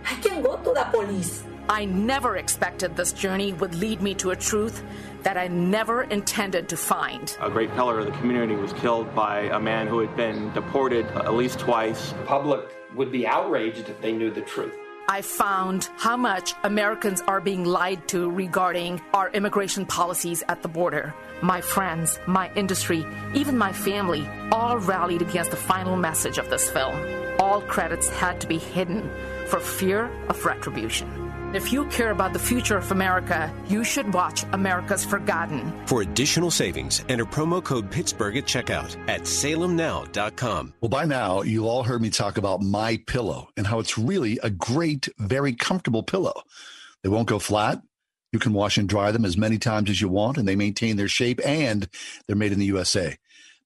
[0.05, 1.45] I can go to the police.
[1.69, 4.85] I never expected this journey would lead me to a truth
[5.25, 7.37] that I never intended to find.
[7.41, 11.07] A great pillar of the community was killed by a man who had been deported
[11.07, 12.13] at least twice.
[12.13, 12.61] The Public
[12.95, 14.75] would be outraged if they knew the truth.
[15.09, 20.69] I found how much Americans are being lied to regarding our immigration policies at the
[20.69, 21.15] border.
[21.43, 26.69] My friends, my industry, even my family all rallied against the final message of this
[26.69, 26.97] film.
[27.39, 29.09] All credits had to be hidden
[29.47, 31.26] for fear of retribution.
[31.57, 35.73] If you care about the future of America, you should watch America's Forgotten.
[35.87, 40.75] For additional savings, enter promo code Pittsburgh at checkout at salemnow.com.
[40.83, 44.39] Well, by now, you all heard me talk about My Pillow and how it's really
[44.43, 46.43] a great, very comfortable pillow.
[47.03, 47.81] They won't go flat.
[48.33, 50.99] You can wash and dry them as many times as you want, and they maintain
[50.99, 51.89] their shape and
[52.27, 53.17] they're made in the USA.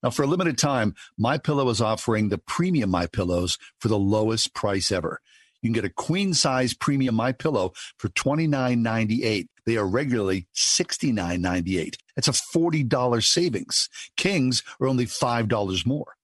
[0.00, 3.98] Now, for a limited time, My Pillow is offering the premium My Pillows for the
[3.98, 5.20] lowest price ever.
[5.62, 9.48] You can get a queen size premium My Pillow for $29.98.
[9.66, 11.96] They are regularly $69.98.
[12.16, 13.88] It's a $40 savings.
[14.16, 16.16] Kings are only $5 more.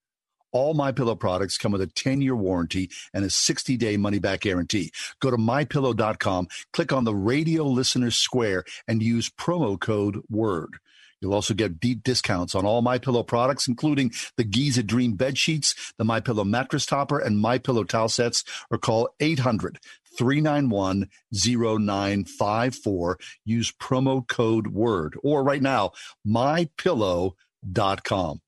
[0.52, 4.90] All My Pillow products come with a 10-year warranty and a 60-day money-back guarantee.
[5.20, 10.78] Go to mypillow.com, click on the radio listener square and use promo code WORD.
[11.20, 15.38] You'll also get deep discounts on all My Pillow products, including the Giza Dream bed
[15.38, 18.44] sheets, the My Pillow mattress topper, and My Pillow towel sets.
[18.70, 19.78] Or call 800
[20.16, 23.18] 391 0954.
[23.44, 25.16] Use promo code WORD.
[25.22, 25.92] Or right now,
[26.26, 27.34] mypillow.com.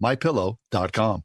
[0.02, 1.24] Mypillow.com.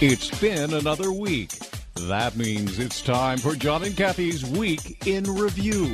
[0.00, 1.50] It's been another week.
[1.94, 5.86] That means it's time for John and Kathy's Week in Review.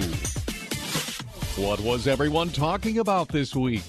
[1.62, 3.82] What was everyone talking about this week?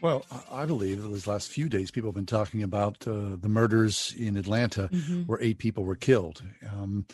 [0.00, 4.14] Well, I believe these last few days, people have been talking about uh, the murders
[4.16, 5.26] in Atlanta, Mhm.
[5.26, 6.42] where eight people were killed.
[6.72, 7.04] Um,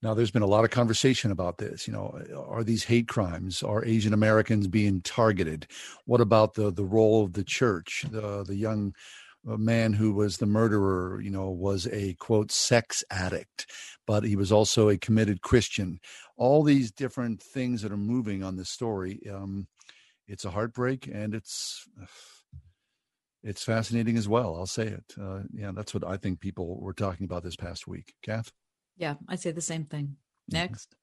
[0.00, 1.88] now, there's been a lot of conversation about this.
[1.88, 3.62] You know, are these hate crimes?
[3.62, 5.66] Are Asian Americans being targeted?
[6.04, 8.04] What about the the role of the church?
[8.08, 8.94] The the young
[9.48, 13.66] uh, man who was the murderer, you know, was a quote sex addict,
[14.06, 15.98] but he was also a committed Christian.
[16.36, 19.20] All these different things that are moving on this story.
[19.28, 19.66] Um,
[20.28, 21.88] it's a heartbreak and it's
[23.42, 26.92] it's fascinating as well i'll say it uh, yeah that's what i think people were
[26.92, 28.52] talking about this past week kath
[28.98, 30.16] Yeah, I'd say the same thing.
[30.50, 30.94] Next.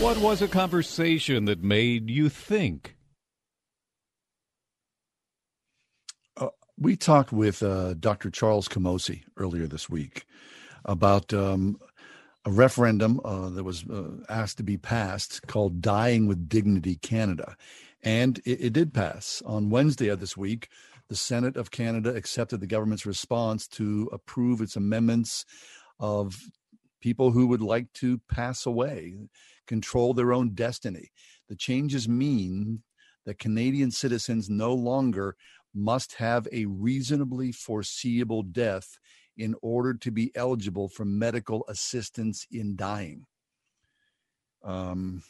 [0.00, 2.96] What was a conversation that made you think?
[6.36, 10.26] uh, we talked with uh, dr charles camosy earlier this week
[10.84, 11.78] about um,
[12.44, 17.56] a referendum uh, that was uh, asked to be passed called Dying with Dignity Canada.
[18.04, 19.42] And it, it did pass.
[19.44, 20.68] On Wednesday of this week,
[21.08, 25.44] the Senate of Canada accepted the government's response to approve its amendments
[25.98, 26.40] of
[27.06, 29.14] people who would like to pass away,
[29.68, 31.12] control their own destiny.
[31.48, 32.82] The changes mean
[33.24, 35.36] that Canadian citizens no longer
[35.72, 38.98] must have a reasonably foreseeable death
[39.36, 43.24] in order to be eligible for medical assistance in dying.
[44.64, 45.22] Um,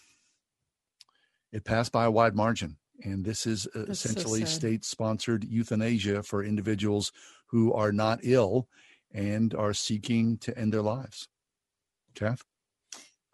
[1.53, 2.79] it passed by a wide margin.
[3.05, 7.13] And this is uh, That's essentially so state sponsored euthanasia for individuals
[7.49, 8.67] who are not ill
[9.13, 11.29] and are seeking to end their lives.
[12.17, 12.43] Kath?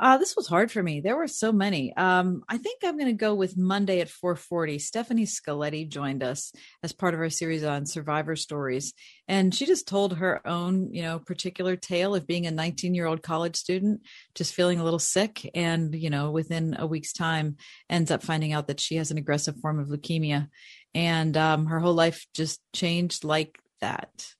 [0.02, 1.00] Uh, this was hard for me.
[1.00, 1.94] There were so many.
[1.96, 4.80] Um, I think I'm going to go with Monday at 4:40.
[4.80, 6.52] Stephanie Scaletti joined us
[6.82, 8.94] as part of our series on survivor stories,
[9.28, 13.54] and she just told her own, you know, particular tale of being a 19-year-old college
[13.54, 14.00] student,
[14.34, 17.56] just feeling a little sick, and you know, within a week's time,
[17.88, 20.48] ends up finding out that she has an aggressive form of leukemia,
[20.96, 24.34] and um, her whole life just changed like that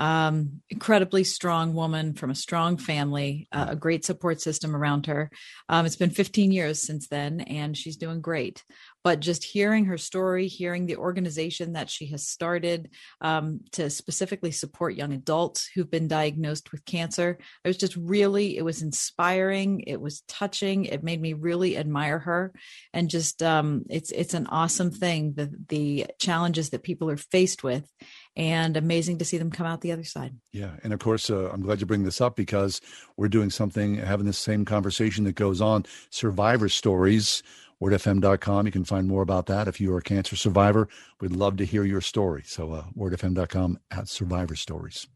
[0.00, 5.30] um, incredibly strong woman from a strong family, uh, a great support system around her.
[5.68, 8.64] Um, it's been 15 years since then, and she's doing great.
[9.02, 12.90] But just hearing her story, hearing the organization that she has started
[13.20, 18.56] um, to specifically support young adults who've been diagnosed with cancer, it was just really,
[18.56, 19.84] it was inspiring.
[19.86, 20.84] It was touching.
[20.84, 22.52] It made me really admire her,
[22.92, 27.62] and just um, it's it's an awesome thing the the challenges that people are faced
[27.62, 27.90] with
[28.36, 30.34] and amazing to see them come out the other side.
[30.52, 30.70] Yeah.
[30.82, 32.80] And of course, uh, I'm glad you bring this up because
[33.16, 37.42] we're doing something, having the same conversation that goes on survivor stories.
[37.82, 38.66] WordFM.com.
[38.66, 39.68] You can find more about that.
[39.68, 40.88] If you are a cancer survivor,
[41.20, 42.42] we'd love to hear your story.
[42.44, 45.06] So, uh, WordFM.com at Survivor Stories.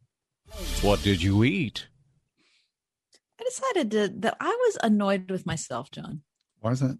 [0.83, 1.89] What did you eat?
[3.41, 6.23] I decided to, that I was annoyed with myself, John.
[6.61, 6.99] Why is that?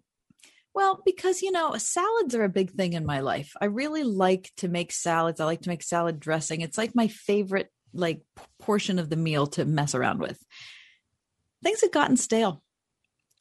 [0.75, 3.53] Well, because you know, salads are a big thing in my life.
[3.61, 5.39] I really like to make salads.
[5.39, 6.59] I like to make salad dressing.
[6.59, 8.21] It's like my favorite like
[8.59, 10.37] portion of the meal to mess around with.
[11.63, 12.61] Things had gotten stale.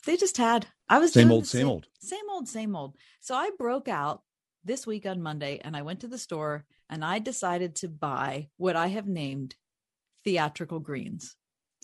[0.07, 0.69] They just had.
[0.89, 2.95] I was same old, same, same old, same old, same old.
[3.21, 4.23] So I broke out
[4.65, 8.49] this week on Monday, and I went to the store and I decided to buy
[8.57, 9.57] what I have named
[10.25, 11.37] theatrical greens.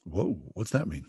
[0.05, 1.07] Whoa, what's that mean?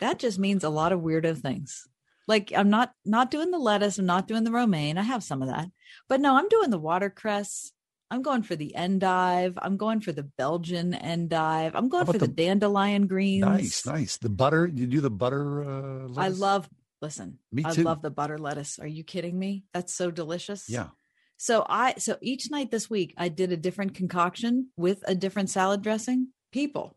[0.00, 1.86] That just means a lot of weirdo things.
[2.26, 4.98] Like I'm not not doing the lettuce, I'm not doing the romaine.
[4.98, 5.68] I have some of that.
[6.08, 7.72] But no, I'm doing the watercress.
[8.12, 9.56] I'm going for the endive.
[9.62, 11.76] I'm going for the Belgian endive.
[11.76, 13.44] I'm going for the, the, dandelion greens.
[13.44, 14.16] Nice, nice.
[14.16, 14.66] The butter.
[14.66, 15.62] You do the butter.
[15.62, 16.68] Uh, I love.
[17.00, 17.80] Listen, me too.
[17.80, 18.78] I love the butter lettuce.
[18.78, 19.64] Are you kidding me?
[19.72, 20.68] That's so delicious.
[20.68, 20.88] Yeah.
[21.36, 25.48] So I so each night this week I did a different concoction with a different
[25.48, 26.28] salad dressing.
[26.52, 26.96] People,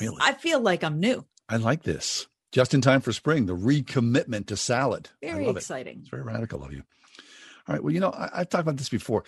[0.00, 1.26] really, I feel like I'm new.
[1.48, 2.26] I like this.
[2.52, 5.08] Just in time for spring, the recommitment to salad.
[5.22, 5.98] Very exciting.
[5.98, 6.00] It.
[6.00, 6.82] It's very radical of you.
[7.66, 7.82] All right.
[7.82, 9.24] Well, you know, I, have talked about this before.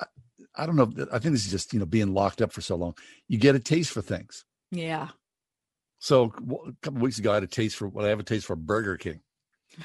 [0.00, 0.04] I,
[0.54, 0.92] I, don't know.
[1.12, 2.94] I think this is just, you know, being locked up for so long.
[3.26, 4.44] You get a taste for things.
[4.70, 5.08] Yeah.
[5.98, 6.32] So
[6.66, 8.54] a couple weeks ago, I had a taste for, well, I have a taste for
[8.54, 9.20] Burger King.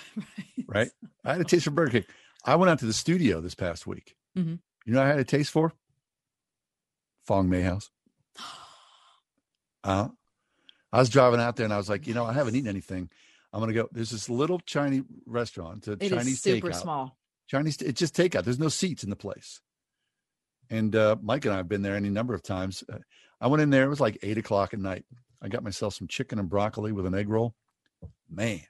[0.67, 0.89] right.
[1.23, 2.05] I had a taste for Burger King.
[2.45, 4.15] I went out to the studio this past week.
[4.37, 4.55] Mm-hmm.
[4.85, 5.73] You know I had a taste for?
[7.25, 7.89] Fong Mei House.
[9.85, 10.07] Uh,
[10.93, 13.09] I was driving out there and I was like, you know, I haven't eaten anything.
[13.51, 13.89] I'm gonna go.
[13.91, 15.87] There's this little Chinese restaurant.
[15.87, 16.81] It's Chinese super takeout.
[16.81, 17.17] small.
[17.47, 17.81] Chinese.
[17.81, 18.45] It's just takeout.
[18.45, 19.59] There's no seats in the place.
[20.69, 22.83] And uh, Mike and I have been there any number of times.
[22.91, 22.99] Uh,
[23.41, 23.83] I went in there.
[23.83, 25.03] It was like eight o'clock at night.
[25.41, 27.55] I got myself some chicken and broccoli with an egg roll.
[28.29, 28.61] Man,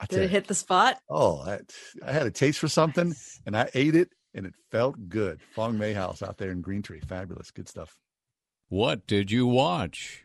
[0.00, 0.98] I did it hit the spot?
[1.10, 1.60] Oh, I,
[2.04, 3.14] I had a taste for something,
[3.44, 5.40] and I ate it, and it felt good.
[5.54, 7.98] Fong Mei House out there in Green Tree, fabulous, good stuff.
[8.70, 10.24] What did you watch?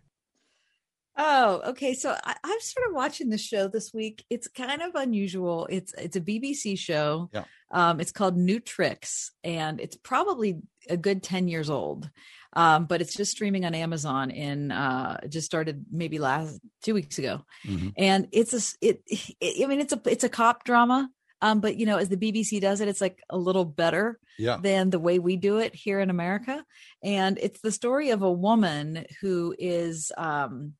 [1.17, 1.93] Oh, okay.
[1.93, 4.25] So I, I've started watching the show this week.
[4.29, 5.65] It's kind of unusual.
[5.69, 7.29] It's it's a BBC show.
[7.33, 7.45] Yeah.
[7.71, 12.09] Um, it's called New Tricks, and it's probably a good ten years old.
[12.55, 14.31] Um, but it's just streaming on Amazon.
[14.31, 17.89] In uh, just started maybe last two weeks ago, mm-hmm.
[17.97, 19.63] and it's a it, it.
[19.63, 21.09] I mean, it's a it's a cop drama.
[21.41, 24.57] Um, but you know, as the BBC does it, it's like a little better yeah.
[24.61, 26.63] than the way we do it here in America.
[27.03, 30.73] And it's the story of a woman who is um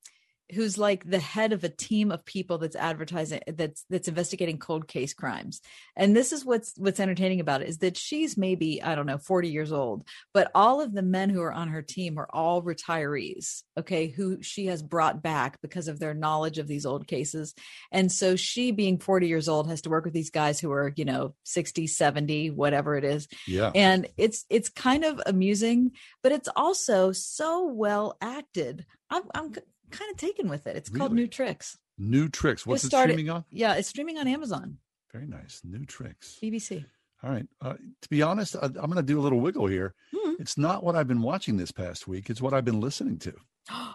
[0.54, 4.88] who's like the head of a team of people that's advertising that's that's investigating cold
[4.88, 5.60] case crimes.
[5.96, 9.18] And this is what's what's entertaining about it is that she's maybe i don't know
[9.18, 12.62] 40 years old but all of the men who are on her team are all
[12.62, 17.54] retirees okay who she has brought back because of their knowledge of these old cases.
[17.92, 20.92] And so she being 40 years old has to work with these guys who are
[20.96, 23.28] you know 60 70 whatever it is.
[23.46, 23.70] Yeah.
[23.74, 25.92] And it's it's kind of amusing
[26.22, 28.86] but it's also so well acted.
[29.10, 29.52] I'm, I'm
[29.90, 30.76] kind of taken with it.
[30.76, 30.98] It's really?
[31.00, 31.78] called New Tricks.
[31.98, 32.66] New tricks.
[32.66, 33.44] What's it, started- streaming on?
[33.50, 34.78] Yeah, it's streaming on Amazon,
[35.12, 35.62] Very nice.
[35.64, 36.38] New tricks.
[36.42, 36.84] BBC.
[37.22, 37.46] All right.
[37.62, 39.94] Uh, to be honest, I, I'm going to do a little wiggle here.
[40.14, 40.34] Hmm.
[40.38, 42.28] It's not what I've been watching this past week.
[42.28, 43.34] It's what I've been listening to.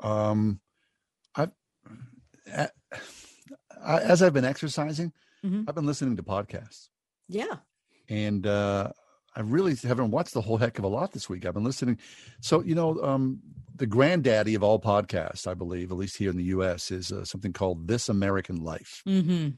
[0.00, 0.60] Um,
[1.34, 1.52] I've
[2.54, 2.68] I,
[4.00, 5.12] as I've been exercising,
[5.44, 5.64] Mhm.
[5.68, 6.88] I've been listening to podcasts,
[7.28, 7.56] Yeah.
[8.08, 8.92] and uh,
[9.34, 11.44] I really haven't watched the whole heck of a lot this week.
[11.46, 11.98] I've been listening.
[12.40, 13.40] So you know, um,
[13.76, 17.24] the granddaddy of all podcasts, I believe, at least here in the U.S., is uh,
[17.24, 19.02] something called This American Life.
[19.06, 19.48] Mm-hmm.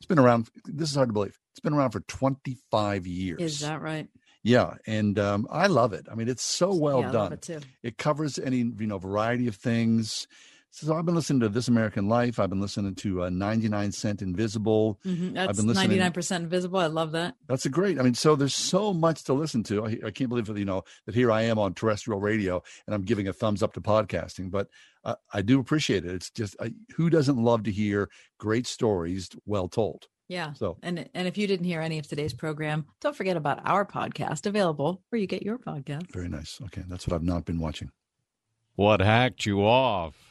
[0.00, 0.48] It's been around.
[0.64, 1.38] This is hard to believe.
[1.52, 3.40] It's been around for 25 years.
[3.40, 4.08] Is that right?
[4.44, 6.06] Yeah, and um, I love it.
[6.10, 7.22] I mean, it's so well Yeah, I done.
[7.22, 7.60] love it too.
[7.82, 10.28] It covers any you know variety of things.
[10.80, 12.38] So I've been listening to This American Life.
[12.38, 14.98] I've been listening to uh, 99 Cent Invisible.
[15.02, 15.74] hmm I've been listening.
[15.74, 16.78] ninety nine percent invisible.
[16.78, 17.34] I love that.
[17.48, 17.98] That's a great.
[17.98, 19.86] I mean, so there's so much to listen to.
[19.86, 22.94] I, I can't believe that you know that here I am on terrestrial radio and
[22.94, 24.50] I'm giving a thumbs up to podcasting.
[24.50, 24.68] But
[25.04, 26.12] uh, I do appreciate it.
[26.14, 30.06] It's just I, who doesn't love to hear great stories well told.
[30.28, 30.52] Yeah.
[30.52, 33.84] So And and if you didn't hear any of today's program, don't forget about our
[33.86, 36.12] podcast available where you get your podcast.
[36.12, 36.60] very nice.
[36.66, 37.90] Okay, that's what I've not been watching.
[38.76, 40.27] What hacked you off?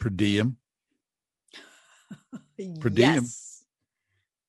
[0.00, 0.56] Per diem.
[2.80, 3.14] Per diem.
[3.14, 3.64] Yes.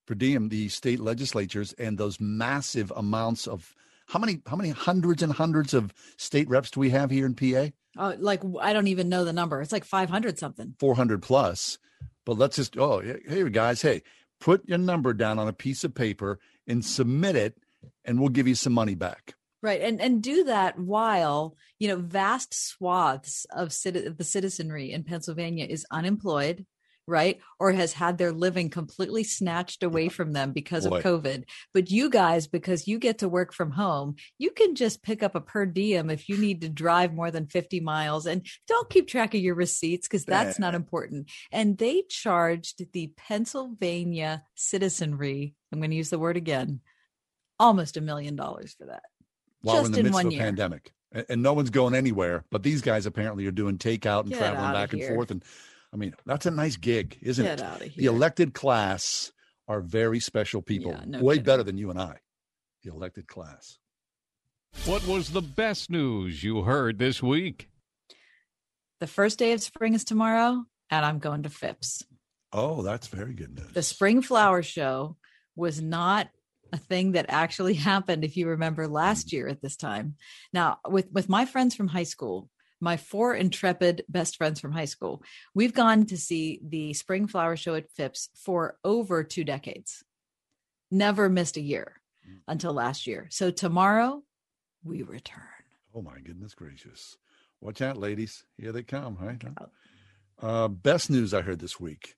[0.08, 3.74] per diem the state legislatures and those massive amounts of
[4.08, 7.34] how many how many hundreds and hundreds of state reps do we have here in
[7.36, 7.72] PA?
[7.98, 9.62] Oh, uh, like I don't even know the number.
[9.62, 10.76] It's like five hundred something.
[10.80, 11.78] 400 plus.
[12.26, 14.04] But let's just oh hey guys, hey,
[14.42, 17.58] put your number down on a piece of paper and submit it
[18.04, 19.36] and we'll give you some money back.
[19.64, 19.82] Right.
[19.82, 25.04] And and do that while, you know, vast swaths of citi- of the citizenry in
[25.04, 26.66] Pennsylvania is unemployed,
[27.06, 27.40] right?
[27.60, 30.98] Or has had their living completely snatched away from them because Boy.
[30.98, 31.44] of COVID.
[31.76, 35.36] But you guys, because you get to work from home, you can just pick up
[35.36, 39.08] a per diem if you need to drive more than 50 miles and don't keep
[39.08, 41.30] track of your receipts because that's not important.
[41.52, 46.80] And they charged the Pennsylvania citizenry, I'm going to use the word again,
[47.60, 49.04] almost a million dollars for that.
[49.62, 50.44] While Just in the in midst one of a year.
[50.44, 50.94] pandemic.
[51.12, 54.40] And, and no one's going anywhere, but these guys apparently are doing takeout and Get
[54.40, 55.30] traveling back and forth.
[55.32, 55.44] And
[55.94, 57.66] I mean, that's a nice gig, isn't Get it?
[57.66, 58.12] outta The here.
[58.12, 59.32] elected class
[59.68, 61.46] are very special people, Yeah, no way kidding.
[61.46, 62.18] better than you and I.
[62.84, 63.78] The elected class.
[64.86, 67.70] What was the best news you heard this week?
[69.00, 72.04] The first day of spring is tomorrow, and I'm going to Phipps.
[72.54, 73.72] Oh, that's very good news.
[73.74, 75.18] The spring flower show
[75.56, 76.30] was not
[76.72, 80.16] a thing that actually happened if you remember last year at this time.
[80.54, 82.50] Now, with with my friends from high school,
[82.80, 85.24] my four intrepid best friends from high school,
[85.54, 90.04] we've gone to see the spring flower show at Phipps for over 2 decades.
[90.90, 92.02] Never missed a year
[92.48, 93.28] until last year.
[93.30, 94.24] So tomorrow
[94.84, 95.44] we return.
[95.94, 97.18] Oh my goodness gracious!
[97.60, 98.44] Watch out, ladies!
[98.58, 99.18] Here they come.
[99.20, 99.42] Right?
[100.42, 102.16] Uh, best news I heard this week.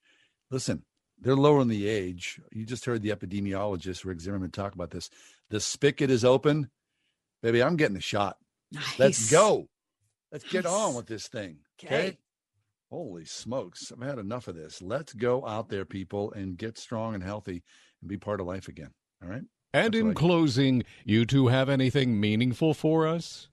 [0.50, 0.84] Listen,
[1.24, 2.40] they're lowering the age.
[2.52, 5.10] You just heard the epidemiologist Rick Zimmerman talk about this.
[5.50, 6.70] The spigot is open,
[7.42, 7.64] baby.
[7.64, 8.38] I'm getting a shot.
[8.98, 9.68] Let's go.
[10.32, 10.74] Let's get Nice.
[10.74, 11.58] on with this thing.
[11.84, 11.96] Okay.
[12.08, 12.18] Okay.
[12.90, 13.92] Holy smokes!
[13.92, 14.80] I've had enough of this.
[14.82, 17.64] Let's go out there, people, and get strong and healthy
[18.02, 18.92] and be part of life again.
[19.24, 19.42] All right.
[19.74, 23.48] And in closing, you two have anything meaningful for us?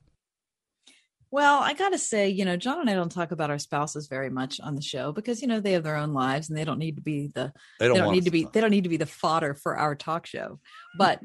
[1.32, 4.08] Well, I got to say, you know, John and I don't talk about our spouses
[4.08, 6.64] very much on the show because you know they have their own lives and they
[6.64, 8.84] don't need to be the They don't want need us to be they don't need
[8.84, 10.58] to be the fodder for our talk show.
[10.98, 11.20] But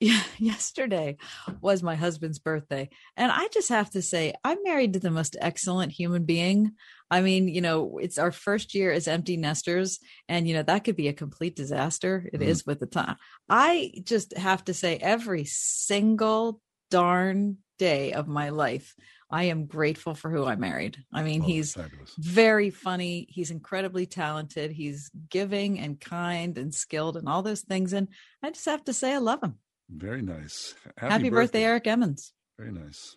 [0.38, 1.16] yesterday
[1.60, 5.36] was my husband's birthday, and I just have to say I'm married to the most
[5.40, 6.72] excellent human being.
[7.10, 9.98] I mean, you know, it's our first year as empty nesters,
[10.28, 12.30] and you know that could be a complete disaster.
[12.32, 12.66] It is Mhm.
[12.66, 13.16] with the time.
[13.48, 16.60] I just have to say, every single
[16.90, 18.94] darn day of my life,
[19.30, 20.96] I am grateful for who I married.
[21.12, 22.14] I mean, Oh, he's fabulous.
[22.18, 23.26] very funny.
[23.28, 24.70] He's incredibly talented.
[24.72, 27.92] He's giving and kind and skilled and all those things.
[27.92, 28.08] And
[28.42, 29.56] I just have to say, I love him.
[29.90, 30.74] Very nice.
[30.96, 32.32] Happy, birthday, Eric Emmons.
[32.58, 33.16] Very nice.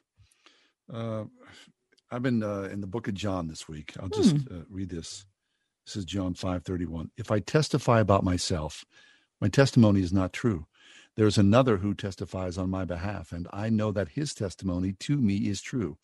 [0.92, 1.24] Uh,
[2.12, 3.94] I've been uh, in the book of John this week.
[4.00, 4.54] I'll just Hmm.
[4.54, 5.26] uh, read this.
[5.86, 7.10] This is John 5:31.
[7.18, 8.84] If I testify about myself,
[9.40, 10.68] my testimony is not true.
[11.18, 15.18] There is another who testifies on my behalf, and I know that his testimony to
[15.18, 15.98] me is true.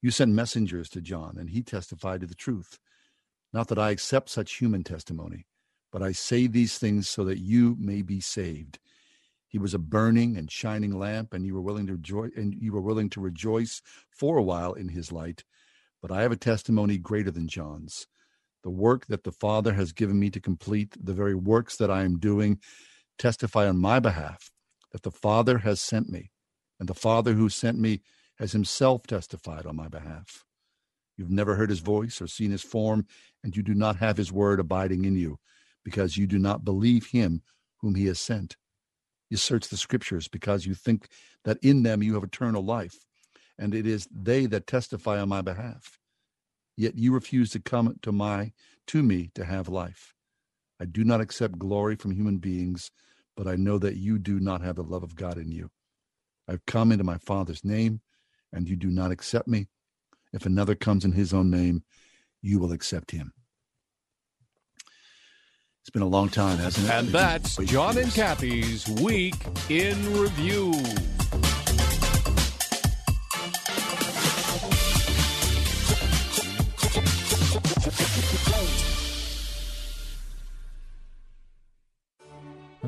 [0.00, 2.78] You sent messengers to John, and he testified to the truth.
[3.52, 5.46] Not that I accept such human testimony,
[5.92, 8.80] but I say these things so that you may be saved.
[9.46, 12.72] He was a burning and shining lamp, and you were willing to rejoice, and you
[12.72, 15.44] were willing to rejoice for a while in his light.
[16.00, 18.08] But I have a testimony greater than John's.
[18.64, 22.02] The work that the Father has given me to complete, the very works that I
[22.02, 22.58] am doing,
[23.18, 24.50] testify on my behalf
[24.92, 26.30] that the Father has sent me,
[26.78, 28.00] and the Father who sent me
[28.38, 30.44] has himself testified on my behalf.
[31.16, 33.06] You've never heard his voice or seen his form,
[33.44, 35.38] and you do not have his word abiding in you,
[35.84, 37.42] because you do not believe him
[37.80, 38.56] whom he has sent.
[39.30, 41.08] You search the scriptures because you think
[41.44, 43.06] that in them you have eternal life,
[43.58, 45.98] and it is they that testify on my behalf.
[46.76, 48.52] Yet you refuse to come to my
[48.88, 50.11] to me to have life.
[50.82, 52.90] I do not accept glory from human beings,
[53.36, 55.70] but I know that you do not have the love of God in you.
[56.48, 58.00] I've come into my Father's name,
[58.52, 59.68] and you do not accept me.
[60.32, 61.84] If another comes in his own name,
[62.40, 63.32] you will accept him.
[65.82, 66.92] It's been a long time, hasn't it?
[66.92, 69.36] And that's John and Kathy's Week
[69.68, 70.72] in Review.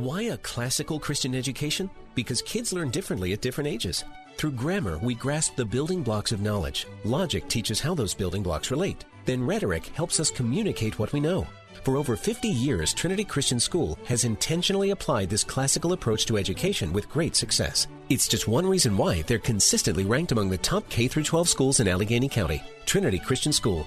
[0.04, 1.88] Why a classical Christian education?
[2.14, 4.04] Because kids learn differently at different ages.
[4.36, 6.86] Through grammar, we grasp the building blocks of knowledge.
[7.04, 9.06] Logic teaches how those building blocks relate.
[9.24, 11.46] Then rhetoric helps us communicate what we know.
[11.84, 16.92] For over 50 years, Trinity Christian School has intentionally applied this classical approach to education
[16.92, 17.86] with great success.
[18.10, 21.88] It's just one reason why they're consistently ranked among the top K 12 schools in
[21.88, 22.62] Allegheny County.
[22.84, 23.86] Trinity Christian School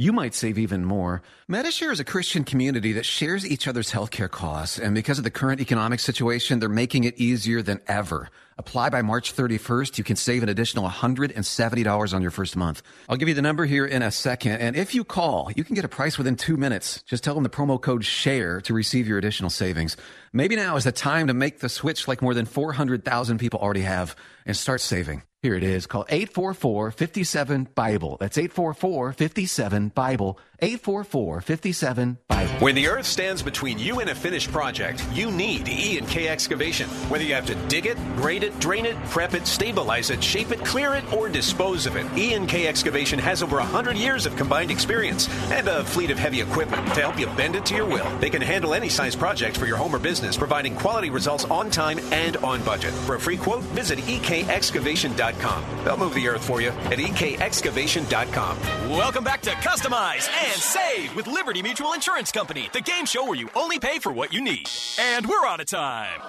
[0.00, 1.20] You might save even more.
[1.46, 5.30] Medi-Share is a Christian community that shares each other's healthcare costs, and because of the
[5.30, 8.30] current economic situation, they're making it easier than ever.
[8.56, 9.98] Apply by March 31st.
[9.98, 12.82] You can save an additional $170 on your first month.
[13.10, 14.52] I'll give you the number here in a second.
[14.52, 17.02] And if you call, you can get a price within two minutes.
[17.02, 19.98] Just tell them the promo code SHARE to receive your additional savings.
[20.32, 23.80] Maybe now is the time to make the switch like more than 400,000 people already
[23.80, 24.14] have
[24.46, 25.22] and start saving.
[25.42, 25.86] Here it is.
[25.86, 28.18] Call 844 57 Bible.
[28.20, 30.38] That's 844 57 Bible.
[30.60, 32.52] 844 57 Bible.
[32.58, 36.28] When the earth stands between you and a finished project, you need E and K
[36.28, 36.90] excavation.
[37.08, 40.50] Whether you have to dig it, grade it, drain it, prep it, stabilize it, shape
[40.50, 44.26] it, clear it, or dispose of it, E and K excavation has over 100 years
[44.26, 47.74] of combined experience and a fleet of heavy equipment to help you bend it to
[47.74, 48.18] your will.
[48.18, 51.70] They can handle any size project for your home or business, providing quality results on
[51.70, 52.92] time and on budget.
[52.92, 55.64] For a free quote, visit ekexcavation.com.
[55.84, 58.60] They'll move the earth for you at ekexcavation.com.
[58.90, 63.36] Welcome back to Customize and Save with Liberty Mutual Insurance Company, the game show where
[63.36, 64.68] you only pay for what you need.
[64.98, 66.20] And we're out of time.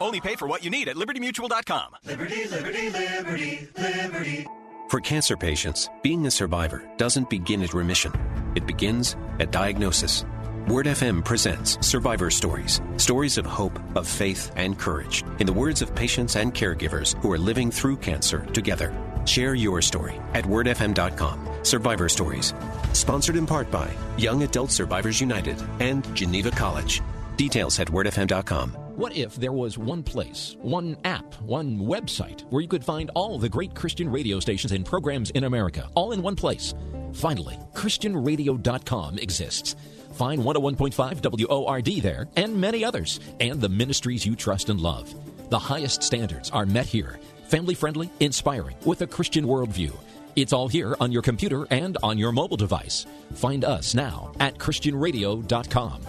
[0.00, 1.96] Only pay for what you need at libertymutual.com.
[2.04, 4.46] Liberty, liberty, liberty, liberty.
[4.88, 8.12] For cancer patients, being a survivor doesn't begin at remission,
[8.56, 10.24] it begins at diagnosis.
[10.68, 15.82] Word FM presents Survivor Stories, stories of hope, of faith, and courage, in the words
[15.82, 18.94] of patients and caregivers who are living through cancer together.
[19.24, 21.48] Share your story at wordfm.com.
[21.62, 22.54] Survivor Stories.
[22.92, 27.02] Sponsored in part by Young Adult Survivors United and Geneva College.
[27.36, 28.70] Details at wordfm.com.
[28.96, 33.38] What if there was one place, one app, one website where you could find all
[33.38, 36.74] the great Christian radio stations and programs in America, all in one place?
[37.12, 39.74] Finally, ChristianRadio.com exists.
[40.20, 45.14] Find 101.5 WORD there and many others, and the ministries you trust and love.
[45.48, 47.18] The highest standards are met here.
[47.48, 49.96] Family friendly, inspiring, with a Christian worldview.
[50.36, 53.06] It's all here on your computer and on your mobile device.
[53.32, 56.02] Find us now at ChristianRadio.com.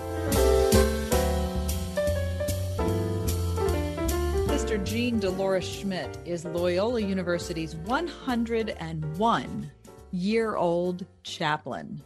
[4.50, 9.72] Sister Jean Dolores Schmidt is Loyola University's 101
[10.12, 12.02] year old chaplain.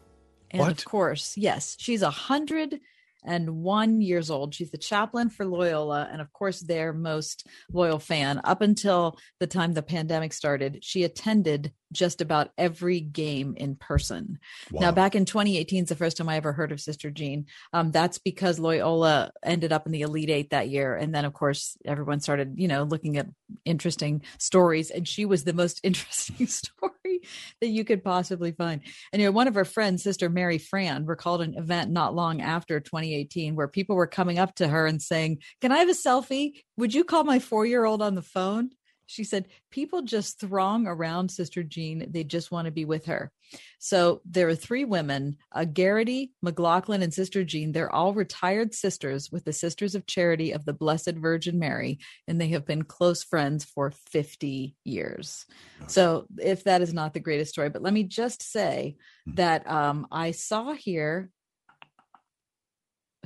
[0.51, 0.71] And What?
[0.71, 2.79] of course, yes, she's a hundred
[3.25, 4.53] and one years old.
[4.53, 8.39] She's the chaplain for Loyola, and of course, their most loyal fan.
[8.43, 14.39] Up until the time the pandemic started, she attended just about every game in person.
[14.71, 17.45] Now, back in 2018 is the first time I ever heard of Sister Jean.
[17.73, 21.33] Um, that's because Loyola ended up in the Elite Eight that year, and then of
[21.33, 23.27] course everyone started, you know, looking at
[23.63, 27.21] interesting stories, and she was the most interesting story
[27.61, 28.81] that you could possibly find.
[29.13, 32.41] And you know, one of her friends, Sister Mary Fran, recalled an event not long
[32.41, 35.93] after 2018 where people were coming up to her and saying, "Can I have a
[35.93, 36.63] selfie?
[36.77, 38.71] Would you call my four-year-old on the phone?"
[39.07, 42.05] She said, People just throng around Sister Jean.
[42.09, 43.31] They just want to be with her.
[43.79, 47.71] So there are three women uh, Garrity, McLaughlin, and Sister Jean.
[47.71, 52.39] They're all retired sisters with the Sisters of Charity of the Blessed Virgin Mary, and
[52.39, 55.45] they have been close friends for 50 years.
[55.87, 60.07] So if that is not the greatest story, but let me just say that um,
[60.11, 61.29] I saw here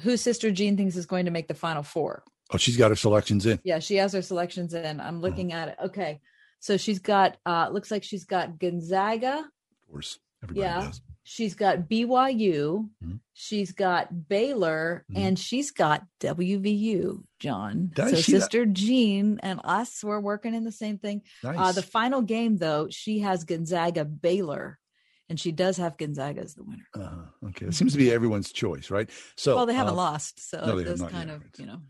[0.02, 2.24] who Sister Jean thinks is going to make the final four.
[2.52, 3.60] Oh, she's got her selections in.
[3.64, 5.00] Yeah, she has her selections in.
[5.00, 5.78] I'm looking at it.
[5.86, 6.20] Okay.
[6.60, 9.38] So she's got uh looks like she's got Gonzaga.
[9.40, 10.82] Of course, everybody yeah.
[10.88, 11.02] does.
[11.24, 12.90] She's got BYU.
[13.04, 13.16] Mm-hmm.
[13.34, 17.92] She's got Baylor and she's got WVU, John.
[17.94, 18.32] Does so she?
[18.32, 21.22] That- Sister Jean and us we're working in the same thing.
[21.44, 24.80] Uh the final game though, she has Gonzaga Baylor
[25.30, 26.88] and she does have Gonzaga as the winner.
[26.96, 27.48] Uh-huh.
[27.50, 29.10] Okay, it seems to be everyone's choice, right?
[29.38, 31.68] So, well, they haven't uh, lost, so no, they it does kind yet, of, you
[31.68, 31.82] know,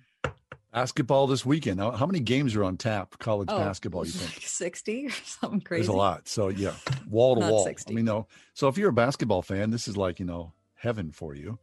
[0.73, 1.79] basketball this weekend.
[1.79, 3.17] How many games are on tap?
[3.19, 4.41] College Oh, basketball, you think?
[4.45, 5.81] 60 or something crazy.
[5.81, 6.27] There's a lot.
[6.27, 6.73] So yeah,
[7.09, 7.63] wall to wall.
[7.63, 7.91] 60.
[7.91, 8.27] I mean, no.
[8.53, 11.59] So if you're a basketball fan, this is like you know heaven for you.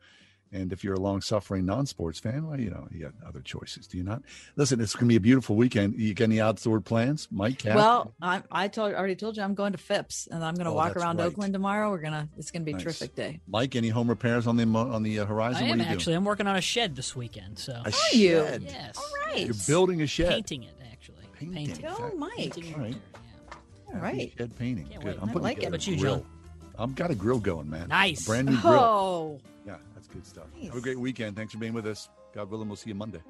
[0.53, 3.87] And if you're a long-suffering non-sports fan, well, you know you got other choices.
[3.89, 4.23] Do you not?
[4.55, 5.95] Listen, it's going to be a beautiful weekend.
[5.99, 7.59] You got any outdoor plans, Mike?
[7.59, 7.75] Kath?
[7.75, 10.71] Well, I I told already told you I'm going to Phipps and I'm going to
[10.71, 11.27] Oh, walk around right.
[11.27, 11.91] Oakland tomorrow.
[11.91, 12.85] We're gonna it's going to be a Nice.
[12.85, 13.41] terrific day.
[13.49, 15.65] Mike, any home repairs on the on the uh, horizon?
[15.65, 16.15] I what am are you actually.
[16.15, 17.59] I'm working on a shed this weekend.
[17.59, 18.47] So A Are you?
[18.63, 18.97] Yes.
[18.97, 19.45] All right.
[19.47, 20.31] You're building a shed.
[20.31, 21.25] Painting it actually.
[21.39, 21.83] Painting.
[21.83, 22.31] Go, Mike.
[22.37, 22.97] Painting All right.
[23.93, 24.33] All right.
[24.39, 24.87] Shed painting.
[24.87, 25.15] Can't Good.
[25.15, 25.23] wait.
[25.23, 25.61] I'm I putting like it.
[25.61, 26.17] together But you, grill.
[26.19, 26.27] John?
[26.79, 27.89] I've got a grill going, man.
[27.89, 28.23] Nice.
[28.23, 28.75] A brand new grill.
[28.75, 29.41] Oh.
[29.67, 30.47] Yeah, that's good stuff.
[30.63, 31.37] Have a great weekend.
[31.37, 32.09] Thanks for being with us.
[32.33, 33.21] God willing, we'll see you Monday.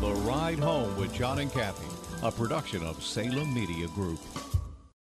[0.00, 1.86] The Ride Home with John and Kathy,
[2.22, 4.18] a production of Salem Media Group.